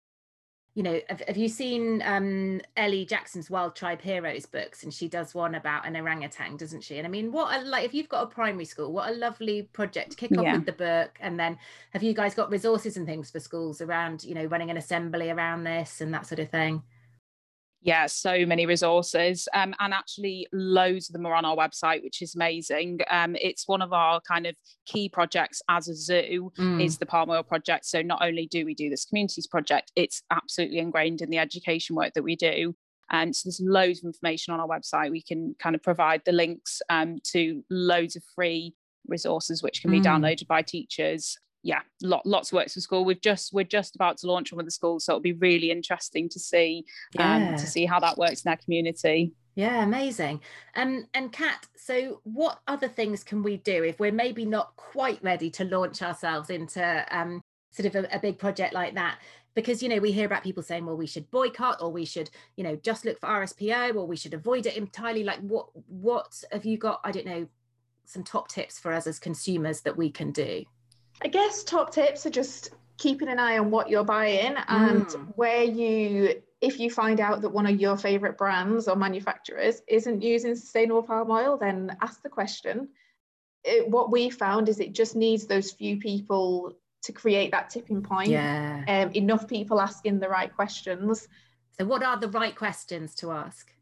You 0.74 0.84
know 0.84 1.00
have, 1.08 1.22
have 1.26 1.36
you 1.36 1.48
seen 1.48 2.02
um 2.04 2.60
ellie 2.76 3.04
jackson's 3.04 3.50
wild 3.50 3.74
tribe 3.74 4.00
heroes 4.00 4.46
books? 4.46 4.84
And 4.84 4.94
she 4.94 5.08
does 5.08 5.34
one 5.34 5.54
about 5.56 5.86
an 5.86 5.96
orangutan 5.96 6.56
doesn't 6.56 6.82
she? 6.84 6.98
And 6.98 7.06
i 7.06 7.10
mean 7.10 7.32
what 7.32 7.48
a, 7.56 7.64
like 7.64 7.84
if 7.84 7.94
you've 7.94 8.08
got 8.08 8.22
a 8.24 8.26
primary 8.26 8.64
school 8.64 8.92
what 8.92 9.10
a 9.10 9.14
lovely 9.14 9.62
project 9.72 10.10
to 10.12 10.16
kick 10.16 10.36
off 10.38 10.44
Yeah. 10.44 10.52
with 10.56 10.66
the 10.66 10.72
book. 10.72 11.12
And 11.20 11.40
then 11.40 11.58
have 11.94 12.04
you 12.04 12.14
guys 12.14 12.34
got 12.34 12.50
resources 12.50 12.96
and 12.96 13.06
things 13.06 13.30
for 13.30 13.40
schools 13.40 13.80
around 13.80 14.22
you 14.22 14.34
know 14.34 14.44
running 14.44 14.70
an 14.70 14.76
assembly 14.76 15.30
around 15.30 15.64
this 15.64 16.00
and 16.00 16.14
that 16.14 16.26
sort 16.26 16.38
of 16.38 16.50
thing 16.50 16.82
yeah 17.80 18.06
so 18.06 18.44
many 18.44 18.66
resources 18.66 19.46
um, 19.54 19.74
and 19.78 19.94
actually 19.94 20.46
loads 20.52 21.08
of 21.08 21.12
them 21.12 21.24
are 21.26 21.34
on 21.34 21.44
our 21.44 21.56
website 21.56 22.02
which 22.02 22.20
is 22.22 22.34
amazing. 22.34 22.98
Um, 23.10 23.36
it's 23.36 23.68
one 23.68 23.82
of 23.82 23.92
our 23.92 24.20
kind 24.20 24.46
of 24.46 24.56
key 24.86 25.08
projects 25.08 25.62
as 25.68 25.88
a 25.88 25.94
zoo 25.94 26.50
Mm. 26.58 26.84
is 26.84 26.98
the 26.98 27.06
palm 27.06 27.30
oil 27.30 27.42
project. 27.42 27.86
So 27.86 28.02
not 28.02 28.20
only 28.22 28.46
do 28.50 28.64
we 28.64 28.74
do 28.74 28.90
this 28.90 29.04
communities 29.04 29.46
project 29.46 29.92
it's 29.96 30.22
absolutely 30.30 30.78
ingrained 30.78 31.20
in 31.22 31.30
the 31.30 31.38
education 31.38 31.94
work 31.94 32.14
that 32.14 32.22
we 32.24 32.36
do. 32.36 32.74
And 33.10 33.34
so 33.34 33.42
there's 33.46 33.60
loads 33.62 34.00
of 34.00 34.04
information 34.06 34.52
on 34.52 34.60
our 34.60 34.68
website. 34.68 35.10
We 35.10 35.22
can 35.22 35.54
kind 35.58 35.74
of 35.74 35.82
provide 35.82 36.22
the 36.26 36.32
links 36.32 36.82
um, 36.90 37.18
to 37.32 37.64
loads 37.70 38.16
of 38.16 38.22
free 38.34 38.74
resources 39.06 39.62
which 39.62 39.80
can 39.80 39.90
be 39.90 40.00
Mm. 40.00 40.04
downloaded 40.04 40.46
by 40.46 40.62
teachers 40.62 41.38
yeah 41.62 41.80
lot, 42.02 42.24
lots 42.24 42.50
of 42.50 42.56
works 42.56 42.74
for 42.74 42.80
school 42.80 43.04
we've 43.04 43.20
just 43.20 43.52
we're 43.52 43.64
just 43.64 43.96
about 43.96 44.16
to 44.16 44.26
launch 44.26 44.52
one 44.52 44.58
with 44.58 44.66
the 44.66 44.70
schools 44.70 45.04
so 45.04 45.12
it'll 45.12 45.20
be 45.20 45.32
really 45.32 45.70
interesting 45.70 46.28
to 46.28 46.38
see 46.38 46.84
um, 47.18 47.56
to 47.56 47.66
see 47.66 47.86
how 47.86 48.00
that 48.00 48.18
works 48.18 48.44
in 48.44 48.50
our 48.50 48.56
community. 48.56 49.32
Yeah, 49.54 49.82
amazing. 49.82 50.40
Um, 50.76 51.06
and 51.14 51.32
Kat, 51.32 51.66
so 51.76 52.20
what 52.22 52.60
other 52.68 52.86
things 52.86 53.24
can 53.24 53.42
we 53.42 53.56
do 53.56 53.82
if 53.82 53.98
we're 53.98 54.12
maybe 54.12 54.44
not 54.44 54.76
quite 54.76 55.18
ready 55.22 55.50
to 55.50 55.64
launch 55.64 56.00
ourselves 56.00 56.50
into 56.50 57.04
um, 57.10 57.40
sort 57.72 57.86
of 57.86 58.04
a, 58.04 58.16
a 58.16 58.20
big 58.20 58.38
project 58.38 58.72
like 58.72 58.94
that? 58.94 59.18
Because 59.54 59.82
you 59.82 59.88
know 59.88 59.98
we 59.98 60.12
hear 60.12 60.26
about 60.26 60.44
people 60.44 60.62
saying, 60.62 60.86
well, 60.86 60.96
we 60.96 61.08
should 61.08 61.28
boycott, 61.32 61.82
or 61.82 61.90
we 61.90 62.04
should, 62.04 62.30
you 62.56 62.62
know, 62.62 62.76
just 62.76 63.04
look 63.04 63.18
for 63.18 63.28
RSPO, 63.28 63.96
or 63.96 64.06
we 64.06 64.16
should 64.16 64.34
avoid 64.34 64.66
it 64.66 64.76
entirely. 64.76 65.24
Like, 65.24 65.40
what 65.40 65.66
what 65.88 66.40
have 66.52 66.64
you 66.64 66.78
got? 66.78 67.00
I 67.02 67.10
don't 67.10 67.26
know, 67.26 67.48
some 68.04 68.22
top 68.22 68.48
tips 68.48 68.78
for 68.78 68.92
us 68.92 69.08
as 69.08 69.18
consumers 69.18 69.80
that 69.80 69.96
we 69.96 70.10
can 70.10 70.30
do. 70.30 70.64
I 71.22 71.28
guess 71.28 71.64
top 71.64 71.92
tips 71.92 72.26
are 72.26 72.30
just 72.30 72.70
keeping 72.96 73.28
an 73.28 73.38
eye 73.38 73.58
on 73.58 73.70
what 73.70 73.88
you're 73.88 74.04
buying 74.04 74.56
and 74.68 75.06
Mm. 75.06 75.32
where 75.36 75.62
you, 75.62 76.42
if 76.60 76.80
you 76.80 76.90
find 76.90 77.20
out 77.20 77.42
that 77.42 77.50
one 77.50 77.66
of 77.66 77.80
your 77.80 77.96
favorite 77.96 78.36
brands 78.36 78.88
or 78.88 78.96
manufacturers 78.96 79.82
isn't 79.86 80.22
using 80.22 80.54
sustainable 80.54 81.02
palm 81.02 81.30
oil, 81.30 81.56
then 81.56 81.96
ask 82.00 82.22
the 82.22 82.28
question. 82.28 82.88
It, 83.64 83.88
what 83.88 84.10
we 84.10 84.30
found 84.30 84.68
is 84.68 84.80
it 84.80 84.92
just 84.92 85.16
needs 85.16 85.46
those 85.46 85.72
few 85.72 85.98
people 85.98 86.76
to 87.02 87.12
create 87.12 87.50
that 87.52 87.70
tipping 87.70 88.02
point. 88.02 88.30
Yeah. 88.30 88.84
Um, 88.88 89.10
enough 89.12 89.46
people 89.46 89.80
asking 89.80 90.18
the 90.20 90.28
right 90.28 90.54
questions. 90.54 91.28
So, 91.72 91.84
what 91.84 92.02
are 92.02 92.18
the 92.18 92.28
right 92.28 92.56
questions 92.56 93.14
to 93.16 93.30
ask? 93.30 93.72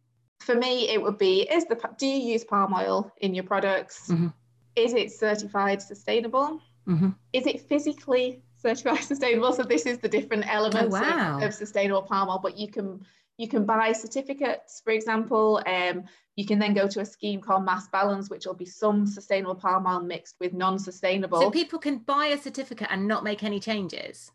For 0.41 0.55
me, 0.55 0.89
it 0.91 1.01
would 1.01 1.17
be: 1.19 1.43
Is 1.43 1.65
the 1.67 1.79
do 1.99 2.07
you 2.07 2.33
use 2.33 2.45
palm 2.45 2.75
oil 2.75 3.11
in 3.19 3.35
your 3.35 3.45
products? 3.45 4.09
Mhm. 4.11 4.33
Is 4.75 4.93
it 4.93 5.13
certified 5.13 5.81
sustainable? 5.81 6.61
Mm-hmm. 6.89 7.09
is 7.33 7.47
it 7.47 7.61
physically 7.69 8.43
certified 8.57 9.03
sustainable? 9.13 9.53
So 9.53 9.63
this 9.65 9.87
is 9.87 9.99
the 9.99 10.09
different 10.09 10.47
elements 10.53 10.95
of- 10.95 11.01
wow. 11.03 11.41
of, 11.43 11.53
sustainable 11.55 12.03
palm 12.03 12.29
oil, 12.29 12.39
but 12.43 12.57
you 12.57 12.69
can 12.69 13.01
you 13.39 13.49
can 13.49 13.67
buy 13.67 13.93
certificates, 13.93 14.81
for 14.83 14.93
example. 14.93 15.61
Um, 15.67 16.05
you 16.37 16.47
can 16.47 16.59
then 16.59 16.73
go 16.73 16.87
to 16.89 17.01
a 17.01 17.05
scheme 17.05 17.41
called 17.41 17.65
Mass 17.65 17.87
Balance, 17.89 18.31
which 18.31 18.47
will 18.47 18.55
be 18.55 18.65
some 18.65 19.07
sustainable 19.07 19.55
palm 19.55 19.87
oil 19.87 20.01
mixed 20.01 20.37
with 20.41 20.55
non-sustainable. 20.55 21.41
So 21.41 21.51
people 21.51 21.79
can 21.79 21.99
buy 21.99 22.27
a 22.29 22.39
certificate 22.39 22.89
and 22.91 23.07
not 23.07 23.25
make 23.25 23.43
any 23.43 23.61
changes. 23.61 24.31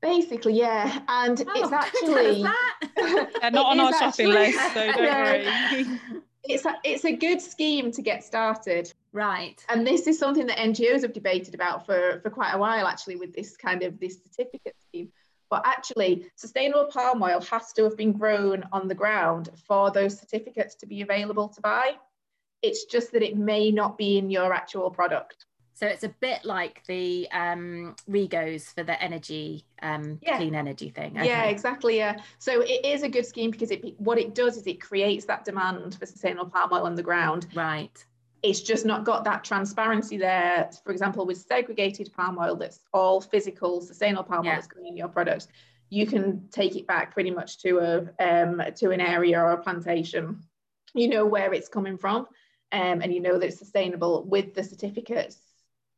Basically, 0.00 0.52
yeah, 0.54 1.00
and 1.08 1.42
Oh, 1.48 1.52
it's 1.56 1.70
don't 1.70 1.70
tell 1.70 1.74
us 1.74 1.84
actually 1.96 2.42
that. 2.44 2.80
They're 3.40 3.50
not 3.50 3.76
It 3.76 3.80
on 3.80 3.80
our 3.80 3.90
is 3.90 3.98
shopping 3.98 4.28
list, 4.28 4.58
so 4.74 4.86
don't 4.86 5.02
Yeah. 5.02 5.32
worry. 5.32 6.00
it's 6.44 6.64
a, 6.64 6.74
it's 6.84 7.04
a 7.04 7.12
good 7.16 7.40
scheme 7.40 7.90
to 7.90 8.02
get 8.02 8.22
started. 8.22 8.92
Right. 9.12 9.64
And 9.68 9.86
this 9.86 10.06
is 10.06 10.18
something 10.18 10.46
that 10.46 10.58
NGOs 10.58 11.02
have 11.02 11.12
debated 11.12 11.54
about 11.54 11.86
for, 11.86 12.20
for 12.22 12.30
quite 12.30 12.52
a 12.52 12.58
while, 12.58 12.86
actually, 12.86 13.16
with 13.16 13.34
this 13.34 13.56
kind 13.56 13.82
of 13.82 13.98
this 13.98 14.18
certificate 14.22 14.76
scheme. 14.88 15.10
But 15.50 15.62
actually, 15.66 16.26
sustainable 16.36 16.86
palm 16.86 17.22
oil 17.22 17.40
has 17.50 17.72
to 17.74 17.84
have 17.84 17.96
been 17.96 18.12
grown 18.12 18.64
on 18.70 18.86
the 18.86 18.94
ground 18.94 19.50
for 19.66 19.90
those 19.90 20.18
certificates 20.18 20.74
to 20.76 20.86
be 20.86 21.00
available 21.00 21.48
to 21.48 21.60
buy. 21.60 21.92
It's 22.60 22.84
just 22.84 23.12
that 23.12 23.22
it 23.22 23.36
may 23.36 23.70
not 23.70 23.96
be 23.96 24.18
in 24.18 24.30
your 24.30 24.52
actual 24.52 24.90
product. 24.90 25.46
So 25.78 25.86
it's 25.86 26.02
a 26.02 26.08
bit 26.08 26.44
like 26.44 26.84
the 26.88 27.28
um, 27.30 27.94
Regos 28.10 28.74
for 28.74 28.82
the 28.82 29.00
energy, 29.00 29.64
um, 29.80 30.18
Yeah. 30.22 30.36
clean 30.36 30.56
energy 30.56 30.90
thing. 30.90 31.14
Yeah, 31.14 31.44
exactly. 31.44 31.96
Yeah. 31.98 32.16
So 32.40 32.62
it 32.62 32.84
is 32.84 33.04
a 33.04 33.08
good 33.08 33.24
scheme 33.24 33.52
because 33.52 33.70
it 33.70 33.94
what 34.00 34.18
it 34.18 34.34
does 34.34 34.56
is 34.56 34.66
it 34.66 34.80
creates 34.80 35.24
that 35.26 35.44
demand 35.44 35.94
for 35.94 36.04
sustainable 36.04 36.50
palm 36.50 36.72
oil 36.72 36.82
on 36.82 36.96
the 36.96 37.02
ground. 37.04 37.46
Right. 37.54 38.04
It's 38.42 38.60
just 38.60 38.86
not 38.86 39.04
got 39.04 39.24
that 39.24 39.44
transparency 39.44 40.16
there. 40.16 40.70
For 40.84 40.92
example, 40.92 41.26
with 41.26 41.38
segregated 41.38 42.12
palm 42.12 42.38
oil, 42.38 42.56
that's 42.56 42.80
all 42.92 43.20
physical, 43.20 43.80
sustainable 43.80 44.24
palm 44.24 44.46
oil 44.46 44.52
that's 44.52 44.66
going 44.66 44.86
in 44.86 44.96
your 44.96 45.08
products. 45.08 45.48
You 45.90 46.06
can 46.06 46.48
take 46.50 46.76
it 46.76 46.86
back 46.86 47.12
pretty 47.14 47.30
much 47.30 47.58
to 47.62 47.78
a 47.78 47.98
um, 48.24 48.62
to 48.76 48.90
an 48.90 49.00
area 49.00 49.40
or 49.40 49.52
a 49.52 49.62
plantation. 49.62 50.40
You 50.94 51.08
know 51.08 51.26
where 51.26 51.52
it's 51.52 51.68
coming 51.68 51.98
from, 51.98 52.26
um, 52.72 53.02
and 53.02 53.12
you 53.12 53.20
know 53.20 53.38
that 53.38 53.46
it's 53.46 53.58
sustainable. 53.58 54.24
With 54.24 54.54
the 54.54 54.62
certificates, 54.62 55.38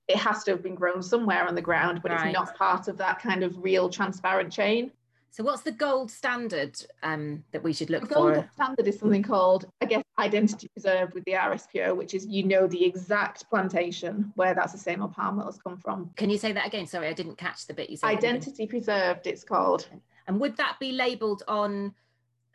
it 0.08 0.16
has 0.16 0.44
to 0.44 0.52
have 0.52 0.62
been 0.62 0.74
grown 0.74 1.02
somewhere 1.02 1.46
on 1.46 1.54
the 1.54 1.62
ground, 1.62 2.00
but 2.02 2.12
Right. 2.12 2.26
it's 2.28 2.34
not 2.34 2.56
part 2.56 2.88
of 2.88 2.96
that 2.98 3.20
kind 3.20 3.42
of 3.42 3.62
real 3.62 3.88
transparent 3.88 4.52
chain. 4.52 4.92
So 5.32 5.44
what's 5.44 5.62
the 5.62 5.72
gold 5.72 6.10
standard 6.10 6.76
um, 7.04 7.44
that 7.52 7.62
we 7.62 7.72
should 7.72 7.88
look 7.88 8.02
for? 8.02 8.08
The 8.08 8.14
gold 8.14 8.44
standard 8.52 8.88
is 8.88 8.98
something 8.98 9.22
called, 9.22 9.66
I 9.80 9.86
guess, 9.86 10.02
identity 10.18 10.68
preserved 10.68 11.14
with 11.14 11.24
the 11.24 11.32
RSPO, 11.32 11.96
which 11.96 12.14
is 12.14 12.26
you 12.26 12.42
know 12.42 12.66
the 12.66 12.84
exact 12.84 13.48
plantation 13.48 14.32
where 14.34 14.54
that 14.54 14.70
sustainable 14.70 15.08
palm 15.08 15.38
oil 15.38 15.46
has 15.46 15.58
come 15.58 15.76
from. 15.76 16.10
Can 16.16 16.30
you 16.30 16.38
say 16.38 16.50
that 16.52 16.66
again? 16.66 16.86
Sorry, 16.86 17.06
I 17.06 17.12
didn't 17.12 17.38
catch 17.38 17.66
the 17.66 17.74
bit 17.74 17.90
you 17.90 17.96
said. 17.96 18.08
the. 18.08 18.16
Identity 18.16 18.66
preserved, 18.66 19.28
it's 19.28 19.44
called. 19.44 19.88
And 20.26 20.40
would 20.40 20.56
that 20.56 20.76
be 20.80 20.92
labelled 20.92 21.44
on, 21.46 21.94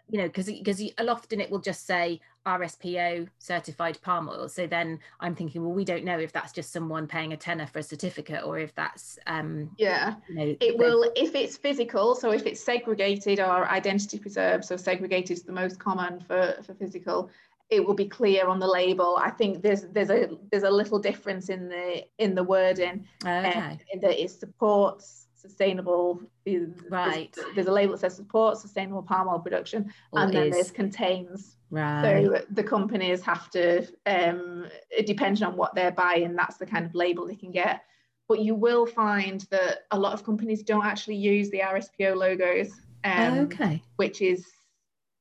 you 0.09 0.17
know, 0.17 0.27
because 0.27 0.47
because 0.47 0.83
often 0.99 1.39
it 1.39 1.49
will 1.49 1.59
just 1.59 1.85
say 1.87 2.19
RSPO 2.45 3.27
certified 3.39 3.99
palm 4.01 4.29
oil. 4.29 4.47
So 4.47 4.67
then 4.67 4.99
I'm 5.19 5.35
thinking, 5.35 5.63
well, 5.63 5.73
we 5.73 5.85
don't 5.85 6.03
know 6.03 6.19
if 6.19 6.31
that's 6.31 6.53
just 6.53 6.71
someone 6.71 7.07
paying 7.07 7.33
a 7.33 7.37
tenner 7.37 7.65
for 7.65 7.79
a 7.79 7.83
certificate 7.83 8.43
or 8.43 8.59
if 8.59 8.73
that's, 8.75 9.17
um, 9.27 9.71
Yeah, 9.77 10.15
you 10.29 10.35
know, 10.35 10.55
it 10.59 10.77
will, 10.77 11.11
if 11.15 11.35
it's 11.35 11.57
physical, 11.57 12.15
so 12.15 12.31
if 12.31 12.45
it's 12.45 12.63
segregated 12.63 13.39
or 13.39 13.67
identity 13.69 14.19
preserved, 14.19 14.65
so 14.65 14.77
segregated 14.77 15.31
is 15.31 15.43
the 15.43 15.51
most 15.51 15.79
common 15.79 16.19
for, 16.19 16.55
for 16.63 16.73
physical, 16.75 17.29
it 17.69 17.85
will 17.85 17.95
be 17.95 18.05
clear 18.05 18.47
on 18.47 18.59
the 18.59 18.67
label. 18.67 19.17
I 19.19 19.31
think 19.31 19.63
there's 19.63 19.83
there's 19.87 20.11
a 20.11 20.29
there's 20.51 20.63
a 20.63 20.69
little 20.69 20.99
difference 20.99 21.49
in 21.49 21.67
the 21.67 22.03
in 22.19 22.35
the 22.35 22.43
wording 22.43 23.07
um, 23.25 23.45
Okay. 23.45 23.79
in 23.91 23.99
that 24.01 24.21
it 24.21 24.29
supports 24.29 25.24
sustainable 25.45 26.21
there's- 26.45 26.69
Right. 26.89 27.35
there's 27.53 27.67
a 27.67 27.71
label 27.71 27.93
that 27.93 27.99
says 27.99 28.15
support 28.15 28.57
sustainable 28.57 29.03
palm 29.03 29.27
oil 29.27 29.39
production 29.39 29.91
Or 30.11 30.21
and 30.21 30.33
then 30.33 30.47
is- 30.47 30.53
there's 30.55 30.71
contains 30.71 31.57
right. 31.69 32.01
so 32.25 32.41
the 32.51 32.63
companies 32.63 33.21
have 33.21 33.49
to 33.51 33.85
um 34.05 34.65
depending 35.05 35.43
on 35.43 35.55
what 35.55 35.75
they're 35.75 35.91
buying 35.91 36.35
that's 36.35 36.57
the 36.57 36.65
kind 36.65 36.85
of 36.85 36.93
label 36.95 37.27
they 37.27 37.35
can 37.35 37.51
get 37.51 37.83
but 38.27 38.39
you 38.39 38.55
will 38.55 38.85
find 38.87 39.41
that 39.51 39.83
a 39.91 39.99
lot 39.99 40.13
of 40.13 40.23
companies 40.23 40.63
don't 40.63 40.85
actually 40.85 41.15
use 41.15 41.49
the 41.51 41.59
RSPO 41.59 42.15
logos 42.15 42.69
um, 43.03 43.39
okay. 43.39 43.81
which 43.97 44.21
is 44.21 44.45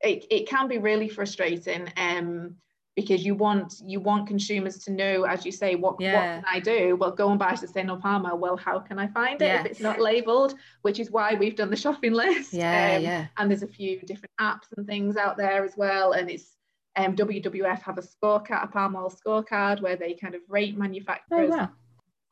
it, 0.01 0.27
it 0.31 0.49
can 0.49 0.69
be 0.69 0.79
really 0.79 1.09
frustrating 1.09 1.89
um 1.97 2.57
because 2.97 3.25
you 3.25 3.35
want 3.35 3.75
you 3.85 3.99
want 3.99 4.27
consumers 4.29 4.79
to 4.79 4.93
know 4.93 5.25
as 5.25 5.45
you 5.45 5.51
say 5.53 5.75
what 5.75 5.97
Yeah. 6.01 6.13
what 6.37 6.45
can 6.45 6.45
I 6.57 6.61
do? 6.61 6.97
Well 6.97 7.11
go 7.11 7.31
and 7.31 7.39
buy 7.39 7.55
sustainable 7.55 8.01
palm 8.01 8.25
oil 8.25 8.39
well 8.39 8.57
how 8.57 8.79
can 8.79 8.99
I 8.99 9.09
find 9.09 9.41
it 9.43 9.61
if 9.61 9.67
it's 9.67 9.81
not 9.81 10.01
labeled? 10.01 10.55
Which 10.83 11.01
is 11.01 11.11
why 11.11 11.35
we've 11.35 11.57
done 11.57 11.71
the 11.71 11.77
shopping 11.77 12.13
list. 12.23 12.53
Yeah, 12.53 12.95
um, 12.97 13.03
yeah. 13.03 13.27
and 13.37 13.51
there's 13.51 13.63
a 13.65 13.67
few 13.69 14.01
different 14.01 14.31
apps 14.41 14.69
and 14.77 14.87
things 14.87 15.17
out 15.17 15.37
there 15.37 15.65
as 15.65 15.77
well. 15.77 16.13
And 16.13 16.31
it's 16.31 16.57
um, 16.97 17.17
WWF 17.17 17.83
have 17.83 17.99
a 17.99 18.03
scorecard 18.03 18.63
a 18.65 18.67
palm 18.69 18.95
oil 18.95 19.11
scorecard 19.11 19.81
where 19.83 19.97
they 19.97 20.15
kind 20.15 20.35
of 20.37 20.43
rate 20.49 20.77
manufacturers 20.79 21.25
Oh, 21.33 21.37
manufacturers. 21.37 21.69
wow. 21.69 21.75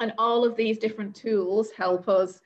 and 0.00 0.12
all 0.18 0.44
of 0.44 0.54
these 0.56 0.78
different 0.78 1.16
tools 1.16 1.70
help 1.76 2.08
us 2.08 2.40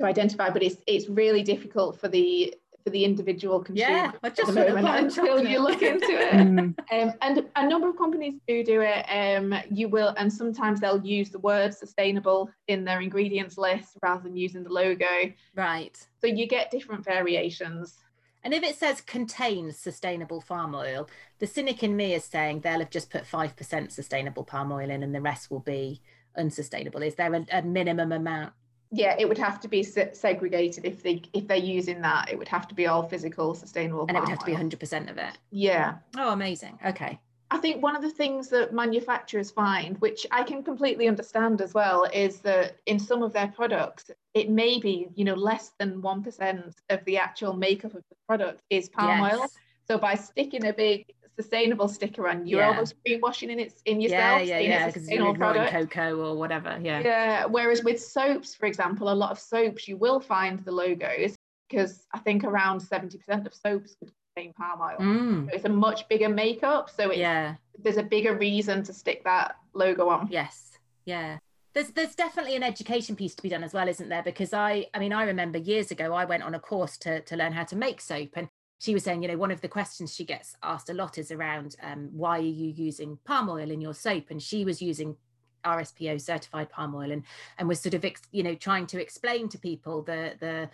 to 0.00 0.06
identify 0.06 0.50
but 0.50 0.62
it's 0.62 0.76
it's 0.86 1.08
really 1.08 1.42
difficult 1.42 1.98
for 1.98 2.08
the 2.08 2.54
for 2.88 2.92
the 2.92 3.04
individual 3.04 3.60
consumer 3.60 3.90
Yeah, 3.90 4.12
I 4.22 4.30
just 4.30 4.54
the 4.54 4.64
moment 4.74 5.18
until 5.18 5.44
you 5.44 5.58
look 5.58 5.82
into 5.82 6.06
it 6.08 6.32
Mm. 6.32 6.74
um, 6.90 7.12
and 7.20 7.44
a 7.56 7.68
number 7.68 7.88
of 7.90 7.98
companies 7.98 8.34
do 8.48 8.64
do 8.64 8.80
it 8.80 9.04
um, 9.10 9.54
you 9.70 9.88
will 9.88 10.14
and 10.16 10.32
sometimes 10.32 10.80
they'll 10.80 11.04
use 11.04 11.28
the 11.30 11.38
word 11.40 11.74
sustainable 11.74 12.50
in 12.66 12.84
their 12.84 13.00
ingredients 13.02 13.58
list 13.58 13.98
rather 14.02 14.22
than 14.22 14.36
using 14.36 14.62
the 14.64 14.70
logo 14.70 15.06
Right. 15.54 15.96
so 16.20 16.26
you 16.26 16.46
get 16.46 16.70
different 16.70 17.04
variations 17.04 17.98
And 18.44 18.54
if 18.54 18.62
it 18.62 18.76
says 18.76 19.02
contains 19.02 19.76
sustainable 19.76 20.40
palm 20.50 20.74
oil, 20.74 21.08
the 21.40 21.46
cynic 21.46 21.82
in 21.82 21.94
me 21.96 22.14
is 22.14 22.24
saying 22.24 22.60
they'll 22.60 22.78
have 22.84 22.90
just 22.98 23.10
put 23.10 23.24
5% 23.24 23.92
sustainable 23.92 24.44
palm 24.44 24.72
oil 24.72 24.88
in 24.94 25.02
and 25.02 25.14
the 25.14 25.20
rest 25.20 25.50
will 25.50 25.64
be 25.76 26.00
unsustainable. 26.36 27.02
Is 27.02 27.16
there 27.16 27.34
a, 27.34 27.44
a 27.52 27.62
minimum 27.62 28.12
amount? 28.12 28.52
Yeah 28.90 29.14
it 29.18 29.28
would 29.28 29.38
have 29.38 29.60
to 29.60 29.68
be 29.68 29.82
se- 29.82 30.10
segregated 30.14 30.84
if 30.84 31.02
they 31.02 31.22
if 31.34 31.46
they're 31.46 31.56
using 31.56 32.00
that 32.00 32.30
it 32.30 32.38
would 32.38 32.48
have 32.48 32.66
to 32.68 32.74
be 32.74 32.86
all 32.86 33.02
physical 33.02 33.54
sustainable 33.54 34.06
And 34.08 34.16
it 34.16 34.20
would 34.20 34.28
have 34.28 34.38
to 34.40 34.46
be 34.46 34.52
100% 34.52 35.10
of 35.10 35.18
it. 35.18 35.38
yeah 35.50 35.96
Oh, 36.16 36.32
amazing. 36.32 36.78
Okay. 36.84 37.18
I 37.50 37.56
think 37.56 37.82
one 37.82 37.96
of 37.96 38.02
the 38.02 38.10
things 38.10 38.48
that 38.48 38.74
manufacturers 38.74 39.50
find, 39.50 39.96
which 40.02 40.26
I 40.30 40.42
can 40.42 40.62
completely 40.62 41.08
understand 41.08 41.62
as 41.62 41.72
well, 41.72 42.04
is 42.12 42.40
that 42.40 42.76
in 42.84 42.98
some 42.98 43.22
of 43.22 43.32
their 43.32 43.48
products, 43.48 44.10
it 44.34 44.50
may 44.50 44.78
be, 44.78 45.08
you 45.14 45.24
know, 45.24 45.34
less 45.34 45.72
than 45.78 46.02
1% 46.02 46.74
of 46.90 47.04
the 47.06 47.16
actual 47.16 47.54
makeup 47.54 47.94
of 47.94 48.02
the 48.10 48.16
product 48.26 48.60
is 48.68 48.90
palm 48.90 49.22
Yes. 49.22 49.32
oil. 49.32 49.48
So 49.86 49.96
by 49.96 50.14
sticking 50.14 50.66
a 50.66 50.74
big 50.74 51.06
sustainable 51.40 51.86
sticker 51.88 52.28
on, 52.28 52.46
you're 52.46 52.60
Yeah. 52.60 52.68
almost 52.68 52.94
greenwashing 53.06 53.50
in 53.50 53.60
it's 53.60 53.80
in 53.84 54.00
Yeah, 54.00 54.08
yourself. 54.08 54.48
yeah, 54.48 54.58
yeah. 54.58 54.84
a 54.84 54.86
Because 54.88 55.08
you're 55.08 55.30
ignoring 55.30 55.68
cocoa 55.68 56.16
or 56.16 56.36
whatever. 56.36 56.78
Yeah. 56.82 57.00
Yeah. 57.00 57.44
Whereas 57.46 57.84
with 57.84 58.00
soaps, 58.02 58.54
for 58.54 58.66
example, 58.66 59.10
a 59.10 59.14
lot 59.14 59.30
of 59.30 59.38
soaps, 59.38 59.86
you 59.86 59.96
will 59.96 60.18
find 60.20 60.58
the 60.64 60.72
logos 60.72 61.36
because 61.68 62.06
I 62.12 62.18
think 62.18 62.42
around 62.44 62.80
70% 62.80 63.46
of 63.46 63.54
soaps 63.54 63.94
contain 64.34 64.52
palm 64.54 64.80
oil. 64.80 64.96
Mm, 64.98 65.48
So 65.50 65.54
it's 65.54 65.64
a 65.64 65.68
much 65.68 66.08
bigger 66.08 66.28
makeup. 66.28 66.90
So 66.90 67.10
it's 67.10 67.18
yeah. 67.18 67.54
there's 67.78 67.98
a 67.98 68.02
bigger 68.02 68.34
reason 68.36 68.82
to 68.84 68.92
stick 68.92 69.22
that 69.24 69.56
logo 69.74 70.08
on. 70.08 70.28
Yes. 70.30 70.78
Yeah. 71.04 71.38
There's 71.74 71.90
there's 71.90 72.14
definitely 72.16 72.56
an 72.56 72.62
education 72.64 73.14
piece 73.14 73.34
to 73.36 73.42
be 73.42 73.48
done 73.50 73.62
as 73.62 73.72
well, 73.72 73.86
isn't 73.88 74.08
there? 74.08 74.22
Because 74.24 74.52
I 74.52 74.86
I 74.94 74.98
mean 74.98 75.12
I 75.12 75.22
remember 75.24 75.58
years 75.58 75.90
ago 75.92 76.12
I 76.14 76.24
went 76.24 76.42
on 76.42 76.54
a 76.54 76.58
course 76.58 76.96
to 76.98 77.20
to 77.20 77.36
learn 77.36 77.52
how 77.52 77.62
to 77.64 77.76
make 77.76 78.00
soap 78.00 78.30
and 78.34 78.48
she 78.78 78.94
was 78.94 79.02
saying, 79.02 79.22
you 79.22 79.28
know, 79.28 79.36
one 79.36 79.50
of 79.50 79.60
the 79.60 79.68
questions 79.68 80.14
she 80.14 80.24
gets 80.24 80.56
asked 80.62 80.88
a 80.88 80.94
lot 80.94 81.18
is 81.18 81.32
around 81.32 81.76
um, 81.82 82.10
why 82.12 82.38
are 82.38 82.42
you 82.42 82.68
using 82.68 83.18
palm 83.24 83.48
oil 83.48 83.70
in 83.70 83.80
your 83.80 83.94
soap? 83.94 84.30
And 84.30 84.40
she 84.40 84.64
was 84.64 84.80
using 84.80 85.16
RSPO 85.64 86.20
certified 86.20 86.70
palm 86.70 86.94
oil 86.94 87.10
and 87.10 87.24
and 87.58 87.68
was 87.68 87.80
sort 87.80 87.94
of 87.94 88.04
ex- 88.04 88.22
you 88.30 88.42
know 88.42 88.54
trying 88.54 88.86
to 88.86 89.00
explain 89.00 89.48
to 89.48 89.58
people 89.58 90.02
the 90.02 90.34
the 90.38 90.70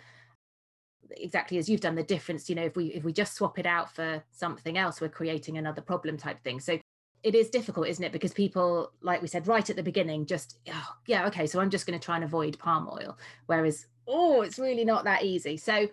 exactly 1.17 1.57
as 1.57 1.69
you've 1.69 1.81
done 1.81 1.95
the 1.95 2.03
difference 2.03 2.49
you 2.49 2.55
know 2.55 2.63
if 2.63 2.75
we 2.75 2.87
if 2.87 3.03
we 3.03 3.13
just 3.13 3.35
swap 3.35 3.59
it 3.59 3.65
out 3.65 3.93
for 3.93 4.23
something 4.31 4.77
else 4.77 4.99
we're 4.99 5.09
creating 5.09 5.57
another 5.57 5.81
problem 5.81 6.17
type 6.17 6.41
thing. 6.43 6.59
So 6.59 6.79
it 7.23 7.33
is 7.33 7.49
difficult 7.49 7.87
isn't 7.87 8.03
it? 8.03 8.11
Because 8.11 8.33
people 8.33 8.91
like 9.01 9.21
we 9.21 9.27
said 9.27 9.47
right 9.47 9.67
at 9.67 9.75
the 9.75 9.83
beginning 9.83 10.27
just 10.27 10.59
oh, 10.71 10.89
yeah 11.07 11.25
okay 11.27 11.47
so 11.47 11.59
i'm 11.59 11.71
just 11.71 11.87
going 11.87 11.99
to 11.99 12.05
try 12.05 12.15
and 12.15 12.23
avoid 12.23 12.59
palm 12.59 12.87
oil. 12.91 13.17
Whereas 13.47 13.87
oh 14.07 14.43
it's 14.43 14.59
really 14.59 14.85
not 14.85 15.05
that 15.05 15.23
easy. 15.23 15.57
So 15.57 15.87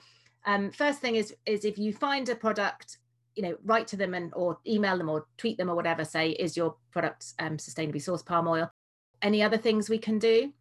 um 0.46 0.70
first 0.70 1.00
thing 1.00 1.16
is 1.16 1.34
is 1.46 1.64
if 1.64 1.78
you 1.78 1.92
find 1.92 2.28
a 2.28 2.34
product 2.34 2.98
you 3.34 3.42
know 3.42 3.56
write 3.64 3.86
to 3.86 3.96
them 3.96 4.14
and 4.14 4.32
or 4.34 4.58
email 4.66 4.98
them 4.98 5.08
or 5.08 5.26
tweet 5.38 5.56
them 5.56 5.70
or 5.70 5.74
whatever 5.74 6.04
say 6.04 6.30
is 6.30 6.56
your 6.56 6.76
product 6.90 7.32
um 7.38 7.56
sustainably 7.56 7.96
sourced 7.96 8.24
palm 8.24 8.46
oil 8.48 8.70
any 9.22 9.42
other 9.42 9.56
things 9.56 9.88
we 9.88 9.98
can 9.98 10.18
do 10.18 10.52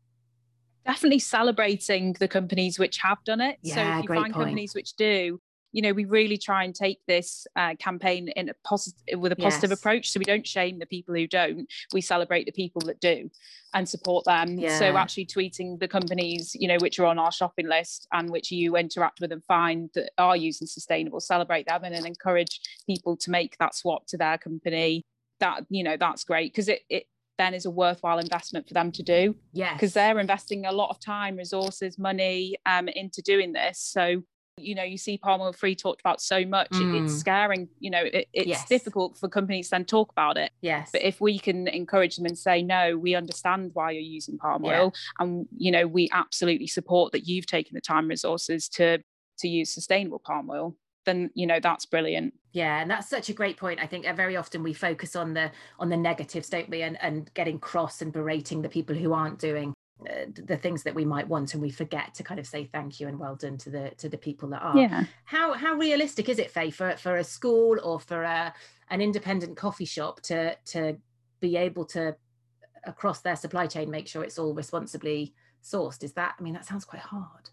definitely 0.86 1.20
celebrating 1.20 2.14
the 2.14 2.28
companies 2.28 2.80
which 2.80 2.98
have 2.98 3.24
done 3.24 3.42
it. 3.42 3.58
so 3.64 3.76
Yeah, 3.76 3.98
if 3.98 4.04
you 4.04 4.08
great 4.08 4.18
find 4.22 4.34
point. 4.34 4.46
companies 4.46 4.74
which 4.74 4.94
do, 4.96 5.40
you 5.72 5.82
know 5.82 5.94
we 5.94 6.06
really 6.06 6.38
try 6.38 6.64
and 6.64 6.76
take 6.76 7.00
this 7.08 7.46
uh, 7.56 7.76
campaign 7.76 8.30
in 8.30 8.50
a 8.50 8.54
positive 8.64 9.20
with 9.20 9.32
a 9.32 9.36
positive 9.36 9.70
yes. 9.70 9.80
approach 9.80 10.10
so 10.10 10.20
we 10.20 10.26
don't 10.26 10.46
shame 10.46 10.80
the 10.80 10.86
people 10.86 11.16
who 11.16 11.28
don't 11.28 11.68
we 11.94 12.02
celebrate 12.02 12.46
the 12.46 12.52
people 12.52 12.82
that 12.82 13.00
do 13.00 13.30
and 13.74 13.88
support 13.88 14.26
them 14.26 14.58
yeah. 14.60 14.78
so 14.78 14.98
actually 14.98 15.26
tweeting 15.26 15.80
the 15.80 15.88
companies 15.88 16.56
you 16.60 16.68
know 16.68 16.78
which 16.80 17.00
are 17.00 17.06
on 17.06 17.20
our 17.20 17.32
shopping 17.32 17.68
list 17.68 18.08
and 18.12 18.30
which 18.30 18.52
you 18.52 18.76
interact 18.76 19.20
with 19.22 19.32
and 19.32 19.44
find 19.46 19.90
that 19.94 20.12
are 20.18 20.38
using 20.38 20.68
sustainable 20.68 21.20
celebrate 21.20 21.68
them 21.68 21.84
and 21.84 21.96
then 21.96 22.06
encourage 22.06 22.60
people 22.86 23.16
to 23.16 23.32
make 23.32 23.58
that 23.58 23.76
swap 23.76 24.06
to 24.08 24.18
their 24.18 24.38
company 24.38 25.04
that 25.40 25.66
you 25.70 25.84
know 25.84 25.98
that's 25.98 26.24
great 26.24 26.52
because 26.52 26.68
it, 26.68 26.82
it 26.90 27.06
then 27.42 27.54
is 27.56 27.66
a 27.66 27.72
worthwhile 27.72 28.20
investment 28.20 28.68
for 28.68 28.76
them 28.76 28.92
to 28.92 29.04
do. 29.04 29.36
Yeah. 29.52 29.74
Because 29.74 29.94
they're 29.94 30.20
investing 30.20 30.66
a 30.66 30.72
lot 30.72 30.90
of 30.90 31.00
time, 31.00 31.36
resources, 31.36 31.98
money 31.98 32.56
um, 32.68 32.88
into 32.88 33.22
doing 33.24 33.52
this. 33.52 33.80
So, 33.80 34.22
you 34.62 34.76
know, 34.76 34.84
you 34.84 34.98
see 34.98 35.18
palm 35.18 35.42
oil 35.42 35.54
free 35.54 35.76
talked 35.76 36.02
about 36.02 36.22
so 36.22 36.46
much. 36.46 36.70
Mm. 36.72 37.04
it's 37.04 37.16
scaring, 37.16 37.68
you 37.80 37.90
know, 37.90 38.04
it, 38.04 38.28
it's 38.34 38.48
yes. 38.48 38.68
difficult 38.68 39.18
for 39.18 39.28
companies 39.28 39.68
to 39.68 39.72
then 39.72 39.86
talk 39.86 40.12
about 40.12 40.38
it. 40.38 40.52
Yes. 40.62 40.90
But 40.92 41.04
if 41.04 41.22
we 41.22 41.40
can 41.40 41.68
encourage 41.68 42.16
them 42.16 42.26
and 42.26 42.38
say, 42.38 42.62
no, 42.62 42.98
we 42.98 43.16
understand 43.16 43.72
why 43.74 43.92
you're 43.92 44.02
using 44.02 44.38
palm 44.38 44.66
oil 44.66 44.94
yeah. 44.94 45.24
and, 45.24 45.48
you 45.58 45.72
know, 45.72 45.88
we 45.88 46.10
absolutely 46.12 46.68
support 46.68 47.12
that 47.12 47.28
you've 47.28 47.46
taken 47.46 47.76
the 47.76 47.82
time 47.82 48.08
resources 48.08 48.70
to 48.70 49.00
to 49.40 49.48
use 49.48 49.74
sustainable 49.74 50.20
palm 50.20 50.50
oil 50.50 50.76
then 51.06 51.30
you 51.34 51.48
know 51.48 51.60
that's 51.60 51.86
brilliant 51.86 52.34
yeah 52.54 52.82
and 52.82 52.90
that's 52.90 53.10
such 53.10 53.30
a 53.30 53.34
great 53.34 53.58
point 53.58 53.80
i 53.82 53.88
think 53.88 54.08
uh, 54.08 54.14
very 54.14 54.38
often 54.38 54.64
we 54.64 54.74
focus 54.74 55.16
on 55.16 55.34
the 55.34 55.52
on 55.80 55.90
the 55.90 55.98
negatives 55.98 56.50
don't 56.50 56.70
we 56.70 56.84
and, 56.84 57.02
and 57.02 57.34
getting 57.34 57.60
cross 57.60 58.02
and 58.02 58.14
berating 58.14 58.62
the 58.62 58.70
people 58.70 58.96
who 58.96 59.14
aren't 59.14 59.40
doing 59.40 59.74
the 60.04 60.58
things 60.58 60.84
that 60.84 60.96
we 60.96 61.06
might 61.06 61.28
want 61.28 61.54
and 61.54 61.62
we 61.62 61.70
forget 61.70 62.14
to 62.14 62.24
kind 62.24 62.40
of 62.40 62.48
say 62.48 62.66
thank 62.66 63.00
you 63.00 63.08
and 63.08 63.20
well 63.20 63.36
done 63.36 63.58
to 63.58 63.70
the 63.70 63.92
to 63.98 64.10
the 64.10 64.18
people 64.18 64.50
that 64.50 64.62
are 64.62 64.78
yeah 64.78 65.04
how 65.26 65.54
how 65.54 65.74
realistic 65.76 66.30
is 66.30 66.40
it 66.40 66.50
faye 66.50 66.72
for 66.72 66.96
for 66.98 67.18
a 67.18 67.24
school 67.24 67.78
or 67.84 68.00
for 68.00 68.24
a 68.24 68.54
an 68.90 69.02
independent 69.02 69.56
coffee 69.56 69.86
shop 69.86 70.22
to 70.22 70.56
to 70.66 70.98
be 71.40 71.56
able 71.56 71.86
to 71.86 72.16
across 72.86 73.22
their 73.22 73.36
supply 73.36 73.68
chain 73.68 73.90
make 73.92 74.08
sure 74.08 74.24
it's 74.24 74.40
all 74.40 74.54
responsibly 74.54 75.34
sourced 75.64 76.04
is 76.04 76.14
that 76.14 76.36
i 76.40 76.44
mean 76.44 76.54
that 76.54 76.66
sounds 76.66 76.86
quite 76.86 77.02
hard 77.02 77.50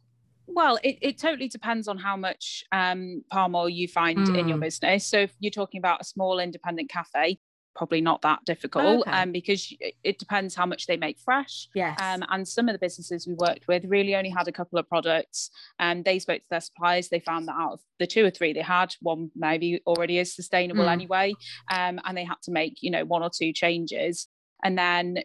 well, 0.51 0.79
it, 0.83 0.97
it 1.03 1.19
totally 1.19 1.49
depends 1.49 1.89
on 1.89 1.99
how 1.99 2.17
much 2.17 2.65
um, 2.73 3.23
palm 3.31 3.55
oil 3.55 3.69
you 3.69 3.87
find 3.87 4.19
mm. 4.19 4.39
in 4.39 4.49
your 4.49 4.57
hmm. 4.57 4.63
business. 4.63 5.07
So 5.07 5.19
if 5.19 5.37
you're 5.41 5.51
talking 5.51 5.79
about 5.79 6.01
a 6.01 6.05
small 6.05 6.39
independent 6.39 6.89
cafe, 6.89 7.39
probably 7.79 8.01
not 8.01 8.21
that 8.23 8.45
difficult 8.45 9.07
okay. 9.07 9.11
um, 9.13 9.31
because 9.31 9.73
it 10.03 10.19
depends 10.19 10.55
how 10.55 10.67
much 10.67 10.87
they 10.87 10.97
make 10.97 11.19
fresh. 11.21 11.69
Yes. 11.75 11.99
Um, 12.03 12.25
and 12.29 12.47
some 12.47 12.69
of 12.69 12.75
the 12.75 12.79
businesses 12.79 13.27
we 13.27 13.35
worked 13.35 13.69
with 13.69 13.85
really 13.87 14.17
only 14.17 14.31
had 14.31 14.49
a 14.49 14.53
couple 14.53 14.79
of 14.81 14.89
products 14.89 15.51
and 15.79 16.05
they 16.05 16.19
spoke 16.19 16.41
to 16.41 16.49
their 16.51 16.61
suppliers. 16.61 17.09
They 17.09 17.21
found 17.21 17.47
that 17.47 17.55
out 17.55 17.75
of 17.75 17.81
the 18.01 18.07
two 18.07 18.27
or 18.27 18.31
three 18.31 18.53
they 18.53 18.63
had, 18.63 18.95
one 19.01 19.31
maybe 19.37 19.81
already 19.87 20.19
is 20.19 20.35
sustainable 20.35 20.85
mm. 20.85 20.93
anyway. 20.93 21.35
Um, 21.71 22.01
and 22.05 22.19
they 22.19 22.25
had 22.25 22.43
to 22.43 22.51
make, 22.51 22.79
you 22.83 22.91
know, 22.91 23.05
one 23.05 23.23
or 23.23 23.31
two 23.33 23.53
changes. 23.53 24.27
And 24.65 24.77
then 24.77 25.19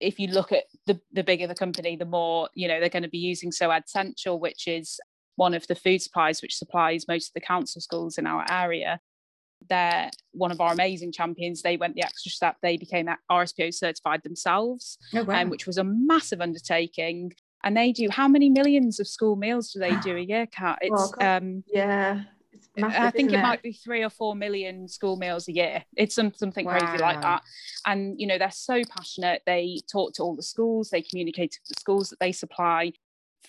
if 0.00 0.18
you 0.18 0.28
look 0.28 0.52
at 0.52 0.64
the, 0.86 0.98
the 1.12 1.22
bigger 1.22 1.46
the 1.46 1.54
company, 1.54 1.96
the 1.96 2.06
more, 2.06 2.48
you 2.54 2.66
know, 2.66 2.80
they're 2.80 2.88
going 2.88 3.02
to 3.02 3.10
be 3.10 3.18
using 3.18 3.52
So 3.52 3.68
Edsential, 3.68 4.40
which 4.40 4.66
is 4.66 4.98
one 5.36 5.52
of 5.52 5.66
the 5.66 5.74
food 5.74 6.00
supplies 6.00 6.40
which 6.40 6.56
supplies 6.56 7.06
most 7.06 7.28
of 7.28 7.34
the 7.34 7.40
council 7.40 7.82
schools 7.82 8.16
in 8.16 8.26
our 8.26 8.46
area. 8.50 9.00
They're 9.68 10.10
one 10.32 10.50
of 10.50 10.60
our 10.60 10.72
amazing 10.72 11.12
champions. 11.12 11.62
They 11.62 11.76
went 11.76 11.94
the 11.94 12.02
extra 12.02 12.30
step. 12.30 12.56
They 12.62 12.76
became 12.76 13.08
RSPO 13.30 13.74
certified 13.74 14.22
themselves, 14.22 14.98
oh, 15.14 15.24
wow. 15.24 15.42
um, 15.42 15.50
which 15.50 15.66
was 15.66 15.78
a 15.78 15.84
massive 15.84 16.40
undertaking. 16.40 17.32
And 17.62 17.76
they 17.76 17.92
do 17.92 18.08
how 18.10 18.26
many 18.26 18.48
millions 18.48 19.00
of 19.00 19.06
school 19.06 19.36
meals 19.36 19.70
do 19.72 19.80
they 19.80 19.94
do 19.96 20.16
a 20.16 20.20
year, 20.20 20.46
Kat? 20.46 20.78
It's 20.80 21.12
well, 21.18 21.36
um, 21.36 21.62
yeah, 21.66 22.22
Massive, 22.76 23.00
I 23.00 23.10
think 23.10 23.32
it, 23.32 23.38
it, 23.38 23.42
might 23.42 23.62
be 23.62 23.72
three 23.72 24.02
or 24.02 24.10
four 24.10 24.34
million 24.34 24.88
school 24.88 25.16
meals 25.16 25.48
a 25.48 25.52
year. 25.52 25.84
It's 25.96 26.14
some, 26.14 26.32
something 26.34 26.64
wow. 26.64 26.78
crazy 26.78 26.98
like 27.02 27.20
that. 27.22 27.42
And 27.86 28.18
you 28.18 28.26
know, 28.26 28.38
they're 28.38 28.50
so 28.50 28.82
passionate. 28.84 29.42
They 29.46 29.80
talk 29.90 30.14
to 30.14 30.22
all 30.22 30.36
the 30.36 30.42
schools, 30.42 30.90
they 30.90 31.02
communicate 31.02 31.52
to 31.52 31.60
the 31.68 31.74
schools 31.78 32.10
that 32.10 32.20
they 32.20 32.32
supply. 32.32 32.92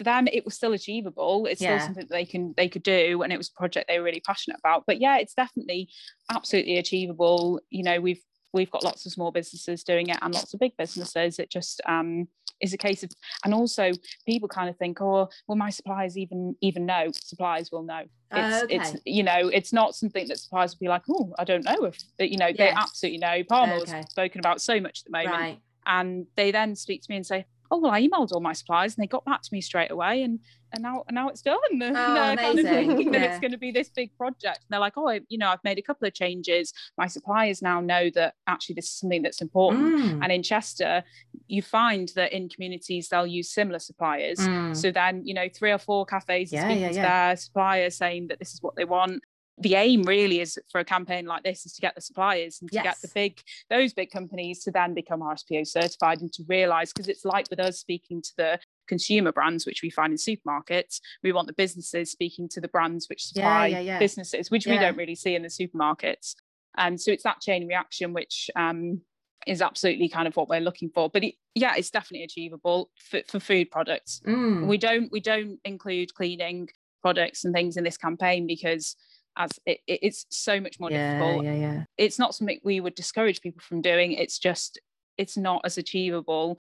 For 0.02 0.06
them, 0.06 0.28
it 0.28 0.46
was 0.46 0.56
still 0.56 0.74
achievable. 0.74 1.46
It's 1.46 1.62
yeah. 1.62 1.78
still 1.78 1.86
something 1.86 2.08
that 2.08 2.16
they 2.16 2.26
can 2.26 2.56
they 2.58 2.68
could 2.68 2.82
do, 2.82 3.22
and 3.22 3.32
it 3.32 3.38
was 3.38 3.50
a 3.50 3.54
project 3.54 3.88
they 3.88 4.00
were 4.00 4.06
really 4.06 4.20
passionate 4.22 4.58
about. 4.58 4.86
But 4.88 5.00
yeah, 5.00 5.20
it's 5.20 5.36
definitely 5.36 5.90
absolutely 6.32 6.80
achievable. 6.80 7.60
You 7.70 7.84
know, 7.84 8.02
we've 8.02 8.24
we've 8.52 8.72
got 8.72 8.84
lots 8.84 9.06
of 9.06 9.12
small 9.12 9.30
businesses 9.30 9.84
doing 9.84 10.10
it 10.10 10.18
and 10.24 10.34
lots 10.34 10.56
of 10.56 10.60
big 10.60 10.76
businesses. 10.76 11.38
It 11.38 11.52
just 11.52 11.82
um, 11.86 12.28
is 12.62 12.74
a 12.74 12.80
case 12.80 13.04
of, 13.04 13.12
and 13.46 13.54
also 13.54 13.92
people 14.26 14.50
kind 14.50 14.72
of 14.72 14.78
think, 14.78 15.00
oh, 15.02 15.30
well, 15.48 15.56
my 15.56 15.70
suppliers 15.70 16.18
even 16.18 16.56
even 16.62 16.88
know. 16.88 17.12
Suppliers 17.14 17.70
will 17.72 17.84
know. 17.84 18.02
It's, 18.32 18.62
uh, 18.62 18.64
okay. 18.64 18.76
it's 18.78 18.96
you 19.06 19.22
know, 19.22 19.50
it's 19.50 19.72
not 19.72 19.94
something 19.94 20.28
that 20.30 20.40
suppliers 20.40 20.74
will 20.74 20.86
be 20.86 20.90
like, 20.90 21.04
oh, 21.12 21.32
I 21.38 21.44
don't 21.44 21.64
know 21.64 21.86
if 21.86 22.00
you 22.18 22.38
know. 22.38 22.48
Yes. 22.48 22.58
They 22.58 22.70
absolutely 22.70 23.20
know. 23.20 23.44
Palm 23.44 23.70
okay. 23.70 24.02
spoken 24.10 24.40
about 24.40 24.62
so 24.62 24.80
much 24.80 25.02
at 25.02 25.12
the 25.12 25.16
moment, 25.16 25.36
right. 25.36 25.60
and 25.86 26.26
they 26.36 26.50
then 26.50 26.76
speak 26.76 27.04
to 27.04 27.08
me 27.12 27.18
and 27.18 27.26
say, 27.28 27.46
oh 27.72 27.78
well, 27.78 27.92
I 27.92 28.06
emailed 28.06 28.32
all 28.34 28.42
my 28.42 28.54
suppliers 28.54 28.96
and 28.96 29.02
they 29.02 29.08
got 29.08 29.26
back 29.26 29.42
to 29.42 29.50
me 29.52 29.62
straight 29.62 29.92
away, 29.92 30.24
and 30.24 30.40
and 30.74 30.84
now 30.84 31.04
now 31.10 31.30
it's 31.30 31.42
done. 31.42 31.58
Oh, 31.82 32.14
they're 32.14 32.38
kind 32.38 32.60
of 32.60 32.66
thinking 32.66 33.14
yeah. 33.14 33.20
that 33.20 33.32
it's 33.32 33.40
going 33.40 33.52
to 33.52 33.58
be 33.58 33.72
this 33.72 33.90
big 33.90 34.16
project. 34.18 34.60
And 34.60 34.68
they're 34.70 34.80
like, 34.80 34.98
oh, 34.98 35.08
I, 35.08 35.22
you 35.30 35.38
know, 35.38 35.50
I've 35.50 35.64
made 35.64 35.78
a 35.78 35.82
couple 35.82 36.08
of 36.08 36.14
changes. 36.14 36.74
My 36.98 37.08
suppliers 37.08 37.62
now 37.62 37.80
know 37.82 38.10
that 38.16 38.36
actually 38.48 38.76
this 38.76 38.86
is 38.86 39.00
something 39.00 39.22
that's 39.22 39.42
important. 39.42 40.00
Mm. 40.00 40.20
And 40.24 40.32
in 40.32 40.44
Chester, 40.44 41.04
you 41.48 41.62
find 41.62 42.10
that 42.16 42.34
in 42.34 42.50
communities 42.50 43.10
they'll 43.10 43.28
use 43.28 43.50
similar 43.50 43.80
suppliers. 43.80 44.40
Mm. 44.40 44.76
So 44.76 44.92
then, 44.92 45.26
you 45.26 45.34
know, 45.34 45.48
three 45.54 45.72
or 45.72 45.78
four 45.78 46.06
cafes 46.06 46.52
yeah, 46.52 46.66
speaking 46.66 46.84
yeah, 46.84 46.90
to 46.90 46.96
their 46.96 47.36
suppliers 47.36 47.96
saying 47.98 48.28
that 48.28 48.40
this 48.40 48.54
is 48.54 48.62
what 48.62 48.76
they 48.76 48.86
want 48.86 49.22
the 49.62 49.76
aim 49.76 50.04
really 50.04 50.40
is 50.40 50.58
for 50.72 50.80
a 50.80 50.86
campaign 50.86 51.26
like 51.26 51.44
this 51.44 51.66
is 51.66 51.74
to 51.74 51.82
get 51.82 51.96
the 51.96 52.02
suppliers 52.02 52.60
and 52.62 52.70
to 52.72 52.76
yes. 52.76 52.84
get 52.84 53.02
the 53.02 53.10
big 53.14 53.42
those 53.70 53.94
big 53.94 54.10
companies 54.12 54.64
to 54.64 54.72
then 54.72 54.94
become 54.94 55.22
RSPO 55.22 55.68
certified 55.68 56.22
and 56.22 56.32
to 56.34 56.44
realize 56.48 56.92
because 56.92 57.08
it's 57.08 57.26
like 57.26 57.48
with 57.50 57.60
us 57.60 57.80
speaking 57.80 58.22
to 58.22 58.32
the 58.38 58.60
consumer 58.88 59.32
brands 59.32 59.66
which 59.66 59.82
we 59.84 59.90
find 59.90 60.12
in 60.12 60.18
supermarkets 60.18 61.00
we 61.24 61.32
want 61.32 61.48
the 61.48 61.54
businesses 61.54 62.12
speaking 62.12 62.50
to 62.50 62.60
the 62.60 62.68
brands 62.68 63.08
which 63.10 63.26
supply 63.26 63.68
yeah, 63.68 63.80
yeah, 63.80 63.94
yeah. 63.94 64.00
businesses 64.00 64.52
which 64.52 64.66
we 64.66 64.78
don't 64.78 64.98
really 64.98 65.16
see 65.16 65.36
in 65.36 65.44
the 65.44 65.48
supermarkets 65.48 66.36
and 66.78 67.00
so 67.00 67.12
it's 67.12 67.24
that 67.24 67.40
chain 67.42 67.68
reaction 67.68 68.14
which 68.14 68.50
um, 68.56 69.02
is 69.48 69.62
absolutely 69.62 70.10
kind 70.10 70.28
of 70.28 70.36
what 70.36 70.50
we're 70.50 70.60
looking 70.60 70.90
for 70.90 71.10
but 71.10 71.24
it, 71.24 71.36
yeah 71.56 71.74
it's 71.78 71.90
definitely 71.90 72.24
achievable 72.24 72.90
for, 72.98 73.22
for 73.28 73.40
food 73.40 73.70
products 73.72 74.22
mm. 74.26 74.66
we 74.68 74.78
don't 74.78 75.12
we 75.12 75.20
don't 75.20 75.60
include 75.64 76.14
cleaning 76.14 76.68
products 77.02 77.44
and 77.44 77.54
things 77.54 77.78
in 77.78 77.84
this 77.84 77.98
campaign 77.98 78.46
because 78.46 78.96
as 79.38 79.52
it, 79.66 79.80
it's 79.88 80.26
so 80.30 80.60
much 80.60 80.80
more 80.80 80.92
yeah, 80.92 81.20
difficult. 81.20 81.46
Yeah, 81.46 81.56
yeah. 81.56 81.84
It's 81.98 82.20
not 82.20 82.36
something 82.36 82.60
we 82.64 82.80
would 82.80 82.96
discourage 82.96 83.42
people 83.42 83.62
from 83.62 83.82
doing. 83.82 84.14
It's 84.14 84.40
just 84.40 84.80
it's 85.18 85.38
not 85.38 85.62
as 85.64 85.78
achievable. 85.78 86.60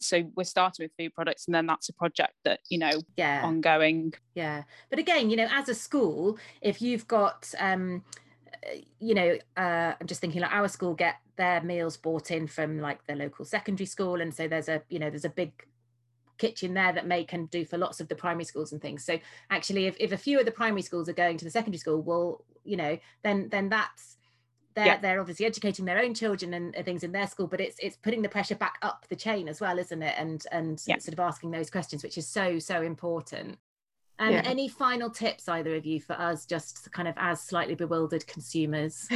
So 0.00 0.24
we're 0.34 0.44
starting 0.44 0.84
with 0.84 0.92
food 0.98 1.14
products, 1.14 1.46
and 1.46 1.54
then 1.54 1.66
that's 1.66 1.88
a 1.88 1.94
project 1.94 2.34
that 2.44 2.60
you 2.68 2.78
know, 2.78 3.00
yeah, 3.16 3.42
ongoing. 3.44 4.12
Yeah, 4.34 4.64
but 4.90 4.98
again, 4.98 5.30
you 5.30 5.36
know, 5.36 5.48
as 5.50 5.68
a 5.68 5.74
school, 5.74 6.38
if 6.60 6.82
you've 6.82 7.06
got, 7.06 7.52
um, 7.58 8.04
you 8.98 9.14
know, 9.14 9.38
uh, 9.56 9.94
I'm 9.98 10.06
just 10.06 10.20
thinking 10.20 10.42
like 10.42 10.52
our 10.52 10.68
school 10.68 10.94
get 10.94 11.16
their 11.36 11.62
meals 11.62 11.96
bought 11.96 12.30
in 12.30 12.46
from 12.46 12.80
like 12.80 13.06
the 13.06 13.14
local 13.14 13.44
secondary 13.44 13.86
school, 13.86 14.20
and 14.20 14.34
so 14.34 14.48
there's 14.48 14.68
a, 14.68 14.82
you 14.88 14.98
know, 14.98 15.10
there's 15.10 15.24
a 15.24 15.30
big 15.30 15.52
kitchen 16.38 16.74
there 16.74 16.92
that 16.92 17.06
may 17.06 17.24
can 17.24 17.46
do 17.46 17.64
for 17.64 17.78
lots 17.78 18.00
of 18.00 18.08
the 18.08 18.14
primary 18.14 18.44
schools 18.44 18.72
and 18.72 18.80
things 18.80 19.04
so 19.04 19.18
actually 19.50 19.86
if, 19.86 19.96
if 19.98 20.12
a 20.12 20.16
few 20.16 20.38
of 20.38 20.44
the 20.44 20.50
primary 20.50 20.82
schools 20.82 21.08
are 21.08 21.14
going 21.14 21.36
to 21.36 21.44
the 21.44 21.50
secondary 21.50 21.78
school 21.78 22.02
well 22.02 22.44
you 22.64 22.76
know 22.76 22.98
then 23.22 23.48
then 23.50 23.68
that's 23.68 24.16
they're 24.74 24.86
yeah. 24.86 24.98
they're 24.98 25.20
obviously 25.20 25.46
educating 25.46 25.84
their 25.84 25.98
own 25.98 26.14
children 26.14 26.54
and, 26.54 26.74
and, 26.74 26.84
things 26.84 27.04
in 27.04 27.12
their 27.12 27.26
school 27.26 27.46
but 27.46 27.60
it's 27.60 27.76
it's 27.78 27.96
putting 27.96 28.22
the 28.22 28.28
pressure 28.28 28.54
back 28.54 28.78
up 28.82 29.06
the 29.08 29.16
chain 29.16 29.48
as 29.48 29.60
well 29.60 29.78
isn't 29.78 30.02
it 30.02 30.14
and 30.18 30.46
and 30.52 30.82
yeah. 30.86 30.98
sort 30.98 31.12
of 31.12 31.20
asking 31.20 31.50
those 31.50 31.70
questions 31.70 32.02
which 32.02 32.18
is 32.18 32.26
so 32.26 32.58
so 32.58 32.82
important 32.82 33.58
um, 34.20 34.30
yeah. 34.30 34.42
any 34.44 34.68
final 34.68 35.10
tips 35.10 35.48
either 35.48 35.74
of 35.74 35.84
you 35.84 36.00
for 36.00 36.12
us 36.14 36.46
just 36.46 36.90
kind 36.92 37.08
of 37.08 37.14
as 37.16 37.40
slightly 37.40 37.74
bewildered 37.74 38.26
consumers 38.26 39.08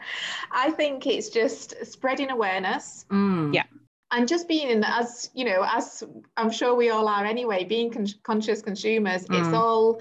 i 0.52 0.70
think 0.70 1.06
it's 1.06 1.30
just 1.30 1.74
spreading 1.84 2.30
awareness 2.30 3.06
mm. 3.10 3.54
yeah 3.54 3.64
and 4.12 4.28
just 4.28 4.46
being 4.46 4.84
as 4.84 5.30
you 5.34 5.44
know 5.44 5.66
as 5.68 6.04
i'm 6.36 6.50
sure 6.50 6.74
we 6.74 6.90
all 6.90 7.08
are 7.08 7.24
anyway 7.24 7.64
being 7.64 7.90
con- 7.90 8.06
conscious 8.22 8.62
consumers 8.62 9.26
mm. 9.26 9.38
it's 9.38 9.54
all 9.54 10.00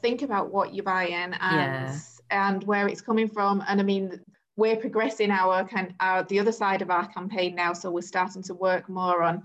think 0.00 0.22
about 0.22 0.52
what 0.52 0.74
you're 0.74 0.84
buying 0.84 1.12
and 1.12 1.34
yeah. 1.40 1.96
and 2.30 2.64
where 2.64 2.88
it's 2.88 3.00
coming 3.00 3.28
from 3.28 3.62
and 3.68 3.78
i 3.78 3.84
mean 3.84 4.20
we're 4.56 4.76
progressing 4.76 5.30
our 5.30 5.66
kind 5.66 5.94
our 6.00 6.24
the 6.24 6.38
other 6.38 6.52
side 6.52 6.82
of 6.82 6.90
our 6.90 7.06
campaign 7.08 7.54
now 7.54 7.72
so 7.72 7.90
we're 7.90 8.00
starting 8.00 8.42
to 8.42 8.54
work 8.54 8.88
more 8.88 9.22
on 9.22 9.42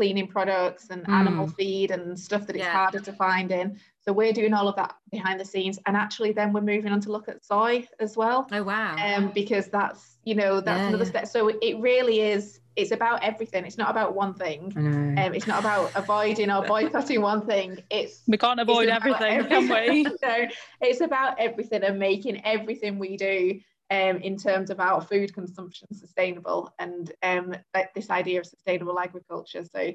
cleaning 0.00 0.26
products 0.26 0.88
and 0.88 1.04
mm. 1.04 1.12
animal 1.12 1.46
feed 1.46 1.90
and 1.90 2.18
stuff 2.18 2.46
that 2.46 2.56
it's 2.56 2.64
yeah. 2.64 2.72
harder 2.72 3.00
to 3.00 3.12
find 3.12 3.52
in. 3.52 3.78
So 4.02 4.14
we're 4.14 4.32
doing 4.32 4.54
all 4.54 4.66
of 4.66 4.76
that 4.76 4.94
behind 5.12 5.38
the 5.38 5.44
scenes, 5.44 5.78
and 5.84 5.94
actually, 5.94 6.32
then 6.32 6.54
we're 6.54 6.62
moving 6.62 6.90
on 6.90 7.02
to 7.02 7.12
look 7.12 7.28
at 7.28 7.44
soy 7.44 7.86
as 8.00 8.16
well. 8.16 8.48
Oh 8.50 8.62
wow! 8.62 8.96
Um, 8.96 9.30
because 9.34 9.66
that's 9.68 10.16
you 10.24 10.34
know 10.34 10.62
that's 10.62 10.80
yeah, 10.80 10.88
another 10.88 11.04
yeah. 11.04 11.10
step. 11.10 11.26
So 11.26 11.48
it 11.48 11.78
really 11.80 12.20
is. 12.20 12.60
It's 12.76 12.92
about 12.92 13.22
everything. 13.22 13.66
It's 13.66 13.76
not 13.76 13.90
about 13.90 14.14
one 14.14 14.32
thing. 14.32 14.72
Um, 14.74 15.34
it's 15.34 15.46
not 15.46 15.60
about 15.60 15.90
avoiding 15.94 16.50
or 16.50 16.64
boycotting 16.64 17.20
one 17.20 17.44
thing. 17.44 17.82
It's 17.90 18.22
we 18.26 18.38
can't 18.38 18.58
avoid 18.58 18.88
everything, 18.88 19.36
everything, 19.38 19.68
can 19.68 19.94
we? 19.94 20.02
no, 20.22 20.46
it's 20.80 21.02
about 21.02 21.38
everything 21.38 21.82
and 21.82 21.98
making 21.98 22.42
everything 22.46 22.98
we 22.98 23.18
do 23.18 23.60
um, 23.90 24.18
in 24.18 24.36
terms 24.36 24.70
of 24.70 24.78
our 24.80 25.00
food 25.00 25.34
consumption 25.34 25.88
sustainable 25.92 26.72
and 26.78 27.12
um, 27.22 27.54
this 27.94 28.10
idea 28.10 28.40
of 28.40 28.46
sustainable 28.46 28.98
agriculture. 28.98 29.64
So 29.64 29.92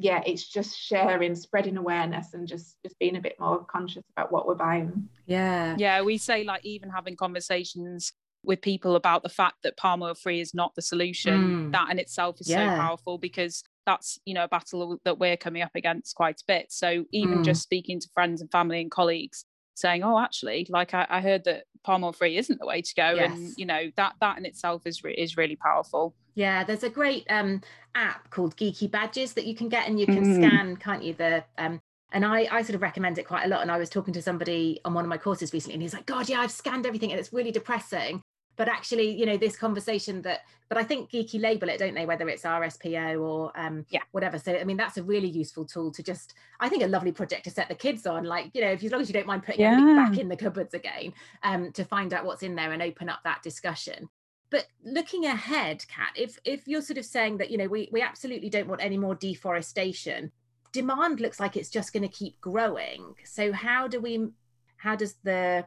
yeah, 0.00 0.22
it's 0.24 0.46
just 0.46 0.78
sharing, 0.78 1.34
spreading 1.34 1.76
awareness, 1.76 2.32
and 2.32 2.46
just 2.46 2.76
just 2.84 2.98
being 3.00 3.16
a 3.16 3.20
bit 3.20 3.36
more 3.40 3.64
conscious 3.64 4.04
about 4.16 4.30
what 4.30 4.46
we're 4.46 4.54
buying. 4.54 5.08
Yeah, 5.26 5.74
yeah. 5.76 6.02
We 6.02 6.18
say 6.18 6.44
like 6.44 6.64
even 6.64 6.88
having 6.88 7.16
conversations 7.16 8.12
with 8.44 8.60
people 8.60 8.94
about 8.94 9.24
the 9.24 9.28
fact 9.28 9.56
that 9.64 9.76
palm 9.76 10.02
oil 10.02 10.14
free 10.14 10.40
is 10.40 10.54
not 10.54 10.74
the 10.76 10.82
solution. 10.82 11.70
Mm. 11.70 11.72
That 11.72 11.90
in 11.90 11.98
itself 11.98 12.40
is 12.40 12.48
yeah. 12.48 12.76
so 12.76 12.80
powerful 12.80 13.18
because 13.18 13.64
that's 13.86 14.20
you 14.24 14.34
know 14.34 14.44
a 14.44 14.48
battle 14.48 15.00
that 15.04 15.18
we're 15.18 15.36
coming 15.36 15.62
up 15.62 15.72
against 15.74 16.14
quite 16.14 16.40
a 16.40 16.44
bit. 16.46 16.66
So 16.70 17.04
even 17.12 17.38
mm. 17.38 17.44
just 17.44 17.62
speaking 17.62 17.98
to 17.98 18.08
friends 18.14 18.40
and 18.40 18.50
family 18.52 18.80
and 18.80 18.92
colleagues 18.92 19.44
saying, 19.78 20.02
"Oh, 20.02 20.18
actually, 20.18 20.66
like 20.68 20.94
I, 20.94 21.06
I 21.08 21.20
heard 21.20 21.44
that 21.44 21.64
palm 21.84 22.04
oil 22.04 22.12
free 22.12 22.36
isn't 22.36 22.58
the 22.58 22.66
way 22.66 22.82
to 22.82 22.94
go," 22.94 23.10
yes. 23.10 23.30
and 23.32 23.54
you 23.56 23.66
know 23.66 23.90
that 23.96 24.14
that 24.20 24.38
in 24.38 24.46
itself 24.46 24.86
is 24.86 25.02
re- 25.02 25.14
is 25.14 25.36
really 25.36 25.56
powerful. 25.56 26.14
Yeah, 26.34 26.64
there's 26.64 26.84
a 26.84 26.90
great 26.90 27.26
um, 27.30 27.62
app 27.94 28.30
called 28.30 28.56
Giki 28.56 28.90
Badges 28.90 29.32
that 29.34 29.46
you 29.46 29.54
can 29.54 29.68
get, 29.68 29.88
and 29.88 29.98
you 29.98 30.06
can 30.06 30.24
mm. 30.24 30.36
scan, 30.36 30.76
can't 30.76 31.02
you? 31.02 31.14
The 31.14 31.44
um, 31.56 31.80
and 32.12 32.24
I, 32.24 32.48
I 32.50 32.62
sort 32.62 32.74
of 32.74 32.82
recommend 32.82 33.18
it 33.18 33.26
quite 33.26 33.44
a 33.44 33.48
lot. 33.48 33.62
And 33.62 33.70
I 33.70 33.76
was 33.76 33.90
talking 33.90 34.14
to 34.14 34.22
somebody 34.22 34.80
on 34.84 34.94
one 34.94 35.04
of 35.04 35.08
my 35.08 35.18
courses 35.18 35.52
recently, 35.52 35.74
and 35.74 35.82
he's 35.82 35.94
like, 35.94 36.06
"God, 36.06 36.28
yeah, 36.28 36.40
I've 36.40 36.52
scanned 36.52 36.86
everything, 36.86 37.10
and 37.10 37.20
it's 37.20 37.32
really 37.32 37.52
depressing." 37.52 38.22
But 38.58 38.68
actually 38.68 39.10
you 39.10 39.24
know 39.24 39.38
this 39.38 39.56
conversation 39.56 40.20
that 40.22 40.40
but 40.68 40.76
i 40.76 40.82
think 40.82 41.10
Giki 41.10 41.40
label 41.40 41.70
it 41.70 41.78
don't 41.78 41.94
they? 41.94 42.04
Whether 42.04 42.28
it's 42.28 42.42
rspo 42.42 43.20
or 43.20 43.58
um 43.58 43.86
yeah. 43.88 44.02
whatever. 44.12 44.38
So 44.38 44.54
i 44.54 44.64
mean 44.64 44.76
that's 44.76 44.98
a 44.98 45.02
really 45.02 45.28
useful 45.28 45.64
tool 45.64 45.90
to 45.92 46.02
just 46.02 46.34
i 46.60 46.68
think 46.68 46.82
a 46.82 46.86
lovely 46.86 47.12
project 47.12 47.44
to 47.44 47.50
set 47.50 47.68
the 47.68 47.74
kids 47.74 48.06
on. 48.06 48.24
Like 48.24 48.50
you 48.52 48.60
know 48.60 48.72
if 48.72 48.84
as 48.84 48.92
long 48.92 49.00
as 49.00 49.08
you 49.08 49.14
don't 49.14 49.26
mind 49.26 49.44
putting 49.44 49.62
yeah. 49.62 49.72
everything 49.72 49.96
back 49.96 50.18
in 50.18 50.28
the 50.28 50.36
cupboards 50.36 50.74
again 50.74 51.14
um 51.42 51.72
to 51.72 51.84
find 51.84 52.12
out 52.12 52.26
what's 52.26 52.42
in 52.42 52.54
there 52.54 52.72
and 52.72 52.82
open 52.82 53.08
up 53.08 53.20
that 53.24 53.42
discussion. 53.42 54.08
But 54.50 54.66
looking 54.84 55.24
ahead 55.24 55.86
kat 55.88 56.12
if 56.16 56.38
if 56.44 56.68
you're 56.68 56.82
sort 56.82 56.98
of 56.98 57.06
saying 57.06 57.38
that 57.38 57.50
you 57.50 57.56
know 57.56 57.68
we 57.68 57.88
we 57.92 58.02
absolutely 58.02 58.50
don't 58.50 58.68
want 58.68 58.82
any 58.82 58.98
more 58.98 59.14
deforestation 59.14 60.32
demand 60.72 61.20
looks 61.20 61.40
like 61.40 61.56
it's 61.56 61.70
just 61.70 61.92
going 61.92 62.02
to 62.02 62.08
keep 62.08 62.40
growing. 62.40 63.14
So 63.24 63.52
how 63.52 63.88
do 63.88 64.00
we 64.00 64.28
how 64.76 64.96
does 64.96 65.14
the 65.24 65.66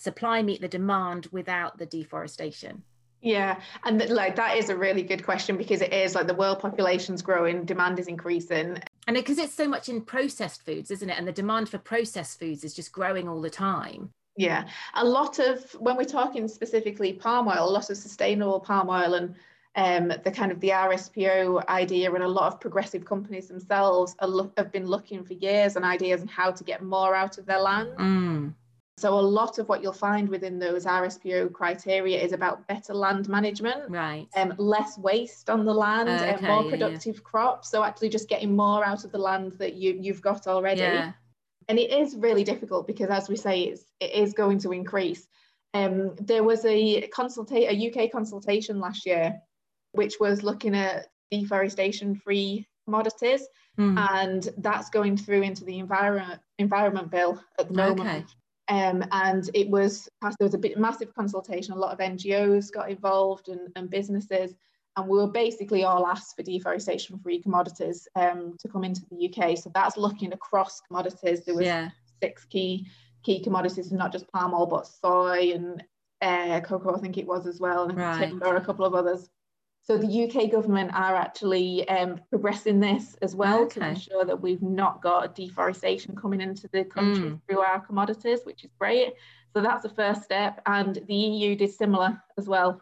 supply 0.00 0.42
meet 0.42 0.60
the 0.60 0.68
demand 0.68 1.28
without 1.32 1.78
the 1.78 1.86
deforestation? 1.86 2.82
Yeah, 3.22 3.60
and 3.84 4.08
like 4.08 4.36
that 4.36 4.56
is 4.56 4.70
a 4.70 4.76
really 4.76 5.02
good 5.02 5.24
question 5.24 5.58
because 5.58 5.82
it 5.82 5.92
is 5.92 6.14
like 6.14 6.26
the 6.26 6.34
world 6.34 6.58
population's 6.58 7.20
growing, 7.20 7.64
demand 7.64 7.98
is 7.98 8.06
increasing. 8.06 8.78
And 9.06 9.14
because 9.14 9.38
it, 9.38 9.44
it's 9.44 9.54
so 9.54 9.68
much 9.68 9.88
in 9.88 10.00
processed 10.00 10.64
foods, 10.64 10.90
isn't 10.90 11.10
it? 11.10 11.18
And 11.18 11.28
the 11.28 11.32
demand 11.32 11.68
for 11.68 11.78
processed 11.78 12.38
foods 12.38 12.64
is 12.64 12.74
just 12.74 12.92
growing 12.92 13.28
all 13.28 13.42
the 13.42 13.50
time. 13.50 14.10
Yeah, 14.36 14.68
a 14.94 15.04
lot 15.04 15.38
of 15.38 15.70
when 15.72 15.96
we're 15.96 16.04
talking 16.04 16.48
specifically 16.48 17.12
palm 17.12 17.48
oil, 17.48 17.68
a 17.68 17.70
lot 17.70 17.90
of 17.90 17.96
sustainable 17.98 18.60
palm 18.60 18.88
oil 18.88 19.14
and 19.14 19.34
um, 19.76 20.12
the 20.24 20.30
kind 20.30 20.50
of 20.50 20.60
the 20.60 20.70
RSPO 20.70 21.66
idea 21.68 22.12
and 22.12 22.24
a 22.24 22.28
lot 22.28 22.52
of 22.52 22.60
progressive 22.60 23.04
companies 23.04 23.48
themselves 23.48 24.16
lo- 24.22 24.52
have 24.56 24.72
been 24.72 24.86
looking 24.86 25.24
for 25.24 25.34
years 25.34 25.76
and 25.76 25.84
ideas 25.84 26.22
on 26.22 26.28
how 26.28 26.50
to 26.50 26.64
get 26.64 26.82
more 26.82 27.14
out 27.14 27.38
of 27.38 27.46
their 27.46 27.60
land. 27.60 27.90
Mm. 27.98 28.54
So 29.00 29.18
a 29.18 29.20
lot 29.20 29.58
of 29.58 29.68
what 29.68 29.82
you'll 29.82 29.94
find 29.94 30.28
within 30.28 30.58
those 30.58 30.84
RSPO 30.84 31.54
criteria 31.54 32.20
is 32.20 32.32
about 32.32 32.68
better 32.68 32.92
land 32.92 33.28
management, 33.28 33.90
right? 33.90 34.28
And 34.34 34.52
um, 34.52 34.58
less 34.58 34.98
waste 34.98 35.48
on 35.48 35.64
the 35.64 35.72
land 35.72 36.08
okay, 36.08 36.34
and 36.34 36.42
more 36.42 36.64
productive 36.64 37.16
yeah. 37.16 37.22
crops. 37.22 37.70
So 37.70 37.82
actually 37.82 38.10
just 38.10 38.28
getting 38.28 38.54
more 38.54 38.84
out 38.84 39.04
of 39.04 39.12
the 39.12 39.18
land 39.18 39.52
that 39.58 39.74
you 39.74 39.98
you've 39.98 40.20
got 40.20 40.46
already. 40.46 40.82
Yeah. 40.82 41.12
And 41.68 41.78
it 41.78 41.90
is 41.90 42.14
really 42.16 42.44
difficult 42.44 42.86
because 42.86 43.08
as 43.08 43.28
we 43.28 43.36
say, 43.36 43.62
it's, 43.62 43.84
it 44.00 44.12
is 44.12 44.34
going 44.34 44.58
to 44.60 44.72
increase. 44.72 45.26
Um, 45.72 46.14
there 46.16 46.44
was 46.44 46.64
a 46.66 47.08
consulta- 47.08 47.70
a 47.70 48.04
UK 48.04 48.12
consultation 48.12 48.80
last 48.80 49.06
year, 49.06 49.40
which 49.92 50.16
was 50.20 50.42
looking 50.42 50.74
at 50.74 51.06
deforestation 51.30 52.16
free 52.16 52.66
commodities. 52.84 53.46
Mm. 53.78 53.98
And 54.10 54.48
that's 54.58 54.90
going 54.90 55.16
through 55.16 55.42
into 55.42 55.64
the 55.64 55.78
environment 55.78 56.40
environment 56.58 57.10
bill 57.10 57.42
at 57.58 57.68
the 57.68 57.74
moment. 57.74 58.00
Okay. 58.00 58.24
Um, 58.70 59.04
and 59.10 59.50
it 59.52 59.68
was 59.68 60.08
there 60.22 60.46
was 60.46 60.54
a 60.54 60.58
bit 60.58 60.78
massive 60.78 61.12
consultation. 61.14 61.74
A 61.74 61.78
lot 61.78 61.92
of 61.92 61.98
NGOs 61.98 62.72
got 62.72 62.88
involved 62.88 63.48
and, 63.48 63.68
and 63.74 63.90
businesses, 63.90 64.54
and 64.96 65.08
we 65.08 65.18
were 65.18 65.26
basically 65.26 65.82
all 65.82 66.06
asked 66.06 66.36
for 66.36 66.44
deforestation-free 66.44 67.42
commodities 67.42 68.06
um, 68.14 68.56
to 68.60 68.68
come 68.68 68.84
into 68.84 69.02
the 69.10 69.28
UK. 69.28 69.58
So 69.58 69.72
that's 69.74 69.96
looking 69.96 70.32
across 70.32 70.80
commodities. 70.82 71.44
There 71.44 71.56
was 71.56 71.66
yeah. 71.66 71.90
six 72.22 72.44
key 72.44 72.86
key 73.24 73.42
commodities, 73.42 73.90
and 73.90 73.98
not 73.98 74.12
just 74.12 74.30
palm 74.30 74.54
oil, 74.54 74.66
but 74.66 74.86
soy 74.86 75.52
and 75.52 75.82
uh, 76.22 76.60
cocoa. 76.60 76.94
I 76.94 77.00
think 77.00 77.18
it 77.18 77.26
was 77.26 77.48
as 77.48 77.58
well, 77.58 77.88
and 77.88 77.98
right. 77.98 78.20
timber, 78.20 78.54
a 78.54 78.64
couple 78.64 78.84
of 78.84 78.94
others. 78.94 79.28
So 79.82 79.96
the 79.96 80.24
UK 80.24 80.50
government 80.50 80.92
are 80.94 81.16
actually 81.16 81.88
um, 81.88 82.20
progressing 82.28 82.80
this 82.80 83.16
as 83.22 83.34
well 83.34 83.62
okay. 83.62 83.80
to 83.80 83.88
ensure 83.88 84.24
that 84.24 84.40
we've 84.40 84.62
not 84.62 85.02
got 85.02 85.34
deforestation 85.34 86.14
coming 86.14 86.40
into 86.40 86.68
the 86.72 86.84
country 86.84 87.30
mm. 87.30 87.40
through 87.48 87.60
our 87.60 87.80
commodities, 87.80 88.40
which 88.44 88.64
is 88.64 88.70
great. 88.78 89.14
So 89.52 89.62
that's 89.62 89.82
the 89.82 89.88
first 89.88 90.22
step, 90.22 90.60
and 90.66 91.00
the 91.06 91.14
EU 91.14 91.56
did 91.56 91.72
similar 91.72 92.22
as 92.38 92.46
well. 92.46 92.80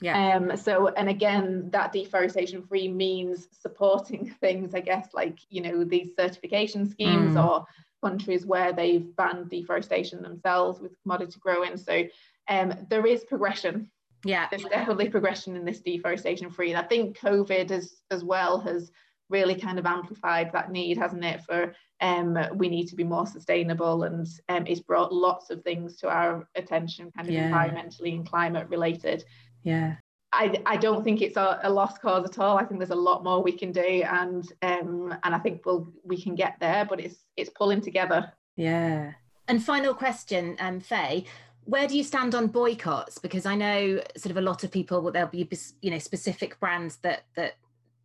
Yeah. 0.00 0.36
Um, 0.36 0.56
so, 0.56 0.88
and 0.88 1.08
again, 1.08 1.70
that 1.70 1.92
deforestation 1.92 2.62
free 2.62 2.88
means 2.88 3.48
supporting 3.50 4.30
things, 4.40 4.74
I 4.74 4.80
guess, 4.80 5.08
like 5.14 5.38
you 5.50 5.62
know 5.62 5.82
these 5.82 6.10
certification 6.16 6.88
schemes 6.88 7.34
mm. 7.34 7.44
or 7.44 7.64
countries 8.02 8.44
where 8.44 8.72
they've 8.72 9.16
banned 9.16 9.48
deforestation 9.48 10.22
themselves 10.22 10.78
with 10.78 10.92
commodity 11.02 11.38
growing. 11.40 11.76
So, 11.76 12.04
um, 12.48 12.74
there 12.90 13.06
is 13.06 13.24
progression 13.24 13.90
yeah 14.24 14.46
there's 14.50 14.64
definitely 14.64 15.08
progression 15.08 15.56
in 15.56 15.64
this 15.64 15.80
deforestation 15.80 16.50
free 16.50 16.70
and 16.72 16.78
i 16.78 16.86
think 16.86 17.18
covid 17.18 17.70
as 17.70 18.02
as 18.10 18.24
well 18.24 18.58
has 18.58 18.90
really 19.30 19.54
kind 19.54 19.78
of 19.78 19.86
amplified 19.86 20.50
that 20.52 20.70
need 20.70 20.98
hasn't 20.98 21.24
it 21.24 21.42
for 21.42 21.74
um 22.00 22.36
we 22.54 22.68
need 22.68 22.86
to 22.86 22.96
be 22.96 23.04
more 23.04 23.26
sustainable 23.26 24.02
and 24.04 24.26
um 24.48 24.66
it's 24.66 24.80
brought 24.80 25.12
lots 25.12 25.50
of 25.50 25.62
things 25.62 25.96
to 25.96 26.08
our 26.08 26.46
attention 26.54 27.10
kind 27.16 27.28
of 27.28 27.34
yeah. 27.34 27.50
environmentally 27.50 28.14
and 28.14 28.28
climate 28.28 28.68
related 28.68 29.24
yeah 29.62 29.96
I, 30.36 30.60
I 30.66 30.76
don't 30.76 31.04
think 31.04 31.22
it's 31.22 31.36
a, 31.36 31.60
a, 31.62 31.70
lost 31.70 32.02
cause 32.02 32.28
at 32.28 32.40
all. 32.40 32.58
I 32.58 32.64
think 32.64 32.80
there's 32.80 32.90
a 32.90 32.96
lot 32.96 33.22
more 33.22 33.40
we 33.40 33.52
can 33.52 33.70
do, 33.70 33.80
and 33.80 34.44
um, 34.62 35.14
and 35.22 35.32
I 35.32 35.38
think 35.38 35.64
we'll 35.64 35.92
we 36.02 36.20
can 36.20 36.34
get 36.34 36.56
there. 36.58 36.84
But 36.84 36.98
it's 36.98 37.24
it's 37.36 37.50
pulling 37.50 37.80
together. 37.80 38.32
Yeah. 38.56 39.12
And 39.46 39.62
final 39.62 39.94
question, 39.94 40.56
um, 40.58 40.80
Faye, 40.80 41.26
where 41.66 41.86
do 41.86 41.96
you 41.96 42.04
stand 42.04 42.34
on 42.34 42.46
boycotts 42.46 43.18
because 43.18 43.46
i 43.46 43.54
know 43.54 44.00
sort 44.16 44.30
of 44.30 44.36
a 44.36 44.40
lot 44.40 44.64
of 44.64 44.70
people 44.70 45.00
will 45.00 45.12
there'll 45.12 45.28
be 45.28 45.48
you 45.80 45.90
know 45.90 45.98
specific 45.98 46.58
brands 46.60 46.96
that 46.96 47.24
that 47.34 47.56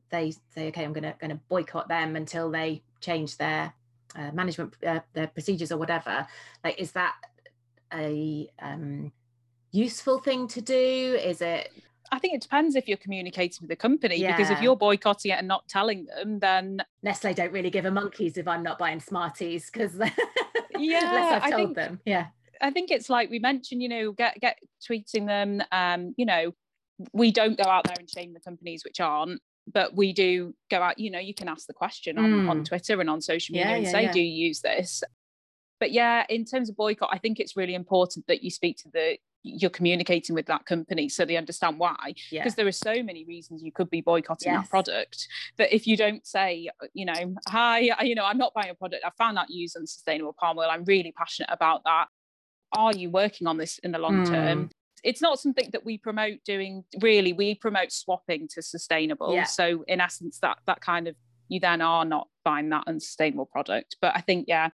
they 0.09 0.31
say 0.53 0.67
okay 0.67 0.83
i'm 0.83 0.93
gonna 0.93 1.15
gonna 1.19 1.39
boycott 1.49 1.87
them 1.87 2.15
until 2.15 2.49
they 2.49 2.81
change 3.01 3.37
their 3.37 3.73
uh, 4.15 4.31
management 4.31 4.73
uh, 4.85 4.99
their 5.13 5.27
procedures 5.27 5.71
or 5.71 5.77
whatever 5.77 6.25
like 6.63 6.79
is 6.79 6.91
that 6.93 7.15
a 7.93 8.49
um, 8.61 9.11
useful 9.71 10.19
thing 10.19 10.47
to 10.47 10.61
do 10.61 11.19
is 11.23 11.41
it 11.41 11.71
I 12.11 12.19
think 12.19 12.33
it 12.33 12.41
depends 12.41 12.75
if 12.75 12.87
you're 12.87 12.97
communicating 12.97 13.59
with 13.61 13.69
the 13.69 13.75
company 13.75 14.17
yeah. 14.17 14.35
because 14.35 14.49
if 14.49 14.61
you're 14.61 14.75
boycotting 14.75 15.31
it 15.31 15.35
and 15.35 15.47
not 15.47 15.67
telling 15.67 16.05
them, 16.05 16.39
then 16.39 16.83
Nestle 17.03 17.35
don't 17.35 17.51
really 17.51 17.69
give 17.69 17.85
a 17.85 17.91
monkeys 17.91 18.37
if 18.37 18.47
I'm 18.47 18.63
not 18.63 18.79
buying 18.79 18.99
Smarties 18.99 19.69
because 19.69 19.95
yeah, 20.77 21.07
unless 21.07 21.43
I've 21.43 21.51
told 21.51 21.55
think, 21.55 21.75
them. 21.75 21.99
Yeah, 22.05 22.27
I 22.61 22.71
think 22.71 22.91
it's 22.91 23.09
like 23.09 23.29
we 23.29 23.39
mentioned, 23.39 23.81
you 23.81 23.89
know, 23.89 24.11
get 24.11 24.39
get 24.39 24.59
tweeting 24.89 25.27
them. 25.27 25.61
Um, 25.71 26.13
you 26.17 26.25
know, 26.25 26.53
we 27.13 27.31
don't 27.31 27.57
go 27.57 27.69
out 27.69 27.85
there 27.85 27.95
and 27.97 28.09
shame 28.09 28.33
the 28.33 28.39
companies 28.39 28.83
which 28.83 28.99
aren't, 28.99 29.41
but 29.71 29.95
we 29.95 30.13
do 30.13 30.53
go 30.69 30.81
out. 30.81 30.99
You 30.99 31.11
know, 31.11 31.19
you 31.19 31.33
can 31.33 31.47
ask 31.47 31.67
the 31.67 31.73
question 31.73 32.17
on, 32.17 32.25
mm. 32.25 32.49
on 32.49 32.63
Twitter 32.63 32.99
and 32.99 33.09
on 33.09 33.21
social 33.21 33.53
media 33.53 33.69
yeah, 33.69 33.75
and 33.75 33.85
yeah, 33.85 33.91
say, 33.91 34.03
yeah. 34.03 34.11
"Do 34.11 34.19
you 34.19 34.47
use 34.47 34.61
this?" 34.61 35.03
But 35.79 35.91
yeah, 35.91 36.25
in 36.27 36.43
terms 36.43 36.69
of 36.69 36.75
boycott, 36.75 37.09
I 37.11 37.17
think 37.17 37.39
it's 37.39 37.55
really 37.55 37.73
important 37.73 38.27
that 38.27 38.43
you 38.43 38.49
speak 38.49 38.77
to 38.79 38.89
the 38.91 39.17
you're 39.43 39.69
communicating 39.69 40.35
with 40.35 40.45
that 40.47 40.65
company 40.65 41.07
so 41.07 41.23
they 41.23 41.37
understand 41.37 41.79
why 41.79 42.13
because 42.29 42.55
there 42.55 42.67
are 42.67 42.71
so 42.73 43.01
many 43.01 43.23
reasons 43.25 43.63
you 43.63 43.71
could 43.71 43.89
be 43.89 44.01
boycotting 44.01 44.51
yes. 44.51 44.63
that 44.63 44.69
product 44.69 45.27
that 45.57 45.73
if 45.73 45.87
you 45.87 45.95
don't 45.95 46.27
say 46.27 46.69
you 46.93 47.05
know 47.05 47.35
hi 47.47 47.79
you 48.01 48.15
know 48.15 48.25
i'm 48.25 48.37
not 48.37 48.53
buying 48.53 48.69
a 48.69 48.75
product 48.75 49.03
i 49.05 49.09
found 49.17 49.37
that 49.37 49.49
used 49.49 49.77
unsustainable 49.77 50.35
palm 50.37 50.57
oil 50.57 50.67
i'm 50.69 50.83
really 50.83 51.13
passionate 51.13 51.49
about 51.51 51.81
that 51.85 52.07
are 52.73 52.93
you 52.93 53.09
working 53.09 53.47
on 53.47 53.57
this 53.57 53.79
in 53.79 53.91
the 53.91 53.99
long 53.99 54.25
mm. 54.25 54.29
term? 54.29 54.69
It's 55.03 55.21
not 55.21 55.39
something 55.39 55.69
that 55.71 55.85
we 55.85 55.97
promote 55.97 56.43
doing 56.43 56.83
really. 57.01 57.31
We 57.33 57.55
promote 57.55 57.91
swapping 57.91 58.47
to 58.49 58.61
sustainable. 58.61 59.33
Yeah. 59.33 59.45
So 59.45 59.83
in 59.87 60.01
essence, 60.01 60.39
that 60.41 60.57
that 60.67 60.81
kind 60.81 61.07
of 61.07 61.15
you 61.49 61.59
then 61.59 61.81
are 61.81 62.05
not 62.05 62.27
buying 62.45 62.69
that 62.69 62.83
unsustainable 62.87 63.45
product. 63.45 63.97
But 64.01 64.13
I 64.15 64.21
think, 64.21 64.45
yeah, 64.47 64.69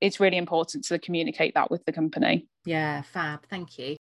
it's 0.00 0.18
really 0.18 0.36
important 0.36 0.84
to 0.86 0.98
communicate 0.98 1.54
that 1.54 1.70
with 1.70 1.84
the 1.84 1.92
company. 1.92 2.46
Yeah, 2.64 3.02
fab. 3.02 3.46
Thank 3.48 3.78
you. 3.78 3.96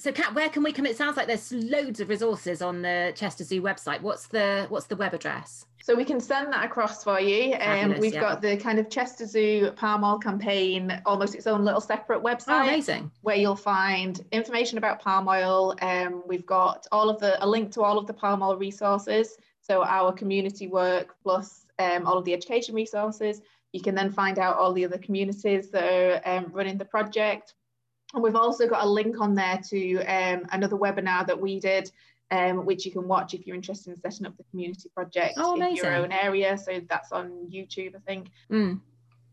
So, 0.00 0.12
Kat, 0.12 0.34
where 0.34 0.48
can 0.48 0.62
we 0.62 0.72
come? 0.72 0.86
It 0.86 0.96
sounds 0.96 1.16
like 1.16 1.26
there's 1.26 1.50
loads 1.50 1.98
of 1.98 2.08
resources 2.08 2.62
on 2.62 2.82
the 2.82 3.12
Chester 3.16 3.42
Zoo 3.42 3.62
website. 3.62 4.00
What's 4.00 4.28
the 4.28 4.66
what's 4.68 4.86
the 4.86 4.94
web 4.94 5.14
address? 5.14 5.64
So 5.82 5.94
we 5.94 6.04
can 6.04 6.20
send 6.20 6.52
that 6.52 6.64
across 6.64 7.02
for 7.02 7.20
you. 7.20 7.54
Um, 7.60 7.98
we've 7.98 8.12
yeah. 8.12 8.20
got 8.20 8.42
the 8.42 8.56
kind 8.56 8.78
of 8.78 8.90
Chester 8.90 9.26
Zoo 9.26 9.70
palm 9.76 10.04
oil 10.04 10.18
campaign, 10.18 11.00
almost 11.06 11.34
its 11.34 11.46
own 11.46 11.64
little 11.64 11.80
separate 11.80 12.22
website. 12.22 12.48
Oh, 12.48 12.62
amazing! 12.62 13.10
Where 13.22 13.36
you'll 13.36 13.56
find 13.56 14.22
information 14.32 14.78
about 14.78 15.00
palm 15.00 15.28
oil. 15.28 15.76
Um, 15.80 16.22
we've 16.26 16.44
got 16.46 16.86
all 16.92 17.08
of 17.08 17.20
the 17.20 17.42
a 17.42 17.46
link 17.46 17.72
to 17.72 17.82
all 17.82 17.96
of 17.96 18.06
the 18.06 18.12
palm 18.12 18.42
oil 18.42 18.56
resources. 18.56 19.36
So 19.60 19.82
our 19.82 20.12
community 20.12 20.66
work 20.66 21.16
plus 21.22 21.66
um, 21.78 22.06
all 22.06 22.18
of 22.18 22.24
the 22.24 22.34
education 22.34 22.74
resources. 22.74 23.40
You 23.72 23.82
can 23.82 23.94
then 23.94 24.10
find 24.10 24.38
out 24.38 24.56
all 24.56 24.72
the 24.72 24.84
other 24.84 24.98
communities 24.98 25.70
that 25.70 25.84
are 25.84 26.20
um, 26.24 26.46
running 26.52 26.78
the 26.78 26.86
project, 26.86 27.54
and 28.14 28.22
we've 28.22 28.36
also 28.36 28.66
got 28.66 28.84
a 28.84 28.88
link 28.88 29.20
on 29.20 29.34
there 29.34 29.60
to 29.68 29.98
um, 30.04 30.46
another 30.52 30.76
webinar 30.76 31.26
that 31.26 31.38
we 31.38 31.60
did, 31.60 31.90
um, 32.30 32.64
which 32.64 32.84
you 32.84 32.92
can 32.92 33.08
watch 33.08 33.34
if 33.34 33.46
you're 33.46 33.56
interested 33.56 33.90
in 33.90 34.00
setting 34.00 34.26
up 34.26 34.36
the 34.36 34.44
community 34.44 34.90
project 34.94 35.34
oh, 35.38 35.60
in 35.60 35.74
your 35.74 35.94
own 35.94 36.12
area. 36.12 36.56
So 36.58 36.80
that's 36.88 37.12
on 37.12 37.48
YouTube, 37.50 37.96
I 37.96 38.00
think. 38.06 38.28
Mm. 38.50 38.80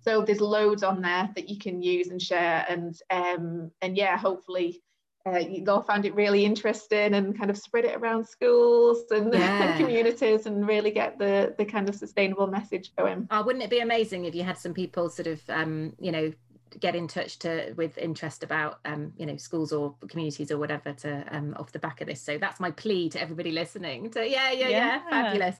So 0.02 0.22
there's 0.22 0.41
loads 0.41 0.84
on 0.84 1.02
there 1.02 1.30
that 1.36 1.50
you 1.50 1.58
can 1.58 1.82
use 1.82 2.10
and 2.10 2.22
share, 2.22 2.66
and 2.70 2.96
um, 3.10 3.72
and 3.82 3.98
yeah, 3.98 4.18
hopefully. 4.18 4.82
Uh, 5.28 5.43
they'll 5.64 5.82
find 5.82 6.06
it 6.06 6.14
really 6.14 6.46
interesting 6.46 7.16
and 7.16 7.36
kind 7.36 7.50
of 7.50 7.58
spread 7.58 7.84
it 7.84 7.96
around 7.96 8.24
schools 8.24 9.06
and, 9.10 9.34
yeah. 9.34 9.64
and, 9.64 9.80
communities 9.80 10.46
and 10.46 10.68
really 10.68 10.91
get 10.91 11.18
the 11.18 11.56
the 11.58 11.66
kind 11.66 11.89
of 11.89 11.96
sustainable 11.96 12.46
message 12.46 12.91
going. 12.96 13.28
Oh, 13.32 13.41
wouldn't 13.41 13.64
it 13.64 13.72
be 13.72 13.80
amazing 13.80 14.26
if 14.26 14.36
you 14.36 14.43
had 14.43 14.60
some 14.60 14.72
people 14.72 15.10
sort 15.10 15.26
of 15.26 15.41
um, 15.50 15.93
you 15.98 16.12
know 16.12 16.32
get 16.80 16.95
in 16.95 17.07
touch 17.07 17.39
to 17.39 17.74
with 17.78 17.97
interest 17.97 18.43
about 18.43 18.80
um, 18.86 19.13
you 19.18 19.26
know 19.26 19.38
schools 19.38 19.72
or 19.72 19.95
communities 20.07 20.51
or 20.51 20.57
whatever 20.57 20.93
to 20.93 21.26
um, 21.32 21.55
off 21.57 21.72
the 21.72 21.80
back 21.80 22.01
of 22.01 22.07
this. 22.07 22.22
So 22.22 22.38
that's 22.38 22.59
my 22.59 22.72
plea 22.72 23.09
to 23.09 23.22
everybody 23.22 23.51
listening. 23.51 24.09
To 24.11 24.28
yeah, 24.28 24.51
yeah, 24.51 24.70
yeah, 24.70 24.70
yeah 24.70 25.09
fabulous. 25.09 25.55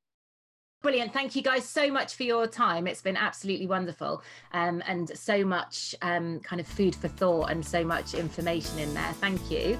Brilliant. 0.81 1.13
Thank 1.13 1.35
you 1.35 1.41
guys 1.41 1.67
so 1.67 1.91
much 1.91 2.13
for 2.13 2.23
your 2.23 2.45
time. 2.45 2.85
It's 2.85 3.01
been 3.01 3.17
absolutely 3.17 3.65
wonderful 3.65 4.21
um, 4.51 4.83
and 4.87 5.09
so 5.17 5.43
much 5.43 5.95
um, 6.03 6.39
kind 6.41 6.59
of 6.59 6.67
food 6.67 6.95
for 6.95 7.07
thought 7.07 7.49
and 7.49 7.65
so 7.65 7.83
much 7.83 8.13
information 8.13 8.77
in 8.77 8.93
there. 8.93 9.13
Thank 9.13 9.49
you. 9.49 9.79